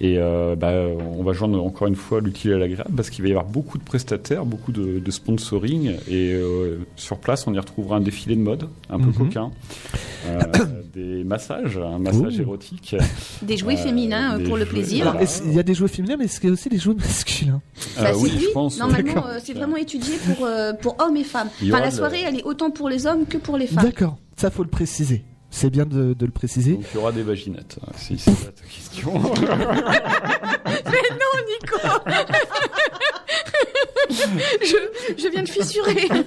Et 0.00 0.16
euh, 0.18 0.56
bah, 0.56 0.72
on 1.16 1.22
va 1.22 1.32
joindre 1.32 1.62
encore 1.64 1.86
une 1.86 1.94
fois 1.94 2.20
l'utile 2.20 2.52
à 2.52 2.58
l'agréable 2.58 2.90
parce 2.96 3.10
qu'il 3.10 3.22
va 3.22 3.28
y 3.28 3.30
avoir 3.32 3.44
beaucoup 3.46 3.78
de 3.78 3.84
prestataires, 3.84 4.44
beaucoup 4.44 4.72
de, 4.72 4.98
de 4.98 5.10
sponsoring. 5.10 5.92
Et 6.08 6.32
euh, 6.32 6.78
sur 6.96 7.18
place, 7.18 7.46
on 7.46 7.54
y 7.54 7.58
retrouvera 7.58 7.96
un 7.96 8.00
défilé 8.00 8.34
de 8.34 8.40
mode 8.40 8.68
un 8.90 8.98
peu 8.98 9.06
Mhm. 9.06 9.14
coquin, 9.14 9.50
euh, 10.26 10.42
des 10.94 11.22
massages, 11.22 11.78
un 11.78 11.98
massage 12.00 12.38
Ouh. 12.38 12.42
érotique. 12.42 12.96
Des 13.42 13.56
jouets 13.56 13.74
Euh, 13.74 13.76
féminins 13.76 14.36
des 14.38 14.44
pour 14.44 14.56
le 14.56 14.64
plaisir. 14.66 15.08
Alors, 15.08 15.22
il 15.46 15.52
y 15.54 15.58
a 15.60 15.62
des 15.62 15.74
jouets 15.74 15.88
féminins, 15.88 16.16
mais 16.18 16.24
est-ce 16.24 16.40
qu'il 16.40 16.48
y 16.48 16.50
a 16.50 16.54
aussi 16.54 16.68
des 16.68 16.78
jouets 16.78 16.94
masculins? 16.94 17.60
Bah, 17.96 18.02
Euh, 18.08 18.12
c'est 18.14 18.20
oui, 18.20 18.30
oui, 18.34 18.44
je 18.48 18.52
pense. 18.52 18.78
Normalement, 18.78 19.14
D'accord. 19.14 19.26
euh, 19.28 19.38
c'est 19.42 19.52
vraiment 19.54 19.76
étudié 19.76 20.14
pour, 20.26 20.44
euh, 20.44 20.72
pour 20.72 20.96
hommes 21.00 21.16
et 21.16 21.24
femmes. 21.24 21.48
Enfin, 21.62 21.80
la 21.80 21.90
de- 21.90 21.94
soirée, 21.94 22.22
elle 22.26 22.36
est 22.38 22.42
autant 22.44 22.70
pour 22.70 22.88
les 22.88 23.06
hommes 23.06 23.26
que 23.26 23.38
pour 23.38 23.56
les 23.58 23.68
femmes. 23.68 23.84
D'accord, 23.84 24.18
ça 24.36 24.50
faut 24.50 24.64
le 24.64 24.68
préciser. 24.70 25.22
C'est 25.56 25.70
bien 25.70 25.86
de, 25.86 26.14
de 26.14 26.26
le 26.26 26.32
préciser. 26.32 26.72
Donc 26.72 26.84
il 26.92 26.96
y 26.96 26.98
aura 27.00 27.12
des 27.12 27.22
vaginettes, 27.22 27.76
hein, 27.80 27.92
si 27.96 28.18
c'est 28.18 28.32
ta 28.32 28.64
question. 28.68 29.12
Mais 29.44 31.08
non, 31.12 31.34
Nico 31.48 31.78
je, 34.10 34.76
je 35.16 35.28
viens 35.28 35.42
de 35.42 35.48
fissurer. 35.48 36.08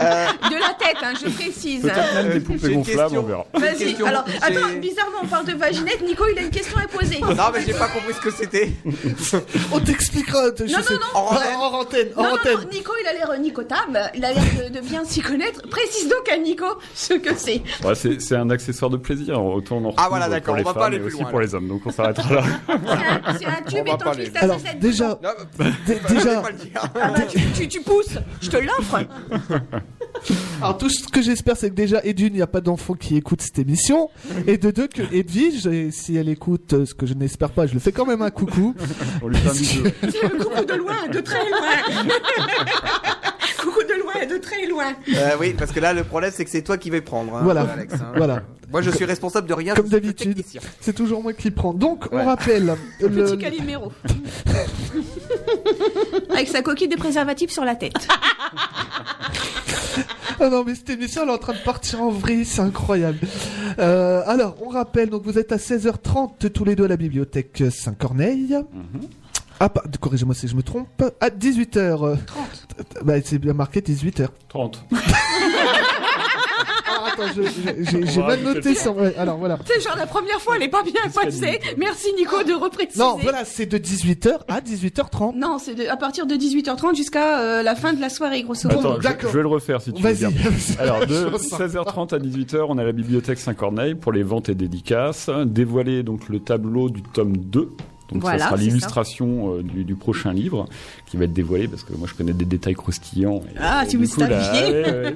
Euh, 0.00 0.26
De 0.48 0.54
la 0.60 0.74
tête, 0.74 0.96
hein, 1.02 1.12
je 1.20 1.28
précise. 1.28 1.82
Peut-être 1.82 2.14
même 2.14 2.30
des 2.32 2.38
poupées 2.40 2.72
gonflables, 2.72 3.18
on 3.18 3.22
verra. 3.22 3.46
Vas-y, 3.54 3.96
alors, 4.06 4.24
attends, 4.42 4.68
bizarrement, 4.80 5.18
on 5.24 5.26
parle 5.26 5.46
de 5.46 5.54
vaginette. 5.54 6.02
Nico, 6.02 6.24
il 6.32 6.38
a 6.38 6.42
une 6.42 6.50
question 6.50 6.76
à 6.78 6.86
poser. 6.86 7.18
Non, 7.20 7.34
mais 7.52 7.62
j'ai 7.66 7.72
pas 7.72 7.88
compris 7.88 8.14
ce 8.14 8.20
que 8.20 8.30
c'était. 8.30 8.70
On 9.72 9.80
t'expliquera. 9.80 10.50
Non, 10.50 10.56
sais- 10.56 10.68
non, 10.68 10.78
non. 11.00 11.14
En 11.14 11.26
antenne, 11.34 11.56
en 11.56 11.72
antenne, 11.72 12.08
en 12.16 12.22
Non, 12.22 12.28
non, 12.28 12.34
antenne. 12.36 12.54
non, 12.60 12.68
Nico, 12.70 12.92
il 13.02 13.06
a 13.08 13.12
l'air 13.14 13.40
nicotable, 13.40 13.98
il 14.14 14.24
a 14.24 14.32
l'air 14.34 14.42
de, 14.68 14.74
de 14.74 14.80
bien 14.80 15.04
s'y 15.04 15.20
connaître. 15.20 15.62
Précise 15.68 16.08
donc 16.08 16.28
à 16.32 16.36
Nico 16.36 16.66
ce 16.94 17.14
que 17.14 17.34
c'est. 17.36 17.47
Ouais, 17.84 17.94
c'est 17.94 18.20
c'est 18.20 18.36
un 18.36 18.50
accessoire 18.50 18.90
de 18.90 18.96
plaisir, 18.96 19.42
autant 19.42 19.78
on 19.78 19.88
en 19.88 19.94
Ah, 19.96 20.06
voilà, 20.08 20.28
d'accord, 20.28 20.54
pour 20.54 20.56
les 20.56 20.62
on 20.62 20.66
va 20.66 20.74
pas 20.74 20.80
femmes 20.80 20.92
aller 20.92 20.98
plus 20.98 21.08
aussi 21.08 21.22
loin, 21.22 21.30
pour 21.30 21.40
les 21.40 21.54
hommes, 21.54 21.68
donc 21.68 21.82
on 21.86 21.90
s'arrêtera 21.90 22.34
là. 22.34 22.42
C'est 22.68 22.74
un, 22.74 23.38
c'est 23.38 23.46
un 23.46 23.52
On 23.64 23.70
tube 23.70 23.86
et 23.86 23.96
ton 23.98 24.10
à 24.10 24.44
Alors, 24.44 24.58
déjà, 24.80 25.18
déjà. 26.08 26.42
Ah 27.00 27.14
tu, 27.68 27.80
pousses, 27.80 28.18
je 28.40 28.50
te 28.50 28.56
l'offre. 28.56 29.04
alors 30.60 30.78
tout 30.78 30.88
ce 30.90 31.08
que 31.08 31.22
j'espère, 31.22 31.56
c'est 31.56 31.70
que 31.70 31.74
déjà, 31.74 32.00
et 32.04 32.12
d'une, 32.12 32.34
il 32.34 32.36
n'y 32.36 32.42
a 32.42 32.46
pas 32.46 32.60
d'enfant 32.60 32.94
qui 32.94 33.16
écoute 33.16 33.40
cette 33.42 33.58
émission, 33.58 34.10
et 34.46 34.58
de 34.58 34.70
deux, 34.70 34.88
que 34.88 35.02
Edwige, 35.12 35.68
si 35.90 36.16
elle 36.16 36.28
écoute, 36.28 36.72
euh, 36.72 36.86
ce 36.86 36.94
que 36.94 37.06
je 37.06 37.14
n'espère 37.14 37.50
pas, 37.50 37.66
je 37.66 37.74
le 37.74 37.80
fais 37.80 37.92
quand 37.92 38.06
même 38.06 38.22
un 38.22 38.30
coucou. 38.30 38.74
On 39.22 39.28
lui 39.28 39.36
fait 39.36 39.48
un 39.48 39.52
bisou. 39.52 39.84
C'est 40.02 40.22
le 40.22 40.44
coucou 40.44 40.64
de 40.64 40.74
loin, 40.74 41.08
de 41.12 41.20
très 41.20 41.38
loin. 41.38 41.58
Coucou 43.70 43.82
de 43.84 44.00
loin, 44.02 44.26
de 44.26 44.38
très 44.38 44.66
loin. 44.66 44.92
Euh, 45.14 45.30
oui, 45.40 45.54
parce 45.56 45.72
que 45.72 45.80
là, 45.80 45.92
le 45.92 46.04
problème, 46.04 46.30
c'est 46.34 46.44
que 46.44 46.50
c'est 46.50 46.62
toi 46.62 46.76
qui 46.78 46.90
vais 46.90 47.00
prendre. 47.00 47.36
hein, 47.36 47.40
Voilà. 47.44 47.62
Alex, 47.62 47.94
hein. 47.94 48.12
Voilà. 48.16 48.42
Moi, 48.70 48.82
je 48.82 48.90
suis 48.90 49.04
responsable 49.06 49.48
de 49.48 49.54
rien. 49.54 49.74
Comme 49.74 49.88
d'habitude. 49.88 50.42
C'est 50.80 50.92
toujours 50.94 51.22
moi 51.22 51.32
qui 51.32 51.50
prends. 51.50 51.72
Donc, 51.72 52.04
Ouais. 52.12 52.20
on 52.22 52.26
rappelle. 52.26 52.76
le- 53.00 53.08
Petit 53.08 53.38
Calimero. 53.38 53.92
Avec 56.30 56.48
sa 56.48 56.62
coquille 56.62 56.88
de 56.88 56.96
préservatif 56.96 57.50
sur 57.50 57.64
la 57.64 57.74
tête. 57.76 57.94
Ah 60.40 60.48
non, 60.50 60.62
mais 60.64 60.74
cette 60.74 60.90
émission, 60.90 61.22
elle 61.24 61.30
est 61.30 61.32
en 61.32 61.38
train 61.38 61.54
de 61.54 61.64
partir 61.64 62.02
en 62.02 62.10
vrille, 62.10 62.44
c'est 62.44 62.60
incroyable. 62.60 63.18
Euh, 63.80 64.22
alors, 64.26 64.54
on 64.64 64.68
rappelle, 64.68 65.08
donc 65.10 65.22
vous 65.24 65.38
êtes 65.38 65.50
à 65.50 65.56
16h30 65.56 66.50
tous 66.52 66.64
les 66.64 66.76
deux 66.76 66.84
à 66.84 66.88
la 66.88 66.96
bibliothèque 66.96 67.64
Saint-Corneille. 67.70 68.56
Ah, 69.60 69.68
pas- 69.68 69.82
corrigez-moi 70.00 70.34
si 70.34 70.46
je 70.48 70.54
me 70.54 70.62
trompe. 70.62 71.02
À 71.20 71.30
18h. 71.30 72.16
30. 72.26 72.46
Bah, 73.04 73.14
c'est 73.24 73.38
bien 73.38 73.54
marqué 73.54 73.80
18h. 73.80 74.28
30. 74.48 74.84
Alors, 76.90 77.06
attends, 77.12 77.22
je- 77.36 77.42
je- 77.42 78.06
j'ai 78.06 78.22
mal 78.22 78.40
noté 78.42 78.74
ça. 78.74 78.90
Ouais, 78.92 79.14
alors, 79.16 79.36
voilà. 79.36 79.58
C'est 79.66 79.80
genre 79.80 79.96
la 79.96 80.06
première 80.06 80.40
fois, 80.40 80.56
elle 80.56 80.62
est 80.62 80.68
pas 80.68 80.82
bien 80.82 81.02
passée. 81.14 81.60
Merci 81.76 82.08
Nico 82.16 82.42
de 82.44 82.54
repréciser. 82.54 82.98
Non, 83.02 83.16
voilà, 83.20 83.44
c'est 83.44 83.66
de 83.66 83.78
18h 83.78 84.38
à 84.48 84.60
18h30. 84.60 85.34
Non, 85.36 85.58
c'est 85.58 85.88
à 85.88 85.96
partir 85.96 86.26
de 86.26 86.34
18h30 86.36 86.96
jusqu'à 86.96 87.40
euh, 87.40 87.62
la 87.62 87.74
fin 87.74 87.92
de 87.92 88.00
la 88.00 88.08
soirée, 88.08 88.42
grosso 88.42 88.68
modo. 88.68 88.78
Attends, 88.80 88.96
je, 88.96 89.02
d'accord. 89.02 89.30
je 89.30 89.36
vais 89.36 89.42
le 89.42 89.48
refaire 89.48 89.80
si 89.82 89.92
tu 89.92 90.02
veux 90.02 90.12
bien. 90.14 90.30
Alors, 90.78 91.04
de 91.06 91.14
Je 91.14 91.26
ressens. 91.26 91.58
16h30 91.58 92.14
à 92.14 92.18
18h, 92.18 92.64
on 92.68 92.78
a 92.78 92.84
la 92.84 92.92
bibliothèque 92.92 93.38
Saint-Corneille 93.38 93.94
pour 93.94 94.12
les 94.12 94.22
ventes 94.22 94.48
et 94.48 94.54
dédicaces. 94.54 95.30
Dévoiler 95.46 96.02
donc 96.02 96.28
le 96.28 96.40
tableau 96.40 96.88
du 96.90 97.02
tome 97.02 97.36
2. 97.36 97.70
Donc 98.12 98.22
Voilà, 98.22 98.38
ça 98.38 98.44
sera 98.46 98.56
l'illustration 98.56 99.54
euh, 99.56 99.62
du, 99.62 99.84
du 99.84 99.94
prochain 99.94 100.32
livre 100.32 100.66
qui 101.06 101.16
va 101.18 101.24
être 101.24 101.32
dévoilé 101.32 101.68
parce 101.68 101.82
que 101.82 101.92
moi 101.92 102.08
je 102.10 102.14
connais 102.14 102.32
des 102.32 102.44
détails 102.46 102.74
croustillants. 102.74 103.40
Et, 103.54 103.58
Ah, 103.60 103.84
et 103.86 103.90
si 103.90 103.96
vous 103.96 104.06
coup, 104.08 104.20
là, 104.20 104.42
saviez. 104.42 104.70
ouais, 104.72 104.90
ouais, 105.02 105.14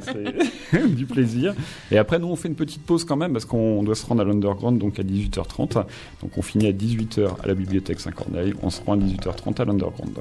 c'est 0.70 0.86
du 0.94 1.06
plaisir. 1.06 1.54
Et 1.90 1.98
après 1.98 2.18
nous 2.18 2.28
on 2.28 2.36
fait 2.36 2.48
une 2.48 2.54
petite 2.54 2.82
pause 2.82 3.04
quand 3.04 3.16
même 3.16 3.32
parce 3.32 3.44
qu'on 3.46 3.82
doit 3.82 3.94
se 3.94 4.04
rendre 4.04 4.20
à 4.20 4.24
l'underground 4.24 4.78
donc 4.78 4.98
à 4.98 5.02
18h30. 5.02 5.84
Donc 6.22 6.36
on 6.36 6.42
finit 6.42 6.66
à 6.66 6.72
18h 6.72 7.28
à 7.42 7.46
la 7.46 7.54
bibliothèque 7.54 8.00
Saint-Corneille, 8.00 8.52
on 8.62 8.70
se 8.70 8.80
rend 8.82 8.92
à 8.94 8.96
18h30 8.96 9.60
à 9.60 9.64
l'underground. 9.64 10.12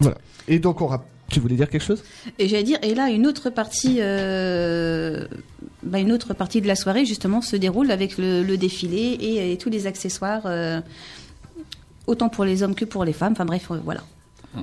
Voilà. 0.00 0.16
Et 0.48 0.58
donc, 0.58 0.80
on 0.80 0.90
Tu 1.28 1.40
voulais 1.40 1.54
dire 1.56 1.68
quelque 1.70 1.84
chose? 1.84 2.02
Et 2.38 2.48
j'allais 2.48 2.62
dire, 2.64 2.78
et 2.82 2.94
là, 2.94 3.08
une 3.10 3.26
autre 3.26 3.50
partie, 3.50 3.98
euh, 4.00 5.24
bah, 5.82 5.98
une 5.98 6.12
autre 6.12 6.34
partie 6.34 6.60
de 6.60 6.66
la 6.66 6.74
soirée 6.76 7.04
justement 7.04 7.40
se 7.40 7.56
déroule 7.56 7.90
avec 7.90 8.18
le, 8.18 8.42
le 8.42 8.56
défilé 8.56 9.16
et, 9.20 9.52
et 9.52 9.56
tous 9.58 9.70
les 9.70 9.86
accessoires, 9.86 10.42
euh, 10.46 10.80
autant 12.06 12.28
pour 12.28 12.44
les 12.44 12.62
hommes 12.62 12.74
que 12.74 12.84
pour 12.84 13.04
les 13.04 13.12
femmes. 13.12 13.32
Enfin 13.32 13.44
bref, 13.44 13.70
euh, 13.70 13.80
voilà. 13.84 14.02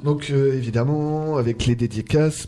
Donc, 0.03 0.29
euh, 0.29 0.53
évidemment, 0.55 1.37
avec 1.37 1.65
les 1.65 1.75
dédicaces. 1.75 2.47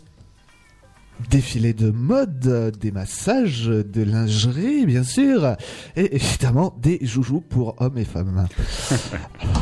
défilés 1.30 1.74
de 1.74 1.90
mode, 1.90 2.72
des 2.80 2.90
massages, 2.90 3.66
de 3.66 4.02
lingerie, 4.02 4.86
bien 4.86 5.04
sûr, 5.04 5.56
et 5.94 6.16
évidemment 6.16 6.74
des 6.80 6.98
joujoux 7.02 7.40
pour 7.40 7.80
hommes 7.80 7.98
et 7.98 8.04
femmes. 8.04 8.46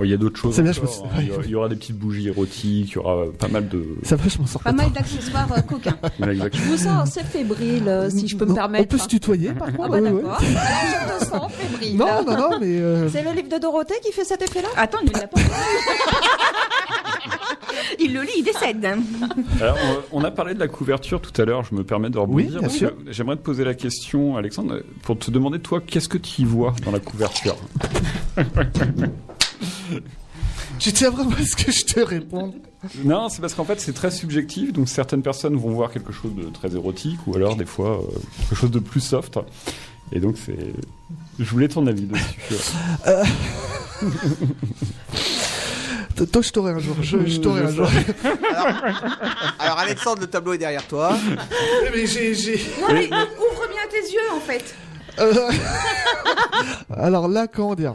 Il 0.00 0.10
y 0.10 0.14
a 0.14 0.16
d'autres 0.16 0.38
choses. 0.38 0.54
C'est 0.54 0.62
bien, 0.62 0.72
je 0.72 0.80
encore, 0.80 1.06
me 1.06 1.10
hein. 1.10 1.14
Il 1.20 1.26
y 1.26 1.30
aura- 1.32 1.42
il 1.44 1.50
y 1.50 1.54
aura 1.54 1.68
des 1.68 1.76
petites 1.76 1.96
bougies 1.98 2.28
érotiques, 2.28 2.92
il 2.92 2.94
y 2.94 2.98
aura 2.98 3.24
pas 3.38 3.48
mal 3.48 3.68
de. 3.68 3.84
Ça 4.02 4.16
va, 4.16 4.28
je 4.28 4.38
m'en 4.38 4.46
sors 4.46 4.62
Pas 4.62 4.70
pas 4.72 4.76
mal 4.84 4.92
d'accessoires 4.92 5.48
euh, 5.56 5.60
coquins. 5.62 5.96
Je 6.20 6.30
exactement. 6.30 6.64
vous 6.66 6.76
sens 6.76 7.08
assez 7.08 7.24
fébrile, 7.24 7.88
euh, 7.88 8.10
si 8.10 8.28
je 8.28 8.36
peux 8.36 8.46
me 8.46 8.54
permettre. 8.54 8.84
On 8.84 8.96
peut 8.96 9.02
se 9.02 9.08
tutoyer, 9.08 9.52
par 9.52 9.68
contre. 9.72 9.82
Ah 9.84 9.88
bah 9.88 10.00
d'accord. 10.00 10.38
Alors 10.40 10.40
je 10.40 11.24
te 11.24 11.30
sens 11.30 11.52
fébrile. 11.52 11.96
Non, 11.96 12.24
non, 12.26 12.36
non, 12.38 12.50
mais 12.60 12.78
euh, 12.78 13.08
C'est 13.10 13.22
le 13.24 13.32
livre 13.32 13.48
de 13.48 13.58
Dorothée 13.60 13.94
qui 14.04 14.12
fait 14.12 14.24
cet 14.24 14.42
effet-là? 14.42 14.68
Attends, 14.76 14.98
il 15.04 15.10
ne 15.12 15.20
l'a 15.20 15.26
pas. 15.26 15.40
il 17.98 18.14
le 18.14 18.22
lit, 18.22 18.28
il 18.38 18.44
décède. 18.44 18.86
Alors, 19.60 19.76
on- 20.12 20.22
a 20.24 20.30
parlé 20.30 20.54
de 20.54 20.60
la 20.60 20.68
couverture 20.68 21.20
tout 21.20 21.32
à 21.40 21.44
l'heure, 21.44 21.64
je 21.64 21.74
me 21.74 21.84
permets 21.84 22.10
de 22.10 22.18
rebondir. 22.18 22.60
Oui, 22.62 22.84
J'aimerais 23.10 23.36
te 23.36 23.42
poser 23.42 23.64
la 23.64 23.74
question, 23.74 24.36
Alexandre, 24.36 24.82
pour 25.02 25.18
te 25.18 25.30
demander, 25.30 25.58
toi, 25.58 25.80
qu'est-ce 25.84 26.08
que 26.08 26.18
tu 26.18 26.42
y 26.42 26.44
vois 26.44 26.74
dans 26.84 26.92
la 26.92 27.00
couverture? 27.00 27.56
tu 30.78 30.92
tiens 30.92 31.10
vraiment 31.10 31.32
à 31.32 31.44
ce 31.44 31.56
que 31.56 31.70
je 31.72 31.84
te 31.84 32.00
réponde. 32.00 32.54
Non, 33.04 33.28
c'est 33.28 33.40
parce 33.40 33.54
qu'en 33.54 33.64
fait, 33.64 33.80
c'est 33.80 33.92
très 33.92 34.10
subjectif, 34.10 34.72
donc 34.72 34.88
certaines 34.88 35.22
personnes 35.22 35.56
vont 35.56 35.70
voir 35.72 35.90
quelque 35.90 36.12
chose 36.12 36.34
de 36.34 36.44
très 36.44 36.74
érotique, 36.74 37.18
ou 37.26 37.34
alors, 37.36 37.56
des 37.56 37.66
fois, 37.66 38.00
euh, 38.02 38.18
quelque 38.48 38.54
chose 38.58 38.70
de 38.70 38.78
plus 38.78 39.00
soft. 39.00 39.38
Et 40.12 40.20
donc, 40.20 40.36
c'est... 40.44 40.72
Je 41.38 41.44
voulais 41.50 41.68
ton 41.68 41.86
avis 41.86 42.02
dessus. 42.06 42.22
T- 46.16 46.26
Toi, 46.32 46.42
je 46.42 46.50
t'aurai 46.50 46.72
un 46.72 46.78
jour. 46.78 46.96
Je, 47.00 47.26
je 47.26 47.38
t'aurai 47.38 47.62
un 47.62 47.70
jour. 47.72 47.88
Alors 49.58 49.78
Alexandre, 49.78 50.20
le 50.22 50.26
tableau 50.26 50.52
est 50.54 50.58
derrière 50.58 50.86
toi. 50.86 51.16
mais 51.94 52.06
j'ai, 52.06 52.34
j'ai- 52.34 52.60
Non, 52.80 52.88
mais 52.92 53.06
ouvre 53.06 53.68
bien 53.68 53.86
tes 53.90 54.00
yeux 54.12 54.32
en 54.34 54.40
fait. 54.40 54.74
Euh, 55.20 55.50
Alors 56.90 57.28
là, 57.28 57.46
comment 57.46 57.74
dire 57.74 57.94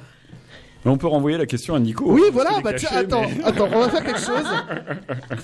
Mais 0.85 0.91
on 0.91 0.97
peut 0.97 1.07
renvoyer 1.07 1.37
la 1.37 1.45
question 1.45 1.75
à 1.75 1.79
Nico. 1.79 2.05
Oui, 2.07 2.23
voilà. 2.33 2.59
Bah 2.61 2.73
tiens, 2.73 2.89
attends, 2.93 3.21
mais- 3.21 3.43
attends, 3.45 3.69
on 3.73 3.79
va 3.79 3.89
faire 3.89 4.03
quelque 4.03 4.19
chose. 4.19 4.45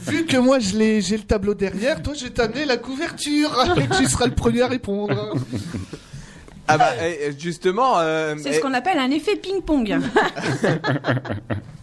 Vu 0.07 0.25
que 0.25 0.35
moi, 0.37 0.59
je 0.59 0.75
l'ai, 0.77 0.99
j'ai 1.01 1.15
le 1.17 1.23
tableau 1.23 1.53
derrière, 1.53 2.01
toi, 2.01 2.13
je 2.13 2.25
vais 2.25 2.29
t'amener 2.31 2.65
la 2.65 2.75
couverture. 2.77 3.49
Et 3.77 3.87
tu 3.97 4.05
seras 4.05 4.25
le 4.25 4.33
premier 4.35 4.61
à 4.63 4.67
répondre. 4.67 5.35
Ah 6.71 6.77
bah 6.77 6.89
eh, 7.01 7.31
justement. 7.39 7.93
euh, 7.99 8.35
C'est 8.37 8.49
eh, 8.49 8.53
ce 8.53 8.59
qu'on 8.59 8.73
appelle 8.75 8.99
un 8.99 9.09
effet 9.11 9.35
ping-pong. 9.37 9.97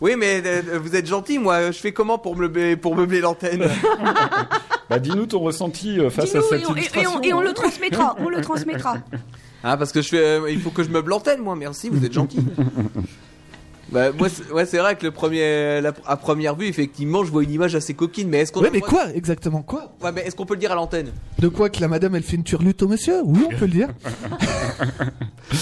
Oui, 0.01 0.13
mais 0.19 0.43
euh, 0.45 0.79
vous 0.81 0.95
êtes 0.95 1.07
gentil. 1.07 1.39
Moi, 1.39 1.71
je 1.73 1.79
fais 1.79 1.93
comment 1.93 2.19
pour 2.19 2.37
meubler 2.37 2.77
pour 2.77 2.95
meubler 2.95 3.21
l'antenne? 3.21 3.69
Bah, 4.89 5.01
dis-nous 5.01 5.27
ton 5.27 5.41
ressenti 5.41 5.99
euh, 5.99 6.11
face 6.11 6.33
à 6.37 6.43
cette 6.43 6.61
et 6.63 6.67
on, 6.67 6.77
et- 6.77 6.79
et 6.79 6.81
illustration. 6.83 7.11
on- 7.17 7.23
et 7.23 7.33
on 7.33 7.41
le 7.41 7.53
transmettra. 7.53 8.15
On 8.21 8.29
le 8.29 8.41
transmettra. 8.41 8.99
Ah, 9.65 9.77
parce 9.77 9.91
que 9.91 10.01
je 10.01 10.09
fais. 10.11 10.19
euh, 10.25 10.49
il 10.51 10.61
faut 10.61 10.71
que 10.71 10.85
je 10.85 10.91
meuble 10.91 11.11
l'antenne, 11.11 11.41
moi. 11.41 11.57
Merci, 11.57 11.89
vous 11.89 12.05
êtes 12.05 12.13
gentil. 12.13 12.39
Bah, 13.91 14.11
moi, 14.13 14.29
c'est- 14.29 14.51
ouais, 14.53 14.67
c'est 14.67 14.79
vrai 14.79 14.97
que 14.97 15.05
le 15.05 15.13
premier, 15.13 15.81
la- 15.81 15.93
à 16.07 16.17
première 16.17 16.57
vue, 16.57 16.67
effectivement, 16.67 17.25
je 17.25 17.31
vois 17.31 17.45
une 17.45 17.53
image 17.53 17.75
assez 17.77 17.95
coquine. 17.95 18.29
Mais 18.29 18.39
est-ce 18.39 18.51
qu'on 18.53 18.61
Ouais, 18.63 18.71
mais 18.73 18.81
quoi 18.81 19.05
exactement 19.15 19.63
quoi 19.63 19.93
Ouais, 20.03 20.11
mais 20.13 20.23
est-ce 20.23 20.35
qu'on 20.35 20.45
peut 20.47 20.55
le 20.55 20.61
dire 20.61 20.73
à 20.73 20.75
l'antenne? 20.75 21.09
De 21.39 21.47
quoi 21.49 21.71
que 21.71 21.81
la 21.81 21.87
madame, 21.89 22.15
elle 22.17 22.23
fait 22.25 22.37
une 22.37 22.43
turlute 22.43 22.83
au 22.83 22.89
monsieur? 22.89 23.21
Oui, 23.25 23.41
on 23.47 23.57
peut 23.57 23.67
le 23.67 23.73
dire. 23.73 23.89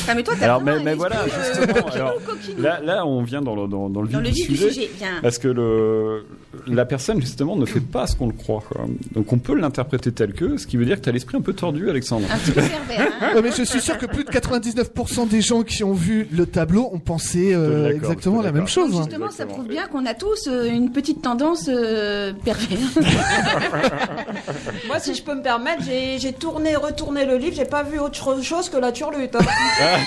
Ah, 0.09 0.15
mais 0.15 0.23
toi, 0.23 0.35
t'as 0.39 0.45
Alors, 0.47 0.63
mais, 0.63 0.83
mais 0.83 0.95
voilà, 0.95 1.23
euh, 1.23 1.29
justement. 1.29 1.87
alors, 1.89 2.15
là, 2.59 2.81
là, 2.83 3.07
on 3.07 3.23
vient 3.23 3.43
dans 3.43 3.55
le, 3.55 3.69
dans, 3.69 3.89
dans 3.91 4.01
le 4.01 4.09
vif 4.09 4.15
Dans 4.17 4.21
le 4.23 4.29
du 4.29 4.33
vif 4.33 4.49
du 4.49 4.57
sujet. 4.57 4.91
Parce 5.23 5.39
que 5.39 5.49
le, 5.49 6.27
la 6.67 6.85
personne, 6.87 7.21
justement, 7.21 7.55
ne 7.57 7.67
fait 7.67 7.81
pas 7.81 8.07
ce 8.07 8.17
qu'on 8.17 8.27
le 8.27 8.33
croit. 8.33 8.63
quoi. 8.69 8.87
Donc, 9.13 9.33
on 9.33 9.39
peut 9.39 9.55
l'interpréter 9.55 10.11
tel 10.13 10.33
que, 10.33 10.57
ce 10.57 10.67
qui 10.67 10.77
veut 10.79 10.85
dire 10.87 10.97
que 10.97 11.03
tu 11.03 11.09
as 11.11 11.13
l'esprit 11.13 11.37
un 11.37 11.43
peu 11.43 11.53
tordu, 11.53 11.91
Alexandre. 11.91 12.27
Un 12.31 12.39
petit 12.39 12.53
peu 12.53 12.63
pervers. 12.63 13.13
hein. 13.21 13.33
Ouais, 13.35 13.43
mais 13.43 13.51
je 13.57 13.63
suis 13.63 13.81
sûr 13.81 13.99
que 13.99 14.07
plus 14.07 14.25
de 14.25 14.31
99% 14.31 15.29
des 15.29 15.43
gens 15.43 15.63
qui 15.63 15.85
ont 15.85 15.93
vu 15.95 16.27
le 16.33 16.47
tableau 16.47 16.89
ont 16.93 16.99
pensé 16.99 17.53
euh, 17.55 17.99
exactement 18.15 18.43
la 18.43 18.53
même 18.53 18.67
chose. 18.69 18.95
hein. 18.95 19.03
Justement, 19.05 19.31
ça 19.31 19.47
prouve 19.47 19.67
bien 19.67 19.87
qu'on 19.87 20.07
a 20.07 20.15
tous 20.15 20.47
euh, 20.49 20.65
une 20.71 20.91
petite 20.93 21.23
tendance 21.23 21.67
euh, 21.69 22.33
pervers. 22.45 22.79
Moi, 24.87 24.99
si 25.01 25.15
je 25.15 25.23
peux 25.23 25.35
me 25.35 25.43
permettre, 25.43 25.83
j'ai 25.85 26.19
j'ai 26.19 26.33
tourné, 26.33 26.77
retourné 26.77 27.25
le 27.25 27.37
livre, 27.37 27.55
j'ai 27.57 27.65
pas 27.65 27.83
vu 27.83 27.99
autre 27.99 28.15
cho- 28.17 28.43
chose 28.43 28.69
que 28.69 28.77
la 28.77 28.93
turlute. 28.93 29.35
hein. 29.37 29.41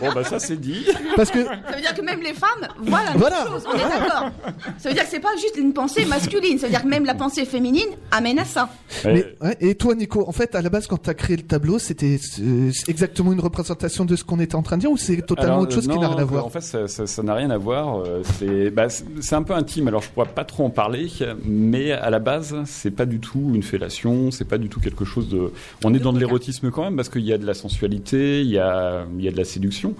Bon, 0.00 0.12
bah, 0.12 0.24
ça, 0.24 0.38
c'est 0.38 0.56
dit. 0.60 0.84
Parce 1.16 1.30
que 1.30 1.44
Ça 1.44 1.52
veut 1.74 1.80
dire 1.80 1.94
que 1.94 2.02
même 2.02 2.20
les 2.20 2.34
femmes 2.34 2.68
voient 2.80 3.02
la 3.04 3.10
même 3.10 3.18
Voilà. 3.18 3.46
chose, 3.46 3.64
on 3.66 3.74
est 3.74 3.78
d'accord. 3.78 4.30
Ça 4.78 4.88
veut 4.88 4.94
dire 4.94 5.04
que 5.04 5.10
c'est 5.10 5.20
pas 5.20 5.34
juste 5.36 5.56
une 5.56 5.72
pensée 5.72 6.04
masculine, 6.04 6.58
ça 6.58 6.66
veut 6.66 6.72
dire 6.72 6.82
que 6.82 6.88
même 6.88 7.04
la 7.04 7.14
pensée 7.14 7.44
féminine 7.46 7.86
amène 8.10 8.38
à 8.38 8.44
ça. 8.44 8.68
Mais, 9.04 9.24
ouais, 9.40 9.56
et 9.60 9.74
toi, 9.74 9.94
Nico, 9.94 10.24
en 10.28 10.32
fait, 10.32 10.54
à 10.54 10.62
la 10.62 10.68
base, 10.68 10.86
quand 10.86 10.98
tu 11.02 11.08
as 11.10 11.14
créé 11.14 11.36
le 11.36 11.42
tableau, 11.44 11.78
c'était 11.78 12.18
euh, 12.40 12.70
exactement 12.88 13.32
une 13.32 13.40
représentation 13.40 14.04
de 14.04 14.16
ce 14.16 14.24
qu'on 14.24 14.40
était 14.40 14.56
en 14.56 14.62
train 14.62 14.76
de 14.76 14.82
dire 14.82 14.90
ou 14.90 14.96
c'est 14.96 15.16
totalement 15.22 15.52
Alors, 15.52 15.62
autre 15.62 15.74
chose 15.74 15.88
euh, 15.88 15.92
qui 15.92 15.98
n'a 15.98 16.08
rien 16.08 16.18
à 16.18 16.24
voir 16.24 16.46
En 16.46 16.50
fait, 16.50 16.60
ça 16.62 17.22
n'a 17.22 17.34
rien 17.34 17.50
à 17.50 17.58
voir. 17.58 17.98
euh, 17.98 18.22
C'est 18.24 18.70
bah, 18.70 18.88
c'est- 18.88 19.34
un 19.34 19.42
peu 19.42 19.52
intime. 19.54 19.88
Alors, 19.88 20.00
je 20.02 20.08
pourrais 20.10 20.28
pas 20.28 20.44
trop 20.44 20.64
en 20.64 20.70
parler, 20.70 21.08
mais 21.44 21.92
à 21.92 22.08
la 22.10 22.18
base, 22.18 22.56
c'est 22.64 22.90
pas 22.90 23.04
du 23.06 23.18
tout 23.20 23.50
une 23.54 23.62
fellation. 23.62 24.30
C'est 24.30 24.46
pas 24.48 24.58
du 24.58 24.68
tout 24.68 24.80
quelque 24.80 25.04
chose 25.04 25.28
de. 25.28 25.52
On 25.84 25.92
est 25.94 25.98
dans 25.98 26.12
de 26.12 26.18
l'érotisme 26.18 26.70
quand 26.70 26.84
même 26.84 26.96
parce 26.96 27.08
qu'il 27.08 27.22
y 27.22 27.32
a 27.32 27.38
de 27.38 27.46
la 27.46 27.54
sensualité, 27.54 28.40
il 28.40 28.48
y 28.50 28.58
a, 28.58 29.04
il 29.18 29.24
y 29.24 29.28
a 29.28 29.32
de 29.32 29.36
la 29.36 29.44
séduction. 29.44 29.94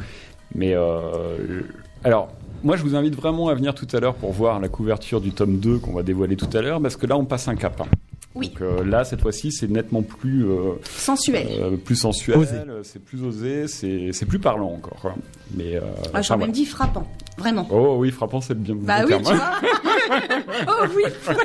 Mais 0.55 0.75
euh, 0.75 1.63
alors. 2.05 2.29
Moi, 2.65 2.77
je 2.77 2.83
vous 2.83 2.95
invite 2.95 3.15
vraiment 3.17 3.49
à 3.49 3.55
venir 3.55 3.75
tout 3.75 3.89
à 3.93 3.99
l'heure 4.01 4.15
pour 4.15 4.33
voir 4.33 4.61
la 4.61 4.69
couverture 4.69 5.21
du 5.21 5.33
tome 5.33 5.59
2 5.59 5.79
qu'on 5.79 5.93
va 5.93 6.03
dévoiler 6.03 6.37
tout 6.37 6.49
à 6.57 6.63
l'heure, 6.63 6.81
parce 6.81 6.97
que 6.97 7.07
là, 7.07 7.17
on 7.17 7.25
passe 7.25 7.49
un 7.49 7.57
cap. 7.57 7.81
hein. 7.81 7.87
Oui. 8.35 8.49
Donc 8.49 8.63
euh, 8.63 8.83
là, 8.85 9.05
cette 9.05 9.21
fois-ci, 9.21 9.53
c'est 9.53 9.69
nettement 9.69 10.01
plus 10.03 10.47
euh, 10.49 10.73
Sensuel. 10.89 11.49
euh, 11.51 11.77
plus 11.77 11.97
sensuel, 11.97 12.39
c'est 12.83 13.05
plus 13.05 13.23
osé, 13.23 13.69
c'est 13.69 14.11
c'est 14.13 14.25
plus 14.25 14.39
parlant 14.39 14.73
encore. 14.73 14.97
quoi. 15.03 15.15
Mais 15.55 15.77
euh, 15.77 15.81
Ah, 15.83 16.09
enfin, 16.13 16.23
J'aurais 16.23 16.39
même 16.41 16.53
dit 16.53 16.65
frappant, 16.65 17.07
vraiment. 17.37 17.69
Oh 17.71 17.97
oui, 17.99 18.11
frappant, 18.11 18.41
c'est 18.41 18.55
bien. 18.59 18.75
Bah 18.75 19.01
oui, 19.03 19.09
terme. 19.09 19.23
tu 19.23 19.35
vois. 19.35 19.51
oh 20.69 20.85
oui, 20.97 21.03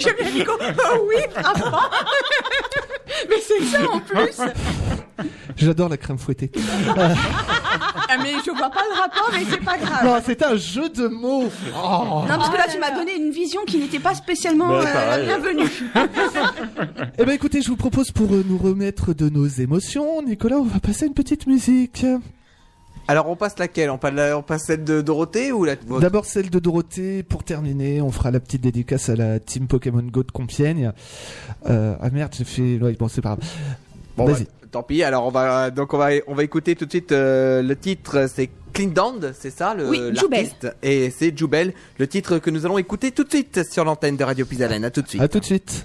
j'aime 0.00 0.32
bien. 0.34 0.44
Oh 0.48 1.06
oui, 1.08 1.14
frappant. 1.32 1.78
Mais 3.30 3.36
c'est 3.40 3.62
ça 3.64 3.78
en 3.88 4.00
plus. 4.00 4.40
J'adore 5.56 5.88
la 5.90 5.96
crème 5.96 6.18
fouettée. 6.18 6.50
Ah, 6.96 8.16
mais 8.22 8.32
je 8.44 8.50
vois 8.50 8.68
pas 8.70 8.82
le 8.90 9.00
rapport, 9.00 9.30
mais 9.32 9.44
c'est 9.48 9.62
pas 9.64 9.76
grave. 9.78 10.04
non, 10.04 10.20
c'était 10.24 10.44
un 10.44 10.56
jeu 10.62 10.88
de 10.88 11.08
mots. 11.08 11.44
Oh. 11.74 12.22
Non, 12.22 12.26
parce 12.28 12.50
que 12.50 12.56
là, 12.56 12.64
tu 12.70 12.78
m'as 12.78 12.92
donné 12.94 13.14
une 13.16 13.30
vision 13.30 13.60
qui 13.66 13.78
n'était 13.78 13.98
pas 13.98 14.14
spécialement 14.14 14.68
Bah, 14.68 14.84
euh, 14.86 15.16
la 15.16 15.24
bienvenue. 15.24 15.68
Eh 17.18 17.24
ben, 17.24 17.32
écoutez, 17.32 17.60
je 17.62 17.68
vous 17.68 17.76
propose 17.76 18.10
pour 18.10 18.32
euh, 18.32 18.44
nous 18.48 18.58
remettre 18.58 19.14
de 19.14 19.28
nos 19.28 19.46
émotions, 19.46 20.22
Nicolas, 20.22 20.56
on 20.56 20.64
va 20.64 20.80
passer 20.80 21.04
à 21.04 21.08
une 21.08 21.14
petite 21.14 21.46
musique. 21.46 22.06
Alors, 23.08 23.28
on 23.28 23.36
passe 23.36 23.58
laquelle? 23.58 23.90
On 23.90 23.98
passe, 23.98 24.14
la- 24.14 24.38
on 24.38 24.42
passe 24.42 24.62
celle 24.66 24.84
de 24.84 25.00
Dorothée 25.02 25.50
ou 25.52 25.64
la 25.64 25.74
votre 25.86 26.00
D'abord 26.00 26.24
celle 26.24 26.50
de 26.50 26.58
Dorothée. 26.58 27.22
Pour 27.24 27.42
terminer, 27.44 28.00
on 28.00 28.10
fera 28.12 28.30
la 28.30 28.38
petite 28.40 28.60
dédicace 28.62 29.08
à 29.08 29.16
la 29.16 29.40
team 29.40 29.66
Pokémon 29.66 30.02
Go 30.02 30.22
de 30.22 30.30
Compiègne. 30.30 30.92
Euh, 31.68 31.94
ah 32.00 32.10
merde, 32.10 32.32
j'ai 32.36 32.44
fait. 32.44 32.78
Ouais, 32.80 32.92
bon, 32.98 33.08
c'est 33.08 33.20
pas 33.20 33.30
grave. 33.30 33.40
Bon, 34.16 34.26
Vas-y. 34.26 34.44
bah, 34.44 34.50
tant 34.70 34.82
pis. 34.84 35.02
Alors, 35.02 35.26
on 35.26 35.30
va 35.30 35.70
donc 35.70 35.92
on 35.94 35.98
va 35.98 36.10
on 36.28 36.34
va 36.34 36.44
écouter 36.44 36.76
tout 36.76 36.84
de 36.86 36.90
suite 36.90 37.10
euh, 37.12 37.60
le 37.62 37.74
titre. 37.76 38.26
C'est 38.32 38.50
Clean 38.72 38.88
Down, 38.88 39.32
c'est 39.38 39.50
ça 39.50 39.74
le 39.74 39.88
Oui, 39.88 40.00
l'artiste 40.12 40.68
Et 40.82 41.10
c'est 41.10 41.36
Joubel, 41.36 41.74
le 41.98 42.06
titre 42.06 42.38
que 42.38 42.50
nous 42.50 42.64
allons 42.64 42.78
écouter 42.78 43.12
tout 43.12 43.24
de 43.24 43.30
suite 43.30 43.70
sur 43.70 43.84
l'antenne 43.84 44.16
de 44.16 44.24
Radio 44.24 44.46
Pisalène. 44.46 44.84
À 44.84 44.90
tout 44.90 45.02
de 45.02 45.08
suite. 45.08 45.22
À 45.22 45.28
tout 45.28 45.40
de 45.40 45.44
suite. 45.44 45.84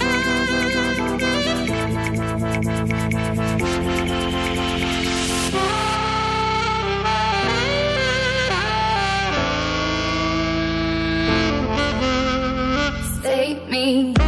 me. 13.91 14.20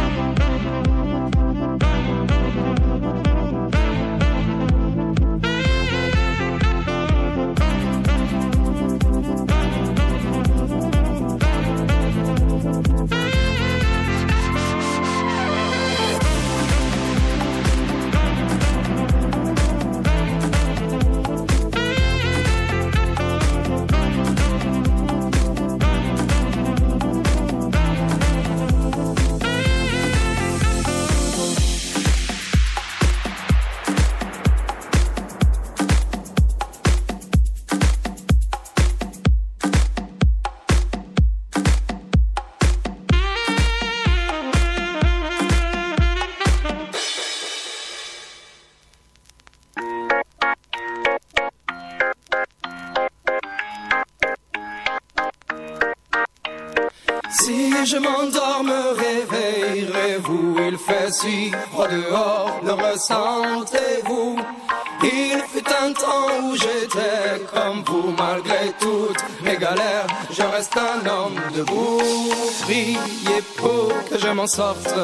Froid 61.24 61.88
dehors, 61.88 62.60
le 62.62 62.72
ressentez-vous 62.72 64.36
Il 65.02 65.42
fut 65.48 65.64
un 65.82 65.90
temps 65.94 66.42
où 66.42 66.54
j'étais 66.54 67.42
comme 67.50 67.82
vous 67.86 68.14
Malgré 68.18 68.72
toutes 68.78 69.24
mes 69.42 69.56
galères, 69.56 70.06
je 70.30 70.42
reste 70.42 70.76
un 70.76 71.08
homme 71.08 71.40
debout. 71.56 72.02
Priez 72.62 73.40
pour 73.56 73.88
que 74.10 74.18
je 74.18 74.28
m'en 74.28 74.46
sorte. 74.46 74.94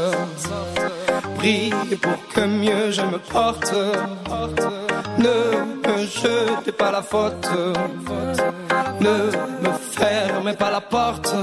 Priez 1.39 1.97
pour 2.03 2.29
que 2.35 2.41
mieux 2.43 2.91
je 2.91 3.03
me 3.03 3.19
porte. 3.19 3.73
Ne 5.17 5.89
me 5.89 6.07
jetez 6.07 6.73
pas 6.73 6.91
la 6.91 7.03
faute. 7.03 7.49
Ne 9.01 9.31
me 9.63 9.73
fermez 9.91 10.53
pas 10.53 10.71
la 10.71 10.83
porte 10.83 11.35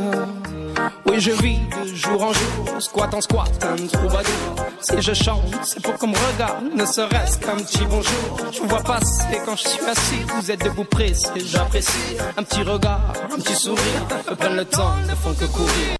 oui, 1.07 1.19
je 1.19 1.31
vis 1.31 1.59
de 1.83 1.95
jour 1.95 2.23
en 2.23 2.33
jour, 2.33 2.81
squat 2.81 3.13
en 3.13 3.21
squat, 3.21 3.51
un 3.63 3.87
troubadour. 3.87 4.55
Si 4.81 5.01
je 5.01 5.13
chante, 5.13 5.43
c'est 5.63 5.81
pour 5.81 5.93
qu'on 5.95 6.07
me 6.07 6.17
regarde, 6.33 6.65
ne 6.75 6.85
serait-ce 6.85 7.39
qu'un 7.39 7.55
petit 7.55 7.85
bonjour. 7.89 8.37
Je 8.51 8.59
vous 8.59 8.67
vois 8.67 8.83
passer 8.83 9.39
quand 9.45 9.55
je 9.55 9.67
suis 9.67 9.85
assis, 9.85 10.21
vous 10.35 10.51
êtes 10.51 10.63
debout 10.63 10.83
pressé, 10.83 11.27
j'apprécie. 11.37 12.17
Un 12.37 12.43
petit 12.43 12.61
regard, 12.61 13.13
un 13.31 13.39
petit 13.39 13.55
sourire, 13.55 14.07
prennent 14.37 14.55
le 14.55 14.65
temps, 14.65 14.93
ne 15.07 15.15
font 15.15 15.33
que 15.33 15.45
courir. 15.45 15.97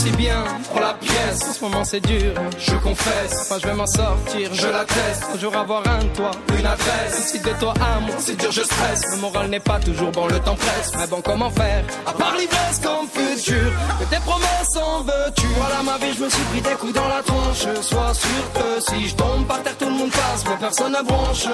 Merci 0.00 0.16
bien 0.16 0.44
pour 0.70 0.80
la 0.80 0.94
pièce. 0.94 1.42
En 1.42 1.52
ce 1.52 1.60
moment 1.64 1.82
c'est 1.82 1.98
dur, 1.98 2.32
je 2.56 2.74
confesse. 2.76 3.50
Moi 3.50 3.58
je 3.60 3.66
vais 3.66 3.74
m'en 3.74 3.86
sortir, 3.86 4.54
je 4.54 4.68
l'atteste. 4.68 5.24
Un 5.34 5.38
jour 5.38 5.56
avoir 5.56 5.82
un 5.88 6.06
toit, 6.14 6.30
une 6.56 6.66
adresse. 6.66 7.32
Si 7.32 7.40
de 7.40 7.50
toi 7.58 7.74
à 7.80 7.98
moi, 7.98 8.14
c'est 8.20 8.36
dur, 8.36 8.52
je 8.52 8.62
stresse. 8.62 9.02
Le 9.10 9.16
moral 9.16 9.48
n'est 9.48 9.58
pas 9.58 9.80
toujours 9.80 10.12
bon, 10.12 10.28
le 10.28 10.38
temps 10.38 10.54
presse. 10.54 10.92
Mais 10.96 11.08
bon, 11.08 11.20
comment 11.20 11.50
faire? 11.50 11.82
À 12.06 12.12
part 12.12 12.36
l'ivresse 12.36 12.80
comme 12.80 13.08
futur, 13.08 13.72
que 13.98 14.04
tes 14.04 14.20
promesses 14.20 14.76
en 14.76 15.02
veux-tu? 15.02 15.46
Voilà 15.56 15.82
ma 15.82 15.98
vie, 15.98 16.14
je 16.16 16.22
me 16.22 16.30
suis 16.30 16.44
pris 16.44 16.60
des 16.60 16.76
coups 16.76 16.92
dans 16.92 17.08
la 17.08 17.20
tronche. 17.20 17.66
Sois 17.82 18.14
sûr 18.14 18.52
que 18.54 18.80
si 18.80 19.08
je 19.08 19.16
tombe 19.16 19.46
par 19.48 19.64
terre, 19.64 19.76
tout 19.78 19.86
le 19.86 19.96
monde 19.96 20.12
passe, 20.12 20.44
mais 20.48 20.56
personne 20.60 20.92
ne 20.92 21.02
bronche. 21.02 21.48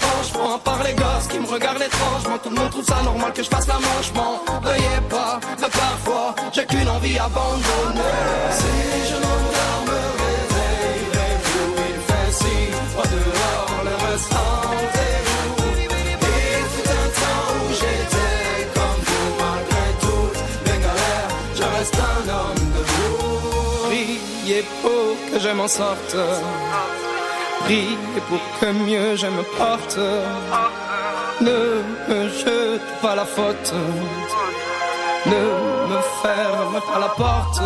Franchement, 0.00 0.56
à 0.56 0.58
part 0.58 0.82
les 0.84 0.92
gosses 0.92 1.28
qui 1.30 1.38
me 1.38 1.46
regardent 1.46 1.80
étrangement, 1.80 2.36
tout 2.42 2.50
le 2.50 2.56
monde 2.56 2.70
trouve 2.70 2.84
ça 2.84 3.00
normal 3.02 3.32
que 3.32 3.42
je 3.42 3.48
fasse 3.48 3.66
la 3.66 3.74
manche. 3.74 4.12
M'en 4.14 4.60
veuillez 4.60 5.00
pas, 5.08 5.40
mais 5.62 5.68
parfois 5.68 6.34
j'ai 6.52 6.66
qu'une 6.66 6.88
envie 6.90 7.18
abandonnée. 7.18 7.95
Si 8.58 8.74
je 9.08 9.16
m'endors, 9.22 9.82
me 9.90 10.00
réveillerai-vous 10.22 11.68
Il 11.88 11.98
fait 12.08 12.32
si 12.40 12.56
froid 12.90 13.08
dehors, 13.14 13.80
le 13.88 13.94
reste 14.04 14.32
rendez-vous. 14.32 15.72
Il 15.80 16.64
fut 16.72 16.88
un 17.02 17.08
temps 17.20 17.48
où 17.60 17.66
j'étais 17.80 18.58
comme 18.76 19.00
vous, 19.08 19.28
malgré 19.44 19.86
toutes 20.04 20.42
mes 20.66 20.78
galères, 20.84 21.32
je 21.58 21.64
reste 21.76 21.98
un 22.14 22.22
homme 22.36 22.64
debout. 22.76 23.88
Priez 23.88 24.62
pour 24.82 25.08
que 25.30 25.38
je 25.40 25.50
m'en 25.58 25.68
sorte. 25.68 26.16
Priez 27.64 28.20
pour 28.28 28.42
que 28.60 28.66
mieux 28.72 29.16
je 29.16 29.26
me 29.26 29.42
porte. 29.58 29.98
Ne 31.40 31.58
me 32.08 32.28
jete 32.28 32.80
pas 33.02 33.14
la 33.14 33.24
faute. 33.24 33.72
Ne 35.26 35.42
ferme 36.26 36.80
pas 36.80 36.98
la 36.98 37.08
porte. 37.08 37.62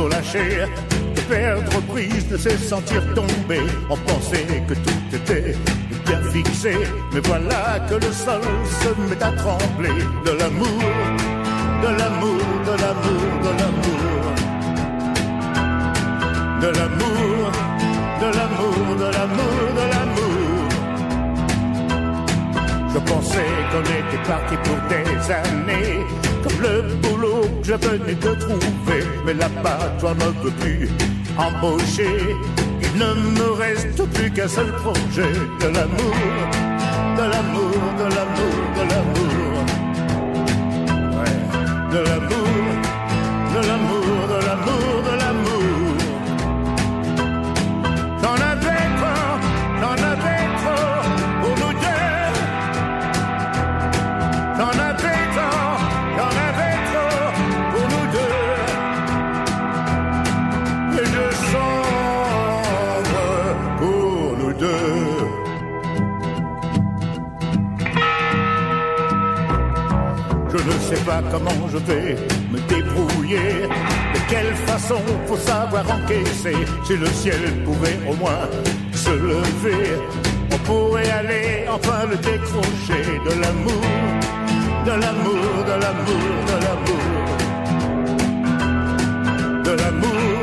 Jour 0.00 0.08
lâcher, 0.08 0.64
de 1.14 1.20
perdre 1.22 1.80
prise, 1.92 2.26
de 2.28 2.36
se 2.36 2.50
sentir 2.56 3.02
tomber. 3.14 3.60
On 3.90 3.96
pensait 3.96 4.62
que 4.68 4.74
tout 4.74 5.02
était 5.12 5.54
bien 6.06 6.22
fixé, 6.32 6.74
mais 7.12 7.20
voilà 7.24 7.80
que 7.88 7.94
le 7.94 8.12
sol 8.12 8.42
se 8.80 8.90
met 9.08 9.22
à 9.22 9.32
trembler 9.32 9.98
de 10.26 10.32
l'amour, 10.38 10.82
de 11.84 11.90
l'amour, 11.98 12.42
de 12.68 12.74
l'amour, 12.82 13.24
de 13.46 13.52
l'amour, 13.60 14.02
de 16.62 16.70
l'amour, 16.78 17.50
de 18.22 18.28
l'amour, 18.38 18.96
de 19.02 19.08
l'amour, 19.16 19.60
de 19.80 19.84
l'amour. 19.92 20.50
Je 22.94 22.98
pensais 23.10 23.52
qu'on 23.70 23.86
était 24.00 24.24
parti 24.32 24.56
pour 24.64 24.78
des 24.92 25.10
années, 25.42 26.00
le 26.60 26.94
boulot 27.02 27.42
que 27.60 27.66
je 27.68 27.74
venais 27.74 28.14
de 28.14 28.34
trouver. 28.34 29.02
Mais 29.24 29.34
là-bas, 29.34 29.92
toi 29.98 30.14
ne 30.14 30.30
peux 30.42 30.50
plus 30.50 30.88
embaucher? 31.36 32.36
Il 32.82 32.98
ne 32.98 33.14
me 33.38 33.52
reste 33.52 34.02
plus 34.14 34.30
qu'un 34.30 34.48
seul 34.48 34.72
projet 34.82 35.32
de 35.60 35.66
l'amour, 35.66 36.16
de 37.16 37.22
l'amour, 37.32 37.76
de 38.00 38.06
l'amour, 38.16 38.56
de 38.78 38.82
l'amour. 38.90 39.34
Ouais, 41.16 41.36
de 41.92 41.98
l'amour, 42.08 42.39
comment 71.30 71.68
je 71.72 71.78
vais 71.78 72.16
me 72.52 72.58
débrouiller. 72.68 73.68
De 74.14 74.20
quelle 74.28 74.54
façon 74.66 75.00
faut 75.26 75.36
savoir 75.36 75.84
encaisser. 75.90 76.56
Si 76.84 76.96
le 76.96 77.06
ciel 77.06 77.40
pouvait 77.64 77.98
au 78.08 78.14
moins 78.14 78.48
se 78.92 79.10
lever, 79.10 79.96
on 80.52 80.58
pourrait 80.58 81.10
aller 81.10 81.64
enfin 81.72 82.06
le 82.10 82.16
décrocher 82.16 83.04
de 83.26 83.40
l'amour, 83.40 83.82
de 84.84 84.94
l'amour, 85.02 85.64
de 85.70 85.76
l'amour, 85.82 86.26
de 86.50 86.56
l'amour. 86.64 87.06
De 89.64 89.72
l'amour, 89.82 90.39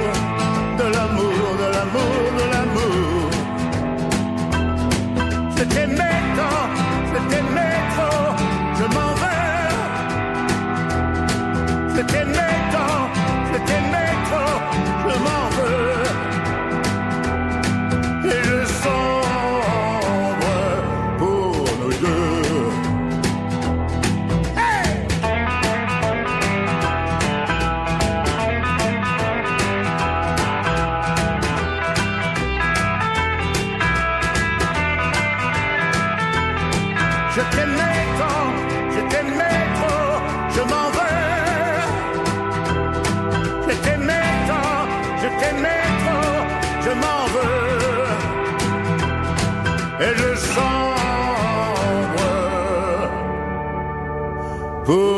pour 54.88 55.17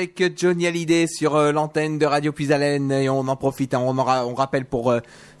avec 0.00 0.32
Johnny 0.38 0.66
Hallyday 0.66 1.06
sur 1.06 1.36
euh, 1.36 1.52
l'antenne 1.52 1.98
de 1.98 2.06
Radio 2.06 2.32
Puisalène 2.32 2.90
et 2.90 3.10
on 3.10 3.18
en 3.28 3.36
profite, 3.36 3.74
hein, 3.74 3.82
on, 3.84 3.98
en 3.98 4.02
ra- 4.02 4.26
on 4.26 4.32
rappelle 4.32 4.64
pour 4.64 4.90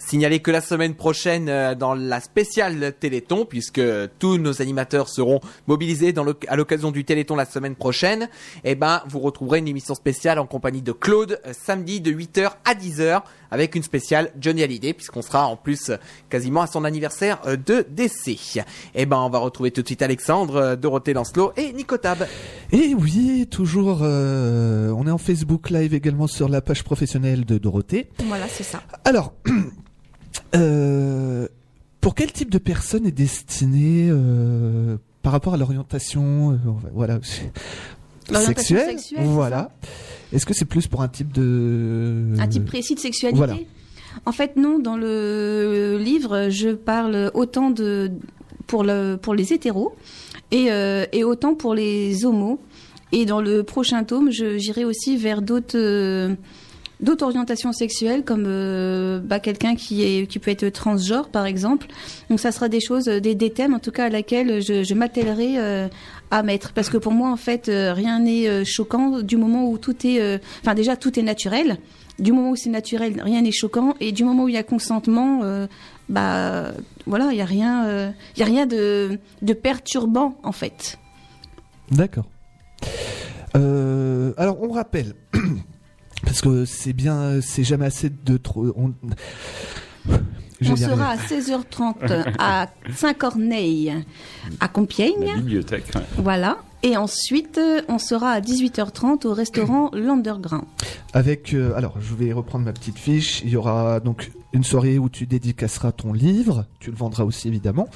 signaler 0.00 0.40
que 0.40 0.50
la 0.50 0.60
semaine 0.60 0.94
prochaine 0.94 1.48
euh, 1.48 1.74
dans 1.76 1.94
la 1.94 2.18
spéciale 2.20 2.94
Téléthon, 2.98 3.44
puisque 3.44 3.80
tous 4.18 4.38
nos 4.38 4.60
animateurs 4.60 5.08
seront 5.08 5.40
mobilisés 5.68 6.12
dans 6.12 6.24
le- 6.24 6.36
à 6.48 6.56
l'occasion 6.56 6.90
du 6.90 7.04
Téléthon 7.04 7.36
la 7.36 7.44
semaine 7.44 7.76
prochaine, 7.76 8.28
eh 8.64 8.74
ben 8.74 9.02
vous 9.06 9.20
retrouverez 9.20 9.58
une 9.60 9.68
émission 9.68 9.94
spéciale 9.94 10.38
en 10.38 10.46
compagnie 10.46 10.82
de 10.82 10.92
Claude 10.92 11.38
euh, 11.46 11.52
samedi 11.52 12.00
de 12.00 12.10
8h 12.10 12.50
à 12.64 12.74
10h 12.74 13.22
avec 13.52 13.74
une 13.74 13.82
spéciale 13.82 14.30
Johnny 14.40 14.62
Hallyday 14.62 14.92
puisqu'on 14.94 15.22
sera 15.22 15.46
en 15.46 15.56
plus 15.56 15.90
euh, 15.90 15.96
quasiment 16.28 16.62
à 16.62 16.66
son 16.66 16.84
anniversaire 16.84 17.38
de 17.66 17.84
décès. 17.88 18.36
Eh 18.94 19.06
ben 19.06 19.18
on 19.18 19.28
va 19.30 19.38
retrouver 19.38 19.70
tout 19.70 19.82
de 19.82 19.86
suite 19.86 20.02
Alexandre, 20.02 20.76
Dorothée 20.76 21.12
Lancelot 21.12 21.52
et 21.56 21.72
Nico 21.72 21.96
Tab. 21.98 22.26
Et 22.72 22.94
oui, 22.94 23.46
toujours, 23.50 24.00
euh, 24.02 24.90
on 24.96 25.06
est 25.06 25.10
en 25.10 25.18
Facebook 25.18 25.70
Live 25.70 25.92
également 25.94 26.26
sur 26.26 26.48
la 26.48 26.60
page 26.60 26.84
professionnelle 26.84 27.44
de 27.44 27.58
Dorothée. 27.58 28.08
Voilà, 28.26 28.46
c'est 28.48 28.62
ça. 28.64 28.82
Alors, 29.04 29.32
euh, 30.54 31.48
pour 32.00 32.14
quel 32.14 32.32
type 32.32 32.50
de 32.50 32.58
personne 32.58 33.06
est 33.06 33.12
destiné 33.12 34.08
euh, 34.10 34.96
par 35.22 35.32
rapport 35.32 35.54
à 35.54 35.56
l'orientation, 35.56 36.52
euh, 36.52 36.56
voilà, 36.92 37.18
sexuelle, 38.32 38.96
voilà. 39.18 39.70
Est-ce 40.32 40.46
que 40.46 40.54
c'est 40.54 40.64
plus 40.64 40.86
pour 40.86 41.02
un 41.02 41.08
type 41.08 41.32
de 41.32 42.34
Un 42.38 42.46
type 42.46 42.64
précis 42.64 42.94
de 42.94 43.00
sexualité 43.00 43.36
Voilà. 43.36 43.56
En 44.26 44.32
fait, 44.32 44.56
non. 44.56 44.78
Dans 44.78 44.96
le 44.96 45.98
livre, 46.02 46.48
je 46.50 46.70
parle 46.70 47.30
autant 47.34 47.70
de 47.70 48.10
pour 48.66 48.84
le 48.84 49.16
pour 49.16 49.34
les 49.34 49.52
hétéros 49.52 49.94
et 50.52 50.68
et 51.12 51.24
autant 51.24 51.54
pour 51.54 51.74
les 51.74 52.24
homos. 52.24 52.60
Et 53.12 53.24
dans 53.24 53.40
le 53.40 53.64
prochain 53.64 54.04
tome, 54.04 54.30
je 54.30 54.56
j'irai 54.58 54.84
aussi 54.84 55.16
vers 55.16 55.42
d'autres 55.42 56.36
d'autres 57.00 57.24
orientations 57.24 57.72
sexuelles, 57.72 58.24
comme 58.24 58.44
euh, 58.46 59.20
bah, 59.20 59.40
quelqu'un 59.40 59.74
qui 59.74 60.02
est 60.02 60.26
qui 60.26 60.38
peut 60.38 60.50
être 60.50 60.68
transgenre, 60.68 61.28
par 61.28 61.46
exemple. 61.46 61.86
Donc, 62.28 62.40
ça 62.40 62.52
sera 62.52 62.68
des 62.68 62.80
choses, 62.80 63.06
des, 63.06 63.34
des 63.34 63.50
thèmes, 63.50 63.74
en 63.74 63.78
tout 63.78 63.90
cas, 63.90 64.06
à 64.06 64.08
laquelle 64.08 64.62
je, 64.62 64.82
je 64.84 64.94
m'attellerai 64.94 65.58
euh, 65.58 65.88
à 66.30 66.42
mettre, 66.42 66.72
parce 66.72 66.88
que 66.88 66.96
pour 66.96 67.12
moi, 67.12 67.30
en 67.30 67.36
fait, 67.36 67.68
euh, 67.68 67.92
rien 67.92 68.20
n'est 68.20 68.48
euh, 68.48 68.64
choquant 68.64 69.20
du 69.20 69.36
moment 69.36 69.68
où 69.68 69.78
tout 69.78 70.06
est, 70.06 70.20
euh, 70.20 70.38
enfin 70.62 70.74
déjà 70.74 70.96
tout 70.96 71.18
est 71.18 71.22
naturel. 71.22 71.78
Du 72.18 72.32
moment 72.32 72.50
où 72.50 72.56
c'est 72.56 72.70
naturel, 72.70 73.20
rien 73.22 73.42
n'est 73.42 73.52
choquant, 73.52 73.94
et 73.98 74.12
du 74.12 74.24
moment 74.24 74.44
où 74.44 74.48
il 74.48 74.54
y 74.54 74.58
a 74.58 74.62
consentement, 74.62 75.40
euh, 75.42 75.66
bah 76.08 76.72
voilà, 77.06 77.30
il 77.32 77.38
y 77.38 77.40
a 77.40 77.46
rien, 77.46 77.86
euh, 77.86 78.10
y 78.36 78.42
a 78.42 78.46
rien 78.46 78.66
de, 78.66 79.18
de 79.42 79.52
perturbant 79.54 80.36
en 80.42 80.52
fait. 80.52 80.98
D'accord. 81.90 82.26
Euh, 83.56 84.32
alors, 84.36 84.62
on 84.62 84.70
rappelle, 84.70 85.14
parce 86.24 86.40
que 86.40 86.64
c'est 86.64 86.92
bien, 86.92 87.40
c'est 87.40 87.64
jamais 87.64 87.86
assez 87.86 88.10
de 88.10 88.36
trop. 88.36 88.72
On, 88.76 88.92
sera 90.76 91.06
à 91.06 91.12
arriver. 91.12 91.40
16h30 91.40 92.34
à 92.38 92.68
Saint-Corneille, 92.94 93.94
à 94.60 94.68
Compiègne. 94.68 95.26
La 95.26 95.34
bibliothèque. 95.36 95.84
ouais. 95.94 96.02
Voilà. 96.18 96.58
Et 96.82 96.96
ensuite, 96.96 97.58
euh, 97.58 97.82
on 97.88 97.98
sera 97.98 98.30
à 98.30 98.40
18h30 98.40 99.26
au 99.26 99.34
restaurant 99.34 99.90
L'Underground. 99.94 100.64
Avec, 101.12 101.52
euh, 101.52 101.74
alors, 101.76 101.94
je 102.00 102.14
vais 102.14 102.32
reprendre 102.32 102.64
ma 102.64 102.72
petite 102.72 102.98
fiche. 102.98 103.42
Il 103.44 103.50
y 103.50 103.56
aura 103.56 104.00
donc 104.00 104.32
une 104.52 104.64
soirée 104.64 104.98
où 104.98 105.08
tu 105.10 105.26
dédicaceras 105.26 105.92
ton 105.92 106.12
livre. 106.14 106.64
Tu 106.80 106.90
le 106.90 106.96
vendras 106.96 107.24
aussi, 107.24 107.48
évidemment. 107.48 107.86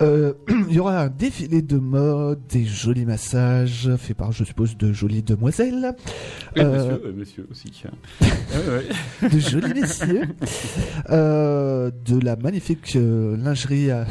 Euh, 0.00 0.34
il 0.68 0.74
y 0.76 0.78
aura 0.78 1.00
un 1.02 1.08
défilé 1.08 1.60
de 1.60 1.76
mode, 1.78 2.40
des 2.48 2.64
jolis 2.64 3.04
massages 3.04 3.90
faits 3.96 4.16
par, 4.16 4.30
je 4.30 4.44
suppose, 4.44 4.76
de 4.76 4.92
jolies 4.92 5.22
demoiselles. 5.24 5.96
Et 6.54 6.60
Euh, 6.60 6.72
monsieur, 6.72 7.12
monsieur 7.16 7.48
aussi. 7.50 7.72
Ouais, 8.20 8.86
ouais. 9.22 9.28
de 9.28 9.38
jolis 9.40 9.74
messieurs, 9.80 10.22
euh, 11.10 11.90
de 12.04 12.20
la 12.20 12.36
magnifique 12.36 12.94
euh, 12.94 13.36
lingerie 13.36 13.90
à- 13.90 14.06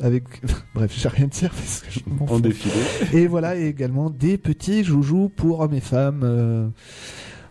avec. 0.00 0.24
Bref, 0.74 0.94
j'ai 0.96 1.08
rien 1.08 1.24
à 1.24 1.28
dire 1.28 1.50
parce 1.50 1.80
que 1.80 1.90
je 1.90 2.00
m'en 2.08 2.24
En 2.24 2.36
fous. 2.36 2.40
défilé. 2.40 2.74
Et 3.12 3.26
voilà, 3.26 3.56
et 3.56 3.66
également 3.66 4.10
des 4.10 4.38
petits 4.38 4.84
joujoux 4.84 5.28
pour 5.28 5.60
hommes 5.60 5.74
et 5.74 5.80
femmes. 5.80 6.20
euh, 6.24 6.68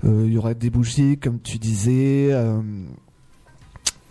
euh, 0.06 0.24
Il 0.26 0.34
y 0.34 0.38
aura 0.38 0.54
des 0.54 0.70
bougies, 0.70 1.18
comme 1.18 1.40
tu 1.42 1.58
disais. 1.58 2.30
euh, 2.32 2.62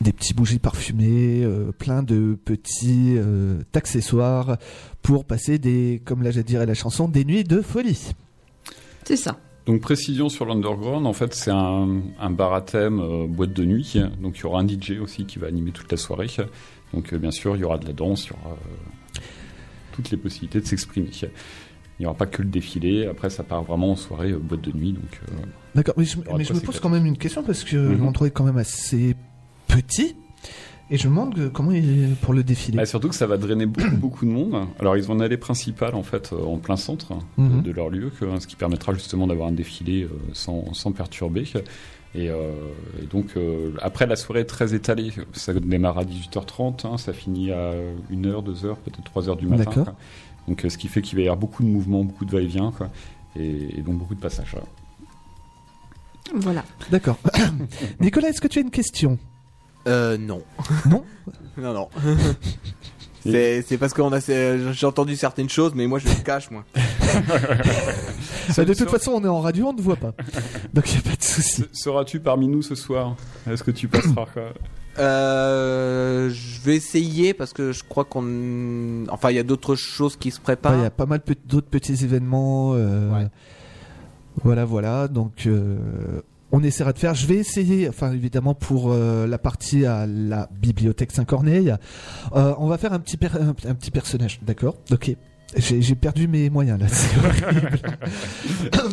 des 0.01 0.13
petits 0.13 0.35
bougies 0.35 0.59
parfumées, 0.59 1.43
euh, 1.43 1.73
plein 1.73 2.03
de 2.03 2.39
petits 2.45 3.15
euh, 3.17 3.63
accessoires 3.75 4.59
pour 5.01 5.25
passer 5.25 5.59
des, 5.59 6.03
comme 6.05 6.23
là 6.23 6.31
j'ai 6.31 6.43
dirait 6.43 6.67
la 6.67 6.75
chanson, 6.75 7.09
des 7.09 7.25
nuits 7.25 7.45
de 7.45 7.63
folie. 7.63 8.13
C'est 9.05 9.17
ça. 9.17 9.39
Donc 9.65 9.81
précision 9.81 10.29
sur 10.29 10.45
l'underground, 10.45 11.07
en 11.07 11.13
fait 11.15 11.33
c'est 11.35 11.51
un, 11.51 12.03
un 12.21 12.31
bar 12.31 12.53
à 12.53 12.61
thème 12.61 13.01
euh, 13.01 13.27
boîte 13.27 13.55
de 13.55 13.65
nuit, 13.65 13.97
donc 14.23 14.37
il 14.39 14.43
y 14.43 14.45
aura 14.45 14.61
un 14.61 14.69
DJ 14.69 15.01
aussi 15.03 15.25
qui 15.25 15.39
va 15.39 15.47
animer 15.47 15.71
toute 15.73 15.91
la 15.91 15.97
soirée. 15.97 16.27
Donc 16.95 17.13
euh, 17.13 17.19
bien 17.19 17.31
sûr 17.31 17.57
il 17.57 17.61
y 17.61 17.65
aura 17.65 17.79
de 17.79 17.87
la 17.87 17.93
danse, 17.93 18.27
il 18.27 18.31
y 18.31 18.33
aura 18.33 18.55
euh, 18.55 19.19
toutes 19.93 20.11
les 20.11 20.17
possibilités 20.17 20.61
de 20.61 20.67
s'exprimer. 20.67 21.11
Il 21.99 22.03
n'y 22.03 22.07
aura 22.07 22.17
pas 22.17 22.27
que 22.27 22.43
le 22.43 22.49
défilé, 22.49 23.07
après 23.07 23.31
ça 23.31 23.43
part 23.43 23.63
vraiment 23.63 23.93
en 23.93 23.97
soirée 23.97 24.33
euh, 24.33 24.39
boîte 24.39 24.61
de 24.61 24.73
nuit. 24.73 24.93
Donc, 24.93 25.21
euh, 25.31 25.37
D'accord, 25.75 25.95
mais 25.97 26.05
je, 26.05 26.19
mais 26.19 26.45
me 26.45 26.61
pose 26.61 26.81
quand 26.81 26.89
même 26.91 27.07
une 27.07 27.17
question 27.19 27.43
parce 27.43 27.65
que 27.65 27.77
Mhm. 27.77 27.99
l'endroit 27.99 28.27
est 28.27 28.31
quand 28.31 28.45
même 28.45 28.59
assez 28.59 29.17
petit. 29.69 30.15
Et 30.89 30.99
je 30.99 31.09
me 31.09 31.15
demande 31.15 31.51
comment 31.53 31.73
il 31.73 32.05
est 32.05 32.15
pour 32.21 32.33
le 32.33 32.45
défilé. 32.45 32.77
Bah, 32.77 32.87
surtout 32.87 33.09
que 33.09 33.15
ça 33.17 33.27
va 33.27 33.39
drainer 33.39 33.67
beaucoup, 33.67 33.91
beaucoup 33.97 34.25
de 34.27 34.31
monde. 34.31 34.69
Alors 34.79 34.97
ils 34.97 35.11
ont 35.11 35.15
une 35.15 35.23
allée 35.23 35.37
principale 35.39 35.95
en 35.97 36.03
fait 36.05 36.33
en 36.33 36.59
plein 36.59 36.77
centre 36.77 37.15
Mhm. 37.39 37.63
de 37.63 37.73
leur 37.73 37.89
lieu, 37.89 38.11
que- 38.11 38.39
ce 38.39 38.47
qui 38.47 38.55
permettra 38.57 38.93
justement 38.95 39.27
d'avoir 39.27 39.49
un 39.49 39.53
défilé 39.53 40.07
sans, 40.35 40.73
sans 40.75 40.93
perturber. 40.93 41.45
Et, 42.17 42.31
euh, 42.31 42.51
et 43.03 43.07
donc 43.07 43.37
euh, 43.37 43.73
après 43.83 44.07
la 44.07 44.17
soirée 44.17 44.41
est 44.41 44.45
très 44.47 44.75
étalée, 44.75 45.13
ça 45.35 45.53
démarre 45.53 45.99
à 45.99 46.05
18h30, 46.05 46.87
hein, 46.87 46.97
ça 46.97 47.13
finit 47.13 47.53
à 47.53 47.73
1h, 48.11 48.43
2h, 48.43 48.77
peut-être 48.77 49.03
3h 49.15 49.37
du 49.37 49.47
matin. 49.47 49.65
D'accord. 49.65 49.85
quoi. 49.85 49.95
Donc 50.49 50.65
euh, 50.65 50.71
ce 50.71 50.79
qui 50.79 50.89
fait 50.89 51.03
qu'il 51.03 51.17
va 51.17 51.23
y 51.23 51.25
avoir 51.27 51.37
beaucoup 51.37 51.63
de 51.63 51.69
mouvements, 51.69 52.05
beaucoup 52.05 52.25
de 52.25 52.31
va-et-vient, 52.33 52.73
quoi. 52.77 52.89
Et, 53.39 53.79
et 53.79 53.83
donc 53.83 53.97
beaucoup 53.99 54.15
de 54.15 54.21
passages. 54.21 54.49
voilà. 54.53 54.67
Voilà. 56.35 56.65
D'accord. 56.91 57.19
Nicolas, 58.01 58.29
est-ce 58.31 58.41
que 58.41 58.49
tu 58.49 58.61
as 58.61 58.63
une 58.63 58.71
question? 58.71 59.19
Euh, 59.87 60.17
non. 60.17 60.43
Non? 60.89 61.05
Non, 61.59 61.73
non. 61.75 61.89
C'est 63.23 63.63
c'est 63.63 63.77
parce 63.77 63.93
qu'on 63.93 64.13
a 64.13 64.21
c'est- 64.21 64.73
j'ai 64.73 64.87
entendu 64.87 65.17
certaines 65.17 65.49
choses, 65.49 65.73
mais 65.75 65.89
moi 65.89 65.99
je 65.99 66.07
me 66.07 66.15
cache 66.23 66.49
moi. 66.53 66.65
Bah, 68.57 68.65
De 68.65 68.73
toute 68.75 68.89
façon, 68.89 69.13
on 69.13 69.25
est 69.25 69.29
en 69.29 69.41
radio, 69.41 69.67
on 69.69 69.73
ne 69.73 69.81
voit 69.83 69.97
pas. 69.97 70.13
Donc 70.73 70.89
il 70.93 70.93
n'y 70.93 70.99
a 71.07 71.11
pas 71.11 71.16
souci. 71.43 71.65
Seras-tu 71.73 72.21
parmi 72.21 72.49
nous 72.49 72.63
ce 72.63 72.75
soir? 72.75 73.17
Est-ce 73.51 73.63
que 73.63 73.71
tu 73.71 73.89
passeras 73.89 74.27
quoi? 74.33 74.53
Euh, 74.99 76.31
je 76.31 76.61
vais 76.63 76.77
essayer 76.77 77.35
parce 77.35 77.53
que 77.53 77.73
je 77.73 77.85
crois 77.85 78.05
qu'on, 78.05 79.05
enfin 79.11 79.31
il 79.31 79.37
y 79.37 79.39
a 79.39 79.43
d'autres 79.43 79.75
choses 79.75 80.17
qui 80.17 80.31
se 80.31 80.41
préparent. 80.41 80.75
Il 80.77 80.83
y 80.83 80.87
a 80.87 80.91
pas 80.91 81.05
mal 81.07 81.21
d'autres 81.47 81.69
petits 81.69 82.03
événements. 82.05 82.73
euh, 82.75 83.27
Voilà, 84.43 84.65
voilà. 84.65 85.09
Donc, 85.09 85.47
euh, 85.47 85.79
on 86.53 86.63
essaiera 86.63 86.93
de 86.93 86.99
faire. 86.99 87.15
Je 87.15 87.27
vais 87.27 87.37
essayer, 87.37 87.89
enfin, 87.89 88.13
évidemment, 88.13 88.55
pour 88.55 88.93
euh, 88.93 89.27
la 89.27 89.39
partie 89.39 89.85
à 89.87 90.07
la 90.07 90.49
bibliothèque 90.61 91.13
Saint-Corneille, 91.13 91.75
euh, 92.35 92.55
on 92.59 92.67
va 92.69 92.79
faire 92.79 92.93
un 92.93 92.99
petit, 93.01 93.17
per- 93.17 93.29
un, 93.39 93.49
un 93.49 93.75
petit 93.75 93.91
personnage, 93.91 94.41
d'accord? 94.43 94.77
Ok. 94.93 95.15
J'ai 95.57 95.95
perdu 95.95 96.27
mes 96.29 96.51
moyens 96.51 96.79
là. 96.81 96.89
c'est 96.89 97.17
horrible. 97.19 97.81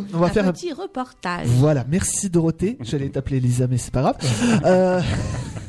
on 0.14 0.18
va 0.20 0.28
un 0.28 0.30
faire 0.30 0.48
un 0.48 0.54
petit 0.54 0.72
reportage. 0.72 1.48
Voilà, 1.48 1.86
merci 1.90 2.30
Dorothée. 2.30 2.78
J'allais 2.82 3.10
t'appeler 3.10 3.40
Lisa, 3.40 3.68
mais 3.68 3.78
c'est 3.78 3.92
pas 3.92 4.02
grave. 4.02 4.18
Euh, 4.66 5.02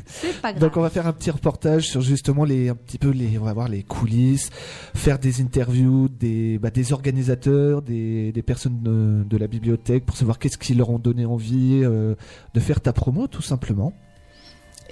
C'est 0.06 0.40
pas 0.40 0.52
grave. 0.52 0.60
donc 0.60 0.76
on 0.76 0.82
va 0.82 0.90
faire 0.90 1.06
un 1.06 1.12
petit 1.12 1.30
reportage 1.30 1.88
sur 1.88 2.00
justement 2.00 2.44
les 2.44 2.68
un 2.68 2.74
petit 2.74 2.98
peu 2.98 3.08
les 3.10 3.38
on 3.38 3.44
va 3.44 3.52
voir 3.52 3.68
les 3.68 3.82
coulisses, 3.82 4.50
faire 4.94 5.18
des 5.18 5.40
interviews 5.40 6.08
des 6.08 6.58
bah, 6.58 6.70
des 6.70 6.92
organisateurs, 6.92 7.82
des, 7.82 8.30
des 8.30 8.42
personnes 8.42 8.80
de, 8.82 9.24
de 9.28 9.36
la 9.36 9.46
bibliothèque 9.48 10.04
pour 10.06 10.16
savoir 10.16 10.38
qu'est-ce 10.38 10.58
qui 10.58 10.74
leur 10.74 10.90
ont 10.90 10.98
donné 10.98 11.24
envie 11.24 11.80
euh, 11.82 12.14
de 12.52 12.60
faire 12.60 12.80
ta 12.80 12.92
promo 12.92 13.26
tout 13.26 13.42
simplement. 13.42 13.92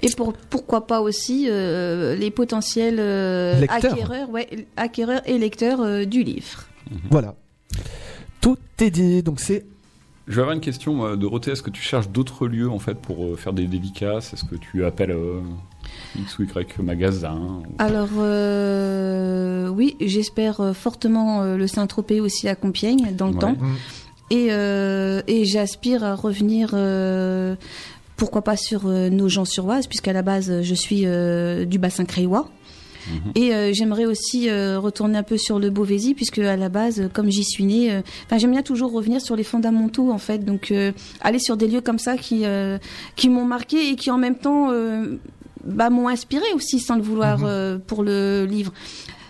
Et 0.03 0.09
pour, 0.15 0.33
pourquoi 0.49 0.85
pas 0.85 1.01
aussi 1.01 1.47
euh, 1.49 2.15
les 2.15 2.29
potentiels 2.29 2.97
euh, 2.99 3.65
acquéreurs, 3.69 4.29
ouais, 4.29 4.67
acquéreurs 4.77 5.21
et 5.25 5.37
lecteurs 5.37 5.81
euh, 5.81 6.05
du 6.05 6.23
livre. 6.23 6.65
Voilà. 7.09 7.35
Tout 8.41 8.57
est 8.79 8.91
dit. 8.91 9.23
Donc 9.23 9.39
c'est 9.39 9.65
Je 10.27 10.35
vais 10.35 10.41
avoir 10.41 10.53
une 10.55 10.61
question, 10.61 11.15
Dorothée. 11.15 11.51
Est-ce 11.51 11.63
que 11.63 11.69
tu 11.69 11.81
cherches 11.81 12.09
d'autres 12.09 12.47
lieux 12.47 12.69
en 12.69 12.79
fait 12.79 12.95
pour 12.99 13.23
euh, 13.25 13.35
faire 13.35 13.53
des 13.53 13.65
dédicaces? 13.65 14.33
Est-ce 14.33 14.43
que 14.43 14.55
tu 14.55 14.83
appelles 14.85 15.11
euh, 15.11 15.39
X 16.19 16.37
ou 16.39 16.43
Y 16.43 16.79
magasin 16.79 17.35
ou- 17.39 17.63
Alors 17.79 18.09
euh, 18.17 19.67
oui, 19.69 19.95
j'espère 20.01 20.75
fortement 20.75 21.43
le 21.55 21.67
Saint-Tropez 21.67 22.19
aussi 22.19 22.47
à 22.49 22.55
Compiègne 22.55 23.13
dans 23.15 23.27
le 23.27 23.33
Ouais. 23.35 23.39
temps. 23.39 23.53
Mm. 23.59 23.75
Et, 24.31 24.47
euh, 24.51 25.21
et 25.27 25.45
j'aspire 25.45 26.03
à 26.03 26.15
revenir, 26.15 26.71
euh, 26.73 27.55
pourquoi 28.23 28.41
pas 28.41 28.55
sur 28.55 28.87
euh, 28.87 29.09
nos 29.09 29.27
gens 29.27 29.43
sur 29.43 29.65
Oise, 29.65 29.87
puisqu'à 29.87 30.13
la 30.13 30.21
base 30.21 30.61
je 30.61 30.73
suis 30.73 31.01
euh, 31.05 31.65
du 31.65 31.77
bassin 31.77 32.05
créois. 32.05 32.49
Mhm. 33.05 33.31
Et 33.35 33.53
euh, 33.53 33.73
j'aimerais 33.73 34.05
aussi 34.05 34.49
euh, 34.49 34.79
retourner 34.79 35.17
un 35.17 35.23
peu 35.23 35.37
sur 35.37 35.59
le 35.59 35.69
Beauvaisis, 35.69 36.13
puisque 36.13 36.39
à 36.39 36.55
la 36.55 36.69
base, 36.69 37.01
euh, 37.01 37.09
comme 37.11 37.29
j'y 37.29 37.43
suis 37.43 37.65
née, 37.65 37.91
euh, 37.91 38.01
j'aime 38.37 38.51
bien 38.51 38.61
toujours 38.61 38.93
revenir 38.93 39.19
sur 39.19 39.35
les 39.35 39.43
fondamentaux 39.43 40.09
en 40.09 40.17
fait. 40.19 40.45
Donc 40.45 40.71
euh, 40.71 40.93
aller 41.19 41.39
sur 41.39 41.57
des 41.57 41.67
lieux 41.67 41.81
comme 41.81 41.99
ça 41.99 42.15
qui 42.15 42.45
euh, 42.45 42.77
qui 43.17 43.27
m'ont 43.27 43.43
marqué 43.43 43.89
et 43.89 43.95
qui 43.97 44.09
en 44.09 44.17
même 44.17 44.37
temps 44.37 44.71
euh, 44.71 45.17
bah, 45.65 45.89
m'ont 45.89 46.07
inspiré 46.07 46.45
aussi 46.55 46.79
sans 46.79 46.95
le 46.95 47.01
vouloir 47.01 47.39
Mhm. 47.39 47.45
euh, 47.45 47.77
pour 47.85 48.03
le 48.03 48.45
livre. 48.49 48.71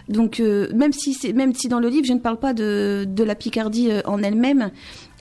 Donc 0.08 0.40
euh, 0.40 0.68
même 0.76 0.94
si 0.94 1.14
c'est 1.14 1.34
même 1.34 1.56
si 1.56 1.68
dans 1.68 1.80
le 1.80 1.88
livre 1.90 2.06
je 2.06 2.14
ne 2.14 2.20
parle 2.20 2.38
pas 2.38 2.54
de 2.54 3.06
de 3.08 3.24
la 3.24 3.34
Picardie 3.36 3.90
euh, 3.90 4.02
en 4.06 4.22
elle-même, 4.22 4.70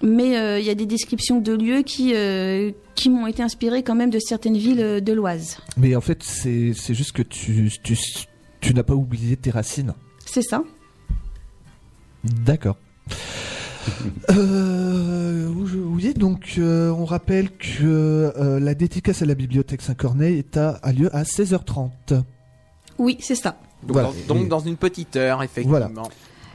mais 0.03 0.37
euh, 0.37 0.59
il 0.59 0.65
y 0.67 0.71
a 0.71 0.75
des 0.75 0.87
descriptions 0.87 1.41
de 1.41 1.53
lieux 1.53 1.83
qui 1.83 2.13
euh, 2.15 2.71
qui 2.95 3.09
m'ont 3.11 3.27
été 3.27 3.43
inspirées 3.43 3.83
quand 3.83 3.95
même 3.95 4.11
de 4.11 4.19
certaines 4.19 4.57
villes 4.57 4.81
euh, 4.81 5.01
de 5.01 5.13
l'Oise. 5.13 5.59
mais 5.77 5.95
en 5.97 6.01
fait 6.01 6.23
c'est 6.23 6.73
c'est 6.75 6.95
juste 6.95 7.13
que 7.13 7.23
tu 7.23 7.71
tu 7.83 7.97
tu 8.61 8.75
n'as 8.75 8.83
pas 8.83 8.95
oublié 8.95 9.37
tes 9.37 9.51
racines. 9.51 9.95
C'est 10.25 10.43
ça. 10.43 10.63
D'accord. 12.25 12.77
Euh, 14.31 15.49
oui, 15.49 16.15
donc 16.15 16.55
euh, 16.59 16.91
on 16.91 17.05
rappelle 17.05 17.51
que 17.51 18.33
euh, 18.37 18.61
la 18.61 18.75
dédicace 18.75 19.23
à 19.23 19.27
la 19.27 19.35
bibliothèque 19.35 19.83
Saint-Corneille 19.83 20.39
est 20.39 20.57
à, 20.57 20.71
a 20.83 20.93
lieu 20.93 21.15
à 21.15 21.25
16h30. 21.25 22.23
Oui, 22.99 23.17
c'est 23.21 23.35
ça. 23.35 23.59
Donc, 23.83 23.93
Voilà. 23.95 24.11
dans, 24.29 24.35
donc 24.37 24.49
dans 24.49 24.61
une 24.61 24.77
petite 24.77 25.17
heure 25.17 25.43
effectivement. 25.43 26.09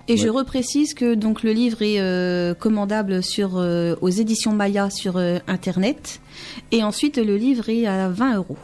Et 0.10 0.16
je 0.18 0.24
Ouais. 0.24 0.30
reprécise 0.30 0.94
que 0.94 1.16
donc 1.16 1.44
le 1.44 1.52
livre 1.52 1.82
est 1.82 2.00
euh, 2.00 2.54
commandable 2.54 3.22
sur 3.22 3.58
euh, 3.58 3.96
aux 4.02 4.10
éditions 4.10 4.54
Maya 4.54 4.90
sur 4.90 5.18
euh, 5.18 5.40
internet 5.48 6.22
et 6.72 6.82
ensuite 6.84 7.18
le 7.18 7.36
livre 7.36 7.68
est 7.70 7.86
à 7.88 8.08
20 8.10 8.36
euros. 8.38 8.58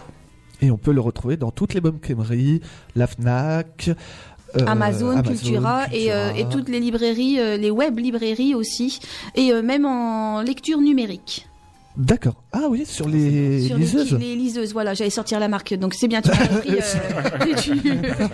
Et 0.61 0.71
on 0.71 0.77
peut 0.77 0.93
le 0.93 1.01
retrouver 1.01 1.35
dans 1.35 1.51
toutes 1.51 1.73
les 1.73 1.81
bonnes 1.81 1.99
crèmeries, 1.99 2.61
la 2.95 3.07
FNAC, 3.07 3.89
Amazon, 4.65 5.21
Cultura, 5.21 5.87
et, 5.91 6.05
et 6.07 6.45
toutes 6.49 6.69
les 6.69 6.79
librairies, 6.79 7.35
les 7.59 7.71
web 7.71 7.97
librairies 7.99 8.55
aussi 8.55 8.99
et 9.35 9.51
même 9.61 9.85
en 9.85 10.41
lecture 10.41 10.79
numérique. 10.79 11.47
D'accord. 11.97 12.41
Ah 12.53 12.67
oui, 12.69 12.85
sur 12.85 13.07
les 13.09 13.67
Sur 13.67 13.77
les, 13.77 13.83
liseuses. 13.83 14.13
les 14.19 14.35
liseuses, 14.35 14.73
voilà, 14.73 14.93
j'allais 14.93 15.09
sortir 15.11 15.39
la 15.39 15.47
marque, 15.47 15.73
donc 15.75 15.93
c'est 15.93 16.07
bien, 16.07 16.21
tu 16.21 16.29
m'as 16.29 16.47
compris. 16.47 16.71
euh, 16.71 18.27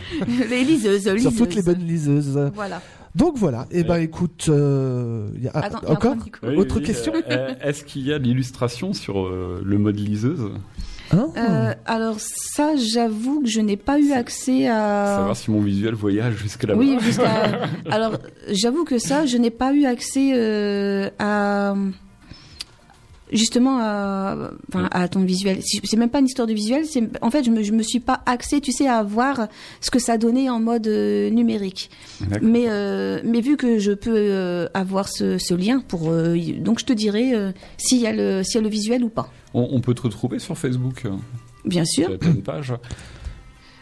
les 0.50 0.64
liseuses, 0.64 1.04
Sur 1.04 1.14
liseuses. 1.16 1.36
toutes 1.36 1.56
les 1.56 1.62
bonnes 1.62 1.86
liseuses. 1.86 2.52
Voilà. 2.56 2.82
Donc 3.16 3.38
voilà. 3.38 3.66
Et 3.72 3.84
ben 3.84 3.98
écoute, 3.98 4.46
euh, 4.50 5.30
y 5.40 5.48
a- 5.48 5.52
ah, 5.56 5.60
Attends, 5.66 5.80
il 5.82 5.88
y 5.88 5.92
a 5.92 5.94
encore. 5.94 6.16
Oui, 6.44 6.56
autre 6.58 6.78
oui, 6.80 6.84
question. 6.84 7.14
euh, 7.16 7.22
euh, 7.30 7.54
Est-ce 7.62 7.84
qu'il 7.84 8.06
y 8.06 8.14
a 8.14 8.20
de 8.20 8.24
l'illustration 8.24 8.94
sur 8.94 9.26
euh, 9.26 9.62
le 9.66 9.78
mode 9.78 10.00
liseuse? 10.00 10.52
Hein? 11.12 11.30
Euh, 11.38 11.74
alors 11.88 12.18
ça, 12.20 12.76
j'avoue 12.76 13.42
que 13.42 13.48
je 13.48 13.62
n'ai 13.62 13.78
pas 13.78 14.00
eu 14.00 14.12
accès 14.12 14.68
à. 14.68 15.16
Savoir 15.18 15.36
si 15.36 15.50
mon 15.50 15.60
visuel 15.62 15.96
voyage 15.96 16.36
jusque 16.38 16.64
là-bas. 16.64 16.80
Oui, 16.80 16.98
jusqu'à. 17.02 17.68
Alors, 17.90 18.14
j'avoue 18.52 18.84
que 18.86 19.00
ça, 19.00 19.26
je 19.26 19.38
n'ai 19.38 19.50
pas 19.50 19.74
eu 19.74 19.86
accès 19.86 20.32
euh, 20.36 21.10
à 21.18 21.74
justement 23.32 23.80
à, 23.80 24.52
enfin, 24.70 24.88
à 24.92 25.08
ton 25.08 25.22
visuel. 25.22 25.60
C'est 25.64 25.98
même 25.98 26.10
pas 26.10 26.20
une 26.20 26.26
histoire 26.26 26.48
de 26.48 26.54
visuel. 26.54 26.86
C'est 26.86 27.04
en 27.22 27.30
fait, 27.30 27.44
je 27.44 27.52
me, 27.52 27.64
je 27.64 27.72
me 27.72 27.84
suis 27.84 28.00
pas 28.00 28.22
axée, 28.26 28.62
tu 28.62 28.72
sais, 28.72 28.88
à 28.88 29.04
voir 29.04 29.48
ce 29.82 29.92
que 29.92 30.00
ça 30.00 30.18
donnait 30.18 30.50
en 30.50 30.60
mode 30.60 30.88
euh, 30.88 31.30
numérique. 31.30 31.90
Mais 32.42 32.66
euh, 32.68 33.22
mais 33.24 33.42
vu 33.42 33.58
que 33.58 33.80
je 33.80 33.92
peux 33.92 34.12
euh, 34.16 34.68
avoir 34.74 35.10
ce, 35.10 35.38
ce 35.38 35.54
lien 35.54 35.82
pour, 35.88 36.10
euh, 36.12 36.36
donc 36.60 36.80
je 36.80 36.86
te 36.86 36.94
dirai 36.94 37.34
euh, 37.34 37.52
s'il 37.78 38.00
y 38.00 38.08
a 38.08 38.14
le 38.14 38.44
s'il 38.44 38.56
y 38.56 38.58
a 38.60 38.62
le 38.62 38.70
visuel 38.70 39.04
ou 39.04 39.10
pas. 39.10 39.32
On, 39.54 39.68
on 39.72 39.82
peut 39.82 39.94
te 39.94 40.02
retrouver 40.04 40.40
sur 40.40 40.58
Facebook. 40.58 41.06
euh, 41.06 41.10
Bien 41.66 41.86
sûr. 41.86 42.18
Tu 42.20 42.28
as 42.28 42.32
une 42.32 42.42
page. 42.44 42.74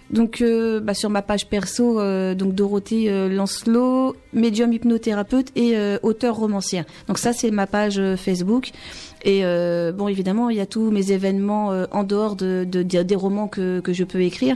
Donc 0.09 0.39
euh, 0.39 0.79
bah, 0.79 0.93
sur 0.93 1.09
ma 1.09 1.21
page 1.21 1.47
perso, 1.49 1.99
euh, 1.99 2.33
donc 2.33 2.55
Dorothée 2.55 3.09
euh, 3.09 3.27
Lancelot, 3.27 4.15
médium 4.31 4.71
hypnothérapeute 4.71 5.49
et 5.57 5.75
euh, 5.75 5.97
auteur 6.01 6.37
romancière. 6.37 6.85
Donc 7.09 7.17
ça 7.17 7.33
c'est 7.33 7.51
ma 7.51 7.67
page 7.67 7.99
euh, 7.99 8.15
Facebook. 8.15 8.71
Et 9.23 9.43
euh, 9.43 9.91
bon 9.91 10.07
évidemment 10.07 10.49
il 10.49 10.57
y 10.57 10.59
a 10.59 10.65
tous 10.65 10.91
mes 10.91 11.11
événements 11.11 11.71
euh, 11.71 11.85
en 11.91 12.03
dehors 12.03 12.35
de, 12.35 12.65
de- 12.69 12.83
de- 12.83 13.01
des 13.03 13.15
romans 13.15 13.47
que, 13.47 13.79
que 13.79 13.91
je 13.91 14.03
peux 14.03 14.21
écrire, 14.21 14.55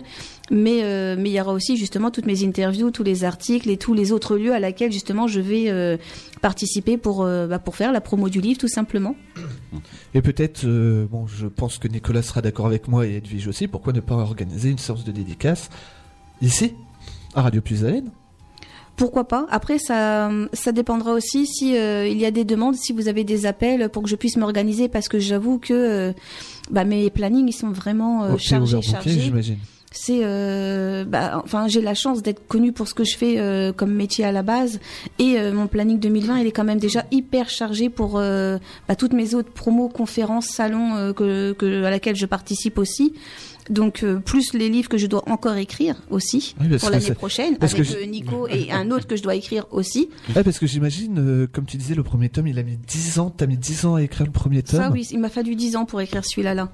mais 0.52 0.84
euh, 0.84 1.16
mais 1.18 1.30
il 1.32 1.34
y 1.34 1.42
aura 1.42 1.52
aussi 1.54 1.78
justement 1.78 2.12
toutes 2.12 2.28
mes 2.28 2.44
interviews, 2.44 2.92
tous 2.92 3.04
les 3.04 3.24
articles 3.24 3.70
et 3.70 3.78
tous 3.78 3.94
les 3.94 4.12
autres 4.12 4.38
lieux 4.38 4.54
à 4.54 4.60
laquelle 4.60 4.92
justement 4.92 5.28
je 5.28 5.40
vais 5.42 5.98
participer 6.42 6.98
pour 6.98 7.26
bah, 7.26 7.60
pour 7.60 7.76
faire 7.76 7.92
la 7.92 8.02
promo 8.02 8.30
du 8.30 8.40
livre 8.40 8.60
tout 8.60 8.68
simplement. 8.68 9.16
Et 10.14 10.22
peut-être, 10.22 10.66
bon, 11.10 11.26
je 11.28 11.48
pense 11.48 11.78
que 11.78 11.88
Nicolas 11.88 12.22
sera 12.22 12.42
d'accord 12.42 12.66
avec 12.68 12.88
moi 12.88 13.08
et 13.08 13.16
Edwige 13.16 13.48
aussi, 13.48 13.68
pourquoi 13.68 13.94
ne 13.94 14.00
pas 14.00 14.16
organiser 14.16 14.70
une 14.70 14.78
séance 14.78 15.04
de 15.04 15.12
dédicace 15.12 15.70
ici, 16.42 16.74
à 17.34 17.42
Radio 17.42 17.62
Plus 17.62 17.84
Haleine 17.86 18.12
Pourquoi 18.96 19.28
pas 19.28 19.48
Après, 19.50 19.80
ça, 19.80 20.30
ça 20.54 20.72
dépendra 20.72 21.14
aussi 21.14 21.48
si 21.48 21.76
euh, 21.76 22.08
il 22.08 22.20
y 22.20 22.26
a 22.26 22.32
des 22.32 22.44
demandes, 22.44 22.76
si 22.76 22.94
vous 22.94 23.08
avez 23.08 23.24
des 23.24 23.46
appels 23.46 23.90
pour 23.90 24.04
que 24.04 24.10
je 24.10 24.16
puisse 24.16 24.38
m'organiser, 24.38 24.90
parce 24.90 25.08
que 25.08 25.20
j'avoue 25.20 25.58
que 25.58 25.74
euh, 25.74 26.14
bah, 26.70 26.84
mes 26.84 27.10
plannings 27.10 27.48
ils 27.48 27.54
sont 27.54 27.72
vraiment 27.72 28.24
euh, 28.24 28.38
chargés, 28.38 28.82
chargés. 28.82 29.20
j'imagine. 29.20 29.58
C'est, 29.94 30.22
euh, 30.24 31.04
bah, 31.04 31.42
enfin, 31.44 31.68
j'ai 31.68 31.82
la 31.82 31.94
chance 31.94 32.22
d'être 32.22 32.48
connue 32.48 32.72
pour 32.72 32.88
ce 32.88 32.94
que 32.94 33.04
je 33.04 33.18
fais 33.18 33.40
euh, 33.40 33.74
comme 33.74 33.94
métier 33.94 34.24
à 34.24 34.32
la 34.32 34.42
base, 34.42 34.80
et 35.20 35.38
euh, 35.38 35.52
mon 35.52 35.68
planning 35.68 36.00
2020 36.00 36.38
il 36.40 36.48
est 36.48 36.52
quand 36.52 36.64
même 36.64 36.80
déjà 36.80 37.04
hyper 37.12 37.50
chargé 37.50 37.90
pour 37.90 38.18
euh, 38.18 38.58
bah, 38.88 38.96
toutes 38.96 39.12
mes 39.12 39.36
autres 39.36 39.52
promos, 39.52 39.90
conférences, 39.90 40.46
salons 40.46 40.96
euh, 40.96 41.12
que, 41.12 41.52
que 41.52 41.84
à 41.84 41.90
laquelle 41.90 42.16
je 42.16 42.26
participe 42.26 42.78
aussi. 42.78 43.14
Donc 43.72 44.03
euh, 44.03 44.19
plus 44.19 44.53
les 44.53 44.68
livres 44.69 44.89
que 44.89 44.98
je 44.98 45.07
dois 45.07 45.23
encore 45.30 45.56
écrire 45.56 45.95
aussi 46.10 46.56
Oui, 46.60 46.68
pour 46.77 46.89
que 46.89 46.93
l'année 46.93 47.11
prochaine 47.14 47.57
parce 47.57 47.73
que 47.73 47.80
avec 47.80 47.89
j'ai- 47.89 48.03
euh, 48.03 48.06
Nico 48.06 48.45
et 48.49 48.69
un 48.72 48.91
autre 48.91 49.07
que 49.07 49.15
je 49.15 49.23
dois 49.23 49.34
écrire 49.34 49.65
aussi. 49.72 50.10
Ouais, 50.35 50.43
parce 50.43 50.60
que 50.60 50.68
j'imagine, 50.68 51.18
euh, 51.19 51.48
comme 51.52 51.65
tu 51.65 51.77
disais, 51.77 51.95
le 51.95 52.03
premier 52.03 52.27
tome, 52.27 52.48
il 52.48 52.60
a 52.60 52.64
mis 52.64 52.76
10 52.77 53.19
ans, 53.19 53.30
t'as 53.30 53.45
mis 53.48 53.57
10 53.57 53.85
ans 53.85 53.95
à 53.95 54.03
écrire 54.03 54.26
le 54.26 54.34
premier 54.34 54.61
tome. 54.61 54.81
Ça, 54.81 54.89
oui, 54.91 55.07
il 55.11 55.19
m'a 55.19 55.30
fallu 55.30 55.56
10 55.56 55.77
ans 55.77 55.85
pour 55.85 56.02
écrire 56.02 56.22
celui-là. 56.26 56.53
Là. 56.53 56.69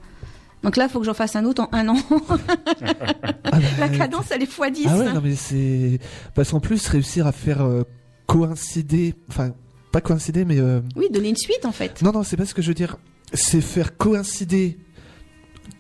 Donc 0.63 0.75
là, 0.75 0.85
il 0.85 0.89
faut 0.89 0.99
que 0.99 1.05
j'en 1.05 1.13
fasse 1.13 1.35
un 1.35 1.45
autre 1.45 1.61
en 1.61 1.69
un 1.71 1.87
an. 1.89 1.97
La 3.79 3.89
cadence, 3.89 4.31
elle 4.31 4.41
est 4.41 4.45
x 4.45 4.59
10. 4.73 4.85
Ah 4.89 4.97
ouais, 4.97 5.13
non 5.13 5.21
mais 5.23 5.35
c'est... 5.35 5.99
Parce 6.33 6.49
qu'en 6.49 6.59
plus, 6.59 6.87
réussir 6.87 7.27
à 7.27 7.31
faire 7.31 7.61
euh, 7.61 7.83
coïncider... 8.25 9.13
Enfin, 9.29 9.51
pas 9.91 10.01
coïncider, 10.01 10.45
mais... 10.45 10.59
Oui, 10.95 11.05
donner 11.11 11.29
une 11.29 11.37
suite, 11.37 11.63
en 11.65 11.71
fait. 11.71 12.01
Non, 12.01 12.11
non, 12.11 12.23
c'est 12.23 12.37
pas 12.37 12.45
ce 12.45 12.55
que 12.55 12.61
je 12.63 12.69
veux 12.69 12.73
dire. 12.73 12.97
C'est 13.33 13.61
faire 13.61 13.97
coïncider 13.97 14.77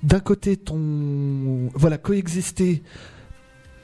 d'un 0.03 0.19
côté 0.19 0.57
ton... 0.57 1.69
Voilà, 1.73 1.97
coexister 1.97 2.83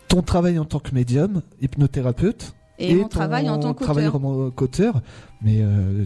ton 0.07 0.22
travail 0.22 0.60
en 0.60 0.65
tant 0.65 0.80
que 0.80 0.94
médium, 0.94 1.41
hypnothérapeute. 1.61 2.53
Et 2.80 2.95
mon 2.95 3.03
ton 3.03 3.07
travail 3.10 3.49
en 3.49 3.60
tant 3.60 3.73
qu'auteur. 3.76 4.19
qu'auteur. 4.56 5.02
Mais 5.44 5.57
euh, 5.61 6.06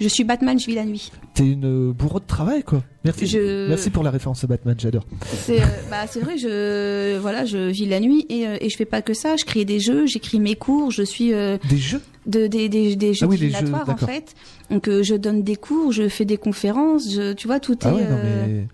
Je 0.00 0.08
suis 0.08 0.22
Batman, 0.22 0.58
je 0.58 0.66
vis 0.66 0.76
la 0.76 0.84
nuit. 0.84 1.10
t'es 1.34 1.44
une 1.50 1.90
bourreau 1.92 2.20
de 2.20 2.24
travail, 2.26 2.62
quoi. 2.62 2.82
Merci, 3.04 3.26
Je- 3.26 3.68
Merci 3.68 3.90
pour 3.90 4.04
la 4.04 4.10
référence 4.12 4.44
à 4.44 4.46
Batman, 4.46 4.76
j'adore. 4.78 5.04
C'est 5.24 5.60
euh, 5.60 5.66
bah, 5.90 6.06
c'est 6.08 6.20
vrai, 6.20 6.38
je, 6.38 7.18
voilà, 7.18 7.44
je 7.44 7.70
vis 7.70 7.86
la 7.86 7.98
nuit 8.00 8.24
et, 8.28 8.46
euh, 8.46 8.56
et 8.60 8.70
je 8.70 8.76
fais 8.76 8.84
pas 8.84 9.02
que 9.02 9.14
ça. 9.14 9.36
Je 9.36 9.44
crée 9.44 9.64
des 9.64 9.80
jeux, 9.80 10.06
j'écris 10.06 10.38
mes 10.38 10.54
cours, 10.54 10.90
je 10.92 11.02
suis. 11.02 11.32
euh, 11.34 11.58
Des 11.68 11.76
jeux? 11.76 12.00
de, 12.26 12.46
des, 12.46 12.68
des, 12.68 12.94
des 12.96 13.12
jeux 13.12 13.26
Ah 13.26 13.28
oui, 13.28 13.36
les 13.36 13.50
jeux, 13.50 13.58
divinatoires, 13.58 13.88
en 13.90 13.96
fait. 14.06 14.34
Donc 14.70 14.88
euh, 14.88 15.02
je 15.02 15.14
donne 15.16 15.42
des 15.42 15.56
cours, 15.56 15.90
je 15.92 16.08
fais 16.08 16.24
des 16.24 16.38
conférences, 16.38 17.12
je, 17.12 17.32
tu 17.32 17.46
vois, 17.48 17.58
tout 17.60 17.76
Ah 17.82 17.90
est. 17.90 17.92
ouais, 17.94 18.08
non 18.08 18.16
euh, 18.22 18.46
mais... 18.46 18.68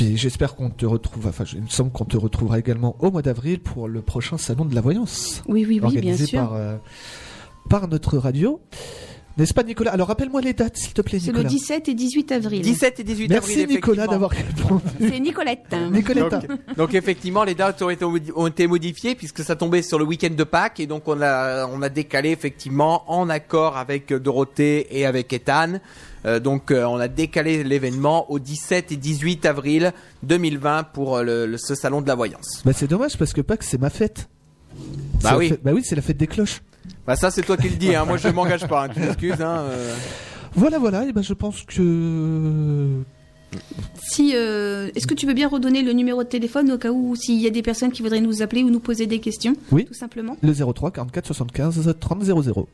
Puis 0.00 0.16
j'espère 0.16 0.54
qu'on 0.56 0.70
te 0.70 0.86
retrouve, 0.86 1.26
enfin 1.26 1.44
il 1.52 1.60
me 1.60 1.68
semble 1.68 1.92
qu'on 1.92 2.06
te 2.06 2.16
retrouvera 2.16 2.58
également 2.58 2.96
au 3.00 3.10
mois 3.10 3.20
d'avril 3.20 3.60
pour 3.60 3.86
le 3.86 4.00
prochain 4.00 4.38
salon 4.38 4.64
de 4.64 4.74
la 4.74 4.80
voyance. 4.80 5.42
Oui, 5.46 5.66
oui, 5.68 5.78
oui, 5.78 5.84
organisé 5.84 6.16
bien 6.16 6.26
sûr. 6.26 6.40
Par, 6.40 6.54
euh, 6.54 6.76
par 7.68 7.86
notre 7.86 8.16
radio. 8.16 8.62
N'est-ce 9.36 9.52
pas 9.52 9.62
Nicolas? 9.62 9.90
Alors 9.92 10.08
rappelle-moi 10.08 10.40
les 10.40 10.54
dates 10.54 10.78
s'il 10.78 10.94
te 10.94 11.02
plaît 11.02 11.18
C'est 11.18 11.26
Nicolas. 11.26 11.42
le 11.42 11.48
17 11.50 11.88
et 11.90 11.94
18 11.94 12.32
avril. 12.32 12.62
17 12.62 13.00
et 13.00 13.04
18 13.04 13.28
Merci 13.28 13.50
avril. 13.50 13.76
Nicolas 13.76 14.04
effectivement. 14.04 14.10
d'avoir 14.10 14.30
répondu. 14.30 14.82
C'est 15.00 15.20
Nicolette. 15.20 15.66
Donc, 15.70 16.76
donc 16.78 16.94
effectivement, 16.94 17.44
les 17.44 17.54
dates 17.54 17.82
ont 17.82 17.90
été, 17.90 18.06
ont 18.06 18.46
été 18.46 18.66
modifiées 18.66 19.14
puisque 19.14 19.44
ça 19.44 19.54
tombait 19.54 19.82
sur 19.82 19.98
le 19.98 20.06
week-end 20.06 20.34
de 20.34 20.44
Pâques 20.44 20.80
et 20.80 20.86
donc 20.86 21.08
on 21.08 21.20
a 21.20 21.66
on 21.66 21.82
a 21.82 21.90
décalé 21.90 22.30
effectivement 22.30 23.04
en 23.06 23.28
accord 23.28 23.76
avec 23.76 24.14
Dorothée 24.14 24.98
et 24.98 25.04
avec 25.04 25.30
Ethan. 25.34 25.78
Euh, 26.26 26.38
donc 26.40 26.70
euh, 26.70 26.84
on 26.84 26.96
a 26.96 27.08
décalé 27.08 27.64
l'événement 27.64 28.30
au 28.30 28.38
17 28.38 28.92
et 28.92 28.96
18 28.96 29.46
avril 29.46 29.92
2020 30.22 30.84
pour 30.92 31.16
euh, 31.16 31.22
le, 31.22 31.46
le- 31.46 31.56
ce 31.58 31.74
salon 31.74 32.02
de 32.02 32.08
la 32.08 32.14
voyance. 32.14 32.62
Bah 32.64 32.72
c'est 32.74 32.86
dommage 32.88 33.16
parce 33.16 33.32
que 33.32 33.40
Pâques 33.40 33.62
c'est 33.62 33.80
ma 33.80 33.88
fête. 33.90 34.28
Bah 35.22 35.36
oui. 35.38 35.48
fête- 35.50 35.60
Bah 35.64 35.70
oui, 35.74 35.82
c'est 35.84 35.96
la 35.96 36.02
fête 36.02 36.16
des 36.18 36.26
cloches. 36.26 36.60
Bah 37.06 37.16
ça 37.16 37.30
c'est 37.30 37.42
toi 37.42 37.56
qui 37.56 37.68
le 37.70 37.76
dis, 37.76 37.94
hein. 37.94 38.04
moi 38.04 38.16
je 38.18 38.28
m'engage 38.34 38.66
pas, 38.68 38.84
hein. 38.84 38.88
tu 38.92 39.00
m'excuses. 39.00 39.40
Hein, 39.40 39.60
euh. 39.70 39.94
Voilà, 40.54 40.78
voilà, 40.78 41.06
et 41.06 41.12
ben 41.12 41.22
je 41.22 41.32
pense 41.32 41.62
que... 41.62 42.88
Si, 44.00 44.32
euh, 44.34 44.90
est-ce 44.94 45.06
que 45.06 45.14
tu 45.14 45.26
veux 45.26 45.34
bien 45.34 45.48
redonner 45.48 45.82
le 45.82 45.92
numéro 45.92 46.22
de 46.22 46.28
téléphone 46.28 46.70
au 46.72 46.78
cas 46.78 46.90
où 46.92 47.16
s'il 47.16 47.40
y 47.40 47.46
a 47.46 47.50
des 47.50 47.62
personnes 47.62 47.90
qui 47.92 48.02
voudraient 48.02 48.20
nous 48.20 48.42
appeler 48.42 48.62
ou 48.62 48.70
nous 48.70 48.78
poser 48.80 49.06
des 49.06 49.18
questions 49.20 49.54
Oui. 49.72 49.84
Tout 49.86 49.94
simplement. 49.94 50.36
Le 50.42 50.52
03 50.52 50.90
44 50.90 51.26
75 51.26 51.94
30 51.98 52.22
00. 52.24 52.68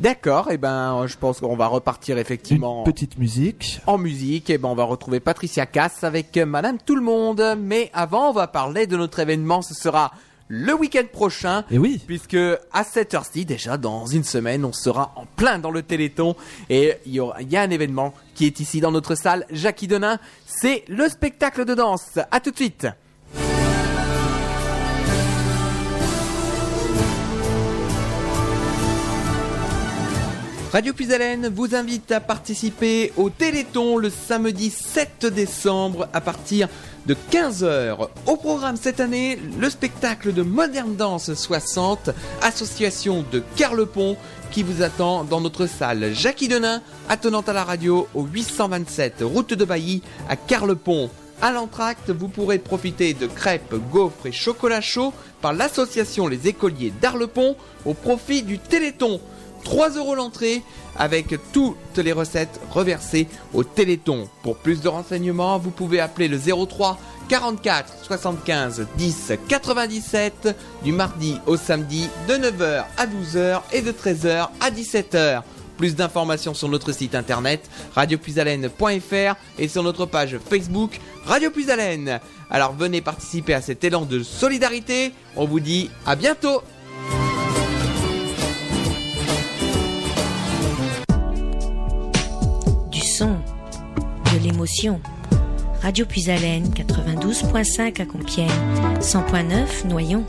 D'accord, 0.00 0.50
et 0.50 0.56
ben 0.56 1.06
je 1.06 1.16
pense 1.18 1.40
qu'on 1.40 1.56
va 1.56 1.66
repartir 1.66 2.16
effectivement 2.16 2.84
Petite 2.84 3.18
musique. 3.18 3.80
en 3.86 3.98
musique. 3.98 4.48
Et 4.48 4.56
ben 4.56 4.68
on 4.70 4.74
va 4.74 4.84
retrouver 4.84 5.20
Patricia 5.20 5.66
Cass 5.66 6.04
avec 6.04 6.36
euh, 6.38 6.46
Madame 6.46 6.78
Tout 6.78 6.96
le 6.96 7.02
Monde. 7.02 7.44
Mais 7.58 7.90
avant, 7.92 8.30
on 8.30 8.32
va 8.32 8.46
parler 8.46 8.86
de 8.86 8.96
notre 8.96 9.18
événement. 9.18 9.60
Ce 9.60 9.74
sera 9.74 10.10
le 10.48 10.72
week-end 10.72 11.04
prochain. 11.12 11.64
Et 11.70 11.78
oui. 11.78 12.00
Puisque 12.06 12.36
à 12.72 12.82
cette 12.82 13.12
heure-ci, 13.12 13.44
déjà 13.44 13.76
dans 13.76 14.06
une 14.06 14.24
semaine, 14.24 14.64
on 14.64 14.72
sera 14.72 15.12
en 15.16 15.26
plein 15.36 15.58
dans 15.58 15.70
le 15.70 15.82
Téléthon 15.82 16.34
et 16.70 16.94
il 17.04 17.12
y, 17.12 17.20
aura- 17.20 17.40
il 17.42 17.52
y 17.52 17.56
a 17.58 17.60
un 17.62 17.70
événement 17.70 18.14
qui 18.34 18.46
est 18.46 18.58
ici 18.58 18.80
dans 18.80 18.90
notre 18.92 19.14
salle, 19.14 19.44
Jackie 19.50 19.86
Denain. 19.86 20.18
C'est 20.46 20.82
le 20.88 21.10
spectacle 21.10 21.66
de 21.66 21.74
danse. 21.74 22.18
À 22.30 22.40
tout 22.40 22.50
de 22.52 22.56
suite. 22.56 22.86
Radio 30.72 30.92
Puisalène 30.92 31.48
vous 31.48 31.74
invite 31.74 32.12
à 32.12 32.20
participer 32.20 33.12
au 33.16 33.28
Téléthon 33.28 33.96
le 33.96 34.08
samedi 34.08 34.70
7 34.70 35.26
décembre 35.26 36.08
à 36.12 36.20
partir 36.20 36.68
de 37.06 37.16
15h. 37.32 38.06
Au 38.26 38.36
programme 38.36 38.76
cette 38.76 39.00
année, 39.00 39.36
le 39.58 39.68
spectacle 39.68 40.32
de 40.32 40.42
Modern 40.42 40.94
Dance 40.94 41.34
60, 41.34 42.10
association 42.40 43.24
de 43.32 43.42
Carlepont 43.56 44.16
qui 44.52 44.62
vous 44.62 44.82
attend 44.82 45.24
dans 45.24 45.40
notre 45.40 45.66
salle 45.66 46.14
Jackie 46.14 46.46
Denain, 46.46 46.82
attenante 47.08 47.48
à 47.48 47.52
la 47.52 47.64
radio 47.64 48.06
au 48.14 48.22
827 48.22 49.22
route 49.22 49.52
de 49.54 49.64
Bailly 49.64 50.02
à 50.28 50.36
Carlepont. 50.36 51.10
À 51.42 51.50
l'entracte, 51.50 52.10
vous 52.10 52.28
pourrez 52.28 52.58
profiter 52.58 53.12
de 53.12 53.26
crêpes, 53.26 53.74
gaufres 53.90 54.26
et 54.26 54.32
chocolat 54.32 54.80
chaud 54.80 55.12
par 55.42 55.52
l'association 55.52 56.28
Les 56.28 56.46
Écoliers 56.46 56.92
d'Arlepont 57.02 57.56
au 57.86 57.94
profit 57.94 58.42
du 58.42 58.60
Téléthon. 58.60 59.20
3 59.64 59.90
euros 59.90 60.14
l'entrée 60.14 60.62
avec 60.96 61.34
toutes 61.52 61.76
les 61.96 62.12
recettes 62.12 62.60
reversées 62.70 63.28
au 63.54 63.64
Téléthon. 63.64 64.28
Pour 64.42 64.56
plus 64.56 64.80
de 64.80 64.88
renseignements, 64.88 65.58
vous 65.58 65.70
pouvez 65.70 66.00
appeler 66.00 66.28
le 66.28 66.38
03 66.38 66.98
44 67.28 67.92
75 68.02 68.86
10 68.96 69.32
97 69.48 70.56
du 70.82 70.92
mardi 70.92 71.36
au 71.46 71.56
samedi 71.56 72.08
de 72.28 72.34
9h 72.34 72.84
à 72.96 73.06
12h 73.06 73.60
et 73.72 73.82
de 73.82 73.92
13h 73.92 74.48
à 74.60 74.70
17h. 74.70 75.42
Plus 75.76 75.94
d'informations 75.94 76.52
sur 76.52 76.68
notre 76.68 76.92
site 76.92 77.14
internet 77.14 77.70
radiopuisalène.fr 77.94 79.34
et 79.58 79.68
sur 79.68 79.82
notre 79.82 80.04
page 80.06 80.38
Facebook 80.50 80.98
Radio 81.24 81.50
Puisalène. 81.50 82.20
Alors 82.50 82.74
venez 82.74 83.00
participer 83.00 83.54
à 83.54 83.62
cet 83.62 83.84
élan 83.84 84.04
de 84.04 84.22
solidarité. 84.22 85.12
On 85.36 85.46
vous 85.46 85.60
dit 85.60 85.88
à 86.04 86.16
bientôt. 86.16 86.62
Radio 95.82 96.06
Puisalène 96.06 96.68
92.5 96.68 98.00
à 98.00 98.06
Compiègne, 98.06 98.48
100.9 99.00 99.88
Noyon. 99.88 100.24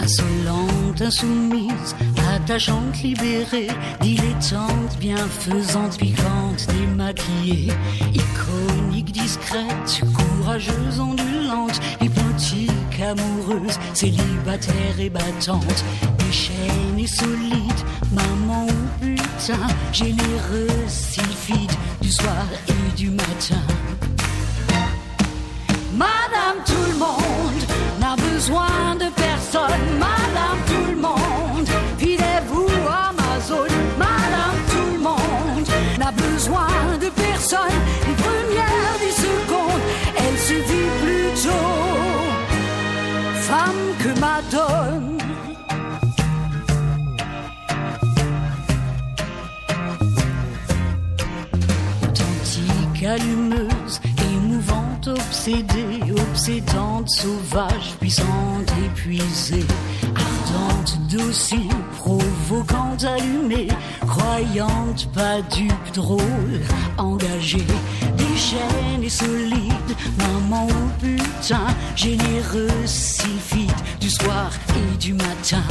Insolente, 0.00 1.00
insoumise, 1.00 1.61
attachante, 2.42 3.02
libérée, 3.02 3.68
dilettante, 4.00 4.98
bienfaisante, 4.98 5.96
piquante, 5.96 6.66
démaquillée, 6.68 7.72
iconique, 8.12 9.12
discrète, 9.12 10.02
courageuse, 10.12 10.98
ondulante, 10.98 11.80
hypnotique, 12.00 13.00
amoureuse, 13.00 13.78
célibataire 13.94 14.98
et 14.98 15.10
battante, 15.10 15.84
déchaînée, 16.18 17.06
solide, 17.06 17.80
maman 18.10 18.66
ou 18.66 19.04
putain, 19.04 19.66
généreuse, 19.92 20.88
sylphide, 20.88 21.72
du 22.00 22.10
soir 22.10 22.46
et 22.68 22.96
du 22.96 23.10
matin. 23.10 23.62
Madame 25.94 26.64
tout 26.66 26.90
le 26.90 26.98
monde 26.98 27.62
n'a 28.00 28.16
besoin 28.16 28.91
de 37.52 37.56
personne. 37.56 37.78
Ni 38.08 38.14
première 38.14 38.96
ni 39.00 39.12
seconde, 39.12 39.82
elle 40.16 40.38
se 40.38 40.54
vit 40.54 40.90
plutôt 41.02 41.50
femme 43.40 43.82
que 44.02 44.20
madone. 44.20 45.18
authentique, 52.02 53.04
allumeuse, 53.04 54.00
émouvante, 54.32 55.08
obsédée, 55.08 56.00
obsédante, 56.30 57.08
sauvage, 57.08 57.96
puissante, 58.00 58.72
épuisée, 58.84 59.66
ardente, 60.16 60.98
docile, 61.08 61.68
provocante, 61.98 63.04
allumée, 63.04 63.68
croyante, 64.06 65.08
pas 65.12 65.40
dupe, 65.54 65.92
drôle, 65.94 66.60
engagée, 66.98 67.66
déchaînée, 68.16 69.08
solide, 69.08 69.96
maman 70.18 70.66
ou 70.66 71.04
putain, 71.04 71.66
généreuse, 71.96 72.70
sylphide, 72.86 73.72
du 74.00 74.10
soir 74.10 74.50
et 74.70 74.96
du 74.96 75.14
matin. 75.14 75.62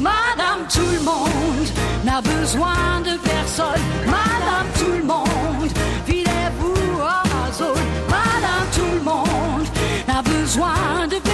Madame 0.00 0.66
tout 0.72 0.80
le 0.80 1.00
monde 1.00 1.68
n'a 2.04 2.20
besoin 2.20 3.00
de 3.04 3.16
personne. 3.18 3.82
Madame 4.06 4.66
tout 4.78 4.96
le 4.96 5.04
monde, 5.04 5.70
filez-vous 6.06 7.00
Amazon. 7.00 7.74
Madame 8.08 8.66
tout 8.72 8.94
le 8.94 9.02
monde 9.02 9.66
n'a 10.06 10.22
besoin 10.22 11.06
de 11.06 11.16
personne. 11.16 11.27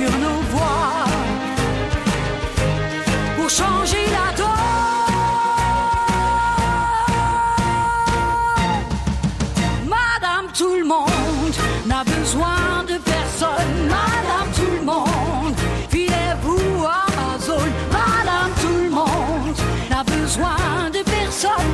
Sur 0.00 0.18
nos 0.18 0.40
voix 0.52 1.04
pour 3.36 3.50
changer 3.50 4.04
la 4.16 4.28
donne. 4.36 4.48
Madame 9.96 10.46
tout 10.56 10.76
le 10.80 10.86
monde 10.86 11.54
n'a 11.86 12.02
besoin 12.04 12.84
de 12.88 12.96
personne. 13.14 13.76
Madame 13.98 14.48
tout 14.54 14.74
le 14.78 14.84
monde, 14.84 15.54
filez-vous 15.90 16.86
Amazon. 17.06 17.66
Madame 17.92 18.52
tout 18.62 18.78
le 18.84 18.90
monde 18.90 19.58
n'a 19.90 20.02
besoin 20.04 20.90
de 20.92 21.02
personne, 21.02 21.70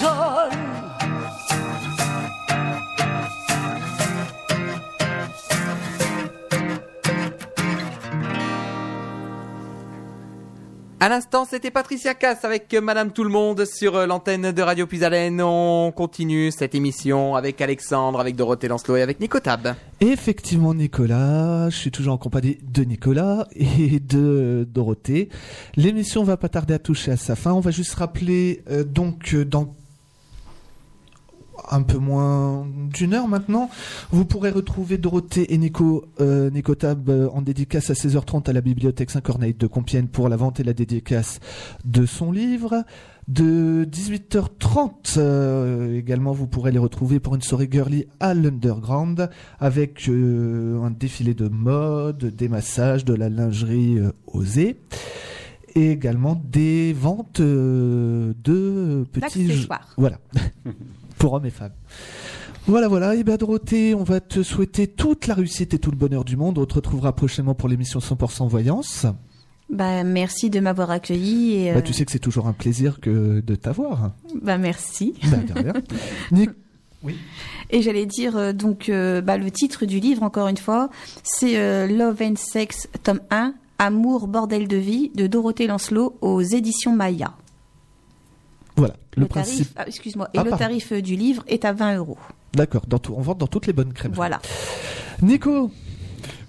madone. 0.00 0.72
À 11.02 11.08
l'instant, 11.08 11.44
c'était 11.44 11.72
Patricia 11.72 12.14
Cass 12.14 12.44
avec 12.44 12.72
Madame 12.74 13.10
Tout 13.10 13.24
le 13.24 13.28
Monde 13.28 13.64
sur 13.64 13.96
euh, 13.96 14.06
l'antenne 14.06 14.52
de 14.52 14.62
Radio 14.62 14.86
Puisalène. 14.86 15.40
On 15.42 15.90
continue 15.90 16.52
cette 16.52 16.76
émission 16.76 17.34
avec 17.34 17.60
Alexandre, 17.60 18.20
avec 18.20 18.36
Dorothée 18.36 18.68
Lancelot 18.68 18.98
et 18.98 19.02
avec 19.02 19.18
Nico 19.18 19.40
Tab. 19.40 19.74
Effectivement, 19.98 20.74
Nicolas, 20.74 21.70
je 21.70 21.76
suis 21.76 21.90
toujours 21.90 22.14
en 22.14 22.18
compagnie 22.18 22.56
de 22.62 22.84
Nicolas 22.84 23.48
et 23.56 23.98
de 23.98 24.64
Dorothée. 24.72 25.28
L'émission 25.74 26.22
va 26.22 26.36
pas 26.36 26.48
tarder 26.48 26.74
à 26.74 26.78
toucher 26.78 27.10
à 27.10 27.16
sa 27.16 27.34
fin. 27.34 27.52
On 27.52 27.58
va 27.58 27.72
juste 27.72 27.94
rappeler 27.94 28.62
euh, 28.70 28.84
donc 28.84 29.34
euh, 29.34 29.44
dans 29.44 29.74
un 31.70 31.82
peu 31.82 31.98
moins 31.98 32.66
d'une 32.92 33.14
heure 33.14 33.28
maintenant, 33.28 33.70
vous 34.10 34.24
pourrez 34.24 34.50
retrouver 34.50 34.98
Dorothée 34.98 35.52
et 35.54 35.58
Nico, 35.58 36.04
euh, 36.20 36.50
Nico 36.50 36.74
Tab 36.74 37.08
euh, 37.08 37.28
en 37.30 37.42
dédicace 37.42 37.90
à 37.90 37.94
16h30 37.94 38.48
à 38.48 38.52
la 38.52 38.60
bibliothèque 38.60 39.10
Saint-Corneille 39.10 39.54
de 39.54 39.66
Compiègne 39.66 40.06
pour 40.06 40.28
la 40.28 40.36
vente 40.36 40.60
et 40.60 40.64
la 40.64 40.72
dédicace 40.72 41.40
de 41.84 42.06
son 42.06 42.32
livre. 42.32 42.84
De 43.28 43.84
18h30 43.84 45.14
euh, 45.16 45.96
également, 45.96 46.32
vous 46.32 46.48
pourrez 46.48 46.72
les 46.72 46.78
retrouver 46.78 47.20
pour 47.20 47.36
une 47.36 47.42
soirée 47.42 47.68
girly 47.70 48.06
à 48.18 48.34
l'Underground 48.34 49.30
avec 49.60 50.08
euh, 50.08 50.82
un 50.82 50.90
défilé 50.90 51.32
de 51.32 51.48
mode, 51.48 52.24
des 52.34 52.48
massages, 52.48 53.04
de 53.04 53.14
la 53.14 53.28
lingerie 53.28 53.98
euh, 53.98 54.10
osée 54.26 54.76
et 55.74 55.90
également 55.90 56.40
des 56.44 56.92
ventes 56.92 57.40
euh, 57.40 58.34
de 58.42 59.04
petits. 59.12 59.68
Voilà. 59.96 60.18
pour 61.22 61.34
hommes 61.34 61.46
et 61.46 61.50
femmes. 61.50 61.70
Voilà, 62.66 62.88
voilà. 62.88 63.14
Et 63.14 63.22
bien, 63.22 63.36
Dorothée, 63.36 63.94
on 63.94 64.02
va 64.02 64.18
te 64.18 64.42
souhaiter 64.42 64.88
toute 64.88 65.28
la 65.28 65.34
réussite 65.34 65.72
et 65.72 65.78
tout 65.78 65.92
le 65.92 65.96
bonheur 65.96 66.24
du 66.24 66.36
monde. 66.36 66.58
On 66.58 66.66
te 66.66 66.74
retrouvera 66.74 67.14
prochainement 67.14 67.54
pour 67.54 67.68
l'émission 67.68 68.00
100% 68.00 68.48
Voyance. 68.48 69.06
Bah, 69.70 70.02
merci 70.02 70.50
de 70.50 70.58
m'avoir 70.58 70.90
accueilli. 70.90 71.54
Et, 71.68 71.72
Bah, 71.72 71.78
euh, 71.78 71.82
tu 71.82 71.92
sais 71.92 72.04
que 72.04 72.10
c'est 72.10 72.18
toujours 72.18 72.48
un 72.48 72.52
plaisir 72.52 72.98
que 73.00 73.40
de 73.40 73.54
t'avoir. 73.54 74.10
bah, 74.42 74.58
merci. 74.58 75.14
Bah, 75.30 75.36
de 75.36 75.52
rien. 75.60 75.72
Nic- 76.32 76.50
Oui. 77.04 77.14
Et 77.70 77.82
j'allais 77.82 78.06
dire 78.06 78.36
euh, 78.36 78.52
donc 78.52 78.88
euh, 78.88 79.20
bah, 79.20 79.36
le 79.38 79.48
titre 79.52 79.86
du 79.86 80.00
livre 80.00 80.24
encore 80.24 80.48
une 80.48 80.56
fois, 80.56 80.90
c'est 81.22 81.56
euh, 81.56 81.86
Love 81.86 82.20
and 82.20 82.34
Sex 82.36 82.88
tome 83.04 83.20
1, 83.30 83.54
Amour 83.78 84.26
bordel 84.26 84.66
de 84.66 84.76
vie 84.76 85.10
de 85.14 85.28
Dorothée 85.28 85.68
Lancelot 85.68 86.16
aux 86.20 86.40
éditions 86.42 86.94
Maya. 86.96 87.32
Voilà. 88.76 88.94
Le, 89.16 89.22
Le 89.22 89.26
principe. 89.28 89.56
tarif, 89.58 89.72
ah, 89.76 89.84
excuse-moi, 89.86 90.28
et 90.32 90.38
Ah, 90.38 90.44
le 90.44 90.50
pardon. 90.50 90.64
tarif 90.64 90.92
euh, 90.92 91.02
du 91.02 91.16
livre 91.16 91.44
est 91.48 91.64
à 91.64 91.72
20 91.72 91.96
euros. 91.96 92.18
D'accord. 92.54 92.82
Dans 92.88 92.98
tout- 92.98 93.14
on 93.16 93.20
vend 93.20 93.34
dans 93.34 93.46
toutes 93.46 93.66
les 93.66 93.72
bonnes 93.72 93.92
crèmes. 93.92 94.12
Voilà. 94.14 94.40
Nico. 95.20 95.70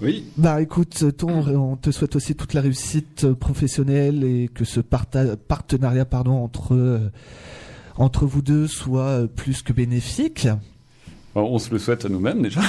Oui. 0.02 0.26
Bah 0.38 0.62
écoute, 0.62 1.16
ton- 1.18 1.48
on 1.48 1.76
te 1.76 1.92
souhaite 1.92 2.16
aussi 2.16 2.36
toute 2.36 2.54
la 2.54 2.62
réussite 2.62 3.24
euh, 3.24 3.34
professionnelle 3.36 4.24
et 4.24 4.50
que 4.54 4.66
ce 4.66 4.80
partenariat 4.82 6.06
pardon 6.06 6.44
entre 6.44 6.74
euh, 6.76 7.12
entre 7.98 8.26
vous 8.26 8.42
deux 8.42 8.68
soit 8.68 9.28
plus 9.36 9.62
que 9.62 9.72
bénéfique. 9.74 10.48
On 11.36 11.58
se 11.58 11.72
le 11.72 11.80
souhaite 11.80 12.06
à 12.06 12.10
nous-mêmes 12.10 12.42
déjà. 12.44 12.62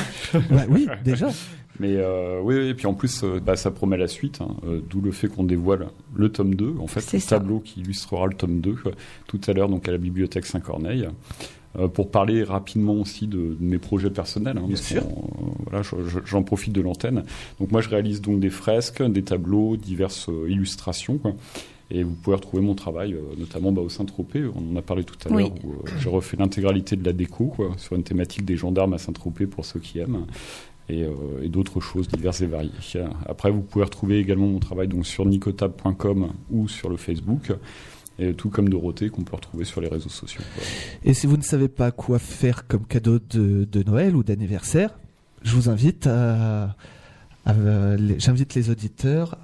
Bah 0.51 0.64
oui, 0.68 0.86
déjà. 1.05 1.28
Mais 1.80 1.96
euh, 1.96 2.40
oui, 2.42 2.55
oui, 2.56 2.66
et 2.68 2.74
puis 2.74 2.86
en 2.86 2.94
plus, 2.94 3.24
euh, 3.24 3.40
bah, 3.44 3.56
ça 3.56 3.70
promet 3.72 3.96
la 3.96 4.06
suite, 4.06 4.40
hein, 4.40 4.55
euh, 4.64 4.80
d'où 4.88 5.01
le 5.01 5.10
fait 5.10 5.26
qu'on 5.28 5.42
dévoile 5.44 5.88
le 6.14 6.28
tome 6.28 6.55
2, 6.55 6.76
en 6.78 6.86
fait, 6.86 7.01
C'est 7.01 7.16
le 7.16 7.22
ça. 7.22 7.38
tableau 7.38 7.59
qui 7.59 7.80
illustrera 7.80 8.26
le 8.26 8.34
tome 8.34 8.60
2, 8.60 8.76
euh, 8.86 8.90
tout 9.26 9.40
à 9.48 9.52
l'heure 9.52 9.68
donc 9.68 9.88
à 9.88 9.92
la 9.92 9.98
bibliothèque 9.98 10.46
Saint-Corneille. 10.46 11.09
Euh, 11.76 11.88
pour 11.88 12.12
parler 12.12 12.44
rapidement 12.44 12.92
aussi 12.94 13.26
de, 13.26 13.36
de 13.36 13.56
mes 13.59 13.78
projets 13.78 14.10
personnels, 14.10 14.56
hein, 14.59 14.66
parce 14.68 14.82
sûr. 14.82 15.02
euh, 15.02 15.06
voilà, 15.66 15.82
je- 15.82 16.06
je- 16.09 16.20
j'en 16.24 16.44
profite 16.44 16.72
de 16.72 16.80
l'antenne. 16.80 17.24
Donc 17.59 17.72
moi, 17.72 17.80
je 17.80 17.88
réalise 17.88 18.20
donc 18.20 18.38
des 18.38 18.51
fresques, 18.51 19.02
des 19.02 19.22
tableaux, 19.24 19.76
diverses 19.76 20.28
euh, 20.28 20.48
illustrations. 20.48 21.18
Quoi. 21.18 21.32
Et 21.90 22.05
vous 22.05 22.14
pouvez 22.14 22.36
retrouver 22.36 22.62
mon 22.62 22.76
travail, 22.76 23.14
euh, 23.14 23.18
notamment 23.36 23.72
bah, 23.72 23.82
au 23.82 23.88
Saint-Tropez, 23.88 24.44
on 24.55 24.72
en 24.72 24.76
a 24.78 24.82
parlé 24.82 25.02
tout 25.02 25.16
à 25.28 25.32
Oui. 25.32 25.42
l'heure, 25.42 25.52
où 25.64 25.72
euh, 25.72 25.90
j'ai 25.98 26.09
refait 26.09 26.36
l'intégralité 26.36 26.94
de 26.94 27.05
la 27.05 27.12
déco, 27.12 27.46
quoi, 27.46 27.72
sur 27.76 27.96
une 27.96 28.05
thématique 28.05 28.44
des 28.44 28.56
gendarmes 28.56 28.92
à 28.94 28.98
Saint-Tropez 28.98 29.48
pour 29.48 29.64
ceux 29.64 29.80
qui 29.80 29.98
aiment, 29.98 30.26
et, 30.89 31.02
euh, 31.05 31.12
et 31.43 31.48
d'autres 31.48 31.81
choses 31.81 32.09
diverses 32.09 32.40
et 32.43 32.47
variées. 32.47 32.70
Après, 33.27 33.51
vous 33.51 33.61
pouvez 33.62 33.85
retrouver 33.85 34.19
également 34.19 34.47
mon 34.47 34.59
travail 34.59 34.89
donc, 34.89 35.06
sur 35.06 35.24
nicotab.com 35.27 36.32
ou 36.51 36.69
sur 36.69 36.89
le 36.90 36.97
Facebook, 36.97 37.52
et 38.19 38.32
tout 38.35 38.48
comme 38.51 38.69
Dorothée, 38.69 39.09
qu'on 39.11 39.23
peut 39.23 39.35
retrouver 39.36 39.65
sur 39.65 39.81
les 39.81 39.89
réseaux 39.89 40.09
sociaux. 40.09 40.43
quoi. 40.55 40.62
Et 41.05 41.15
si 41.15 41.27
vous 41.27 41.36
ne 41.36 41.43
savez 41.43 41.69
pas 41.69 41.90
quoi 41.90 42.19
faire 42.19 42.66
comme 42.66 42.86
cadeau 42.86 43.19
de, 43.19 43.65
de 43.70 43.82
Noël 43.82 44.15
ou 44.15 44.23
d'anniversaire, 44.23 44.90
je 45.43 45.55
vous 45.56 45.69
invite 45.69 46.06
à, 46.06 46.77
à, 47.44 47.55
les- 47.98 48.19
j'invite 48.20 48.55
les 48.55 48.70
auditeurs 48.70 49.36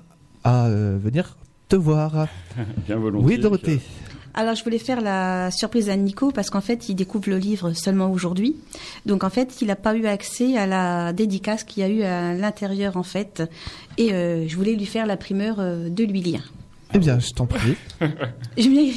à 0.45 0.67
euh, 0.69 0.99
venir 1.03 1.37
te 1.69 1.77
voir. 1.77 2.29
Bien 2.87 2.97
volontiers. 2.97 3.27
Oui, 3.27 3.39
Dorothée. 3.39 3.81
Alors, 4.35 4.55
je 4.55 4.65
voulais 4.65 4.79
faire 4.79 5.01
la 5.01 5.51
surprise 5.51 5.91
à 5.91 5.97
Nico 5.97 6.31
parce 6.31 6.51
qu'en 6.51 6.61
fait, 6.61 6.89
il 6.89 6.95
découvre 6.95 7.31
le 7.31 7.39
livre 7.39 7.73
seulement 7.73 8.11
aujourd'hui. 8.11 8.57
Donc, 9.07 9.25
en 9.25 9.31
fait, 9.31 9.61
il 9.61 9.69
n'a 9.69 9.77
pas 9.77 9.95
eu 9.95 10.07
accès 10.07 10.57
à 10.57 10.67
la 10.67 11.13
dédicace 11.13 11.65
qu'il 11.65 11.83
y 11.83 11.87
a 11.87 11.89
eu 11.89 12.03
à 12.03 12.35
l'intérieur, 12.35 12.97
en 12.97 13.03
fait. 13.03 13.43
Et 13.99 14.13
euh, 14.13 14.47
je 14.47 14.57
voulais 14.57 14.75
lui 14.75 14.87
faire 14.87 15.07
la 15.07 15.17
primeur 15.17 15.57
euh, 15.59 15.89
de 15.89 16.05
lui 16.05 16.21
lire. 16.21 16.53
Eh 16.93 16.99
bien, 16.99 17.19
je 17.21 17.31
t'en 17.31 17.47
prie. 17.47 17.77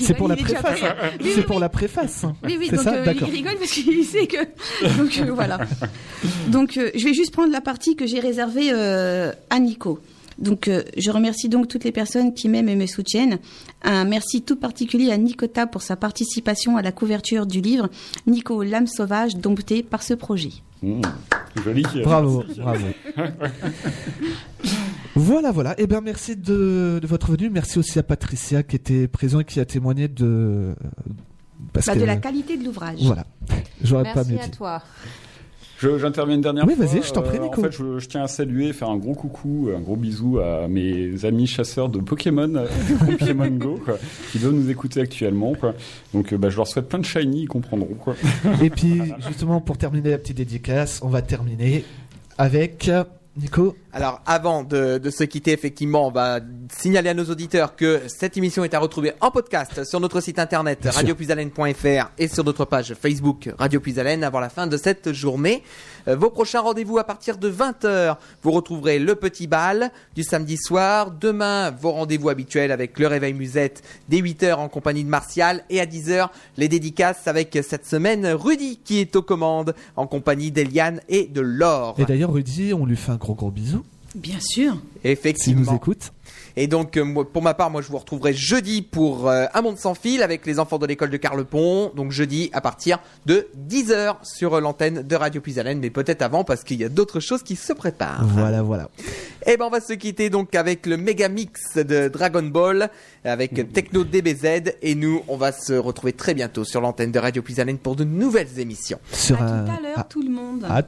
C'est 0.01 0.15
pour 0.15 0.27
la 0.27 0.35
préface. 0.35 0.81
Oui, 1.21 1.29
C'est 1.31 1.37
oui, 1.37 1.43
pour 1.43 1.55
oui. 1.57 1.61
la 1.61 1.69
préface. 1.69 2.25
Oui, 2.43 2.57
oui, 2.59 2.69
donc 2.69 2.79
ça 2.79 2.93
euh, 2.93 3.13
il 3.15 3.23
rigole 3.25 3.55
parce 3.59 3.71
qu'il 3.71 4.03
sait 4.05 4.25
que. 4.25 4.37
Donc 4.97 5.17
euh, 5.19 5.31
voilà. 5.31 5.59
Donc 6.47 6.77
euh, 6.77 6.89
je 6.95 7.03
vais 7.03 7.13
juste 7.13 7.31
prendre 7.31 7.51
la 7.51 7.61
partie 7.61 7.95
que 7.95 8.07
j'ai 8.07 8.19
réservée 8.19 8.71
à 8.71 9.59
Nico. 9.59 9.99
Donc 10.39 10.67
euh, 10.67 10.83
je 10.97 11.11
remercie 11.11 11.49
donc 11.49 11.67
toutes 11.67 11.83
les 11.83 11.91
personnes 11.91 12.33
qui 12.33 12.49
m'aiment 12.49 12.69
et 12.69 12.75
me 12.75 12.85
soutiennent. 12.87 13.39
Un 13.83 14.05
merci 14.05 14.41
tout 14.41 14.55
particulier 14.55 15.11
à 15.11 15.17
Nicota 15.17 15.67
pour 15.67 15.81
sa 15.81 15.95
participation 15.95 16.77
à 16.77 16.81
la 16.81 16.91
couverture 16.91 17.45
du 17.45 17.61
livre 17.61 17.89
Nico 18.27 18.63
l'âme 18.63 18.87
sauvage 18.87 19.35
domptée 19.35 19.83
par 19.83 20.03
ce 20.03 20.13
projet. 20.13 20.51
Mmh, 20.81 21.01
joli. 21.63 21.83
Bravo, 22.03 22.43
bravo. 22.57 22.85
Voilà, 25.15 25.51
voilà. 25.51 25.75
Eh 25.77 25.85
bien, 25.85 26.01
merci 26.01 26.35
de, 26.35 26.99
de 27.01 27.07
votre 27.07 27.31
venue. 27.31 27.49
Merci 27.49 27.77
aussi 27.77 27.99
à 27.99 28.03
Patricia 28.03 28.63
qui 28.63 28.75
était 28.75 29.07
présente 29.07 29.41
et 29.41 29.45
qui 29.45 29.59
a 29.59 29.65
témoigné 29.65 30.07
de. 30.07 30.73
Parce 31.71 31.85
Bah, 31.85 31.93
que- 31.93 31.99
de 31.99 32.05
la 32.05 32.15
qualité 32.17 32.57
de 32.57 32.65
l'ouvrage. 32.65 32.97
Voilà. 33.01 33.25
J'aurais 33.83 34.03
pas 34.05 34.15
Merci 34.15 34.31
mieux 34.33 34.39
à 34.39 34.45
dit. 34.45 34.51
toi. 34.57 34.81
J'interviens 35.97 36.35
une 36.35 36.41
dernière 36.41 36.65
Oui, 36.67 36.75
fois. 36.75 36.85
vas-y, 36.85 37.03
je 37.03 37.11
t'en 37.11 37.21
prie, 37.21 37.37
Euh, 37.37 37.41
Nico. 37.43 37.59
En 37.61 37.63
fait, 37.63 37.71
je, 37.71 37.99
je 37.99 38.07
tiens 38.07 38.23
à 38.23 38.27
saluer, 38.27 38.73
faire 38.73 38.89
un 38.89 38.97
gros 38.97 39.13
coucou, 39.13 39.69
un 39.75 39.79
gros 39.79 39.95
bisou 39.95 40.39
à 40.39 40.67
mes 40.67 41.25
amis 41.25 41.47
chasseurs 41.47 41.89
de 41.89 41.99
Pokémon, 41.99 42.51
Pokémon 43.19 43.47
Go, 43.51 43.79
quoi, 43.83 43.95
qui 44.31 44.39
doivent 44.39 44.53
nous 44.53 44.69
écouter 44.69 45.01
actuellement. 45.01 45.53
Quoi. 45.55 45.73
Donc, 46.13 46.33
euh, 46.33 46.37
bah, 46.37 46.49
je 46.49 46.57
leur 46.57 46.67
souhaite 46.67 46.87
plein 46.89 46.99
de 46.99 47.05
shiny, 47.05 47.41
ils 47.43 47.47
comprendront. 47.47 47.95
Quoi. 47.95 48.15
Et 48.61 48.69
puis, 48.69 49.01
justement, 49.27 49.61
pour 49.61 49.77
terminer 49.77 50.11
la 50.11 50.17
petite 50.17 50.37
dédicace, 50.37 50.99
on 51.03 51.09
va 51.09 51.21
terminer 51.21 51.83
avec 52.37 52.89
Nico. 53.35 53.75
Alors, 53.91 54.21
avant 54.27 54.63
de, 54.63 54.99
de 54.99 55.09
se 55.09 55.23
quitter, 55.23 55.53
effectivement, 55.53 56.07
on 56.07 56.11
va 56.11 56.39
signaler 56.71 57.09
à 57.09 57.13
nos 57.15 57.25
auditeurs 57.25 57.75
que 57.75 58.01
cette 58.07 58.37
émission 58.37 58.63
est 58.63 58.75
à 58.75 58.79
retrouver 58.79 59.13
en 59.21 59.31
podcast 59.31 59.83
sur 59.85 59.99
notre 59.99 60.21
site 60.21 60.37
internet 60.37 60.79
radiopuisalène.fr 60.85 62.11
et 62.19 62.27
sur 62.27 62.43
notre 62.43 62.65
page 62.65 62.93
Facebook 62.93 63.49
Radio 63.57 63.79
Puisalène 63.79 64.23
avant 64.23 64.39
la 64.39 64.49
fin 64.49 64.67
de 64.67 64.77
cette 64.77 65.13
journée. 65.13 65.63
Euh, 66.07 66.15
vos 66.15 66.29
prochains 66.29 66.61
rendez-vous 66.61 66.97
à 66.97 67.03
partir 67.03 67.37
de 67.37 67.49
20h. 67.49 68.17
Vous 68.41 68.51
retrouverez 68.51 68.99
le 68.99 69.15
petit 69.15 69.47
bal 69.47 69.91
du 70.15 70.23
samedi 70.23 70.57
soir. 70.57 71.11
Demain, 71.11 71.71
vos 71.71 71.91
rendez-vous 71.91 72.29
habituels 72.29 72.71
avec 72.71 72.99
le 72.99 73.07
réveil 73.07 73.33
musette 73.33 73.83
dès 74.09 74.21
8h 74.21 74.55
en 74.55 74.69
compagnie 74.69 75.03
de 75.03 75.09
Martial 75.09 75.63
et 75.69 75.79
à 75.79 75.85
10h, 75.85 76.29
les 76.57 76.67
dédicaces 76.67 77.27
avec 77.27 77.57
cette 77.67 77.85
semaine 77.85 78.27
Rudy 78.27 78.79
qui 78.83 78.99
est 78.99 79.15
aux 79.15 79.21
commandes 79.21 79.75
en 79.95 80.07
compagnie 80.07 80.51
d'Eliane 80.51 81.01
et 81.09 81.25
de 81.25 81.41
Laure. 81.41 81.95
Et 81.97 82.05
d'ailleurs, 82.05 82.33
Rudy, 82.33 82.73
on 82.73 82.85
lui 82.85 82.97
fait 82.97 83.11
un 83.11 83.17
gros 83.17 83.35
gros 83.35 83.51
bisou. 83.51 83.83
Bien 84.15 84.39
sûr. 84.39 84.77
Effectivement. 85.03 85.63
S'il 85.63 85.71
nous 85.71 85.75
écoute. 85.75 86.11
Et 86.55 86.67
donc, 86.67 86.97
euh, 86.97 87.23
pour 87.23 87.41
ma 87.41 87.53
part, 87.55 87.71
moi, 87.71 87.81
je 87.81 87.87
vous 87.87 87.97
retrouverai 87.97 88.31
jeudi 88.33 88.83
pour 88.83 89.27
euh, 89.27 89.45
Un 89.55 89.61
Monde 89.63 89.77
Sans 89.79 89.95
Fil 89.95 90.21
avec 90.21 90.45
les 90.45 90.59
enfants 90.59 90.77
de 90.77 90.85
l'école 90.85 91.09
de 91.09 91.17
Carlepont. 91.17 91.91
Donc, 91.95 92.11
jeudi 92.11 92.51
à 92.53 92.61
partir 92.61 92.99
de 93.25 93.47
10h 93.67 94.17
sur 94.23 94.53
euh, 94.53 94.59
l'antenne 94.61 95.01
de 95.01 95.15
Radio 95.15 95.41
Puisalène, 95.41 95.79
mais 95.79 95.89
peut-être 95.89 96.21
avant 96.21 96.43
parce 96.43 96.63
qu'il 96.63 96.79
y 96.79 96.83
a 96.83 96.89
d'autres 96.89 97.19
choses 97.19 97.41
qui 97.41 97.55
se 97.55 97.73
préparent. 97.73 98.23
Voilà, 98.25 98.61
voilà. 98.61 98.89
Et 99.47 99.57
ben, 99.57 99.65
on 99.65 99.69
va 99.71 99.81
se 99.81 99.93
quitter 99.93 100.29
donc 100.29 100.53
avec 100.55 100.85
le 100.85 100.95
méga 100.95 101.27
mix 101.27 101.75
de 101.75 102.07
Dragon 102.07 102.43
Ball 102.43 102.89
avec 103.25 103.73
Techno 103.73 104.03
DBZ. 104.03 104.75
Et 104.83 104.93
nous, 104.93 105.23
on 105.27 105.37
va 105.37 105.51
se 105.51 105.73
retrouver 105.73 106.13
très 106.13 106.35
bientôt 106.35 106.63
sur 106.63 106.81
l'antenne 106.81 107.11
de 107.11 107.17
Radio 107.19 107.41
Puisalène 107.41 107.79
pour 107.79 107.95
de 107.95 108.03
nouvelles 108.03 108.59
émissions. 108.59 108.99
Sur 109.11 109.41
à 109.41 109.45
tout 109.45 109.71
à 109.71 109.81
l'heure, 109.81 109.99
à- 109.99 110.03
tout 110.03 110.21
le 110.21 110.29
monde. 110.29 110.65
à, 110.69 110.83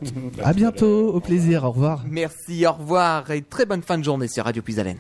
à 0.48 0.54
bientôt, 0.54 1.10
au 1.14 1.20
plaisir, 1.20 1.64
au 1.64 1.72
revoir. 1.72 2.04
Merci, 2.08 2.66
au 2.68 2.74
revoir 2.74 3.32
et 3.32 3.42
très 3.42 3.66
bonne 3.66 3.82
fin 3.82 3.98
de 3.98 4.04
journée 4.04 4.28
sur 4.28 4.46
Radio 4.46 4.62
Puisalène. 4.62 5.00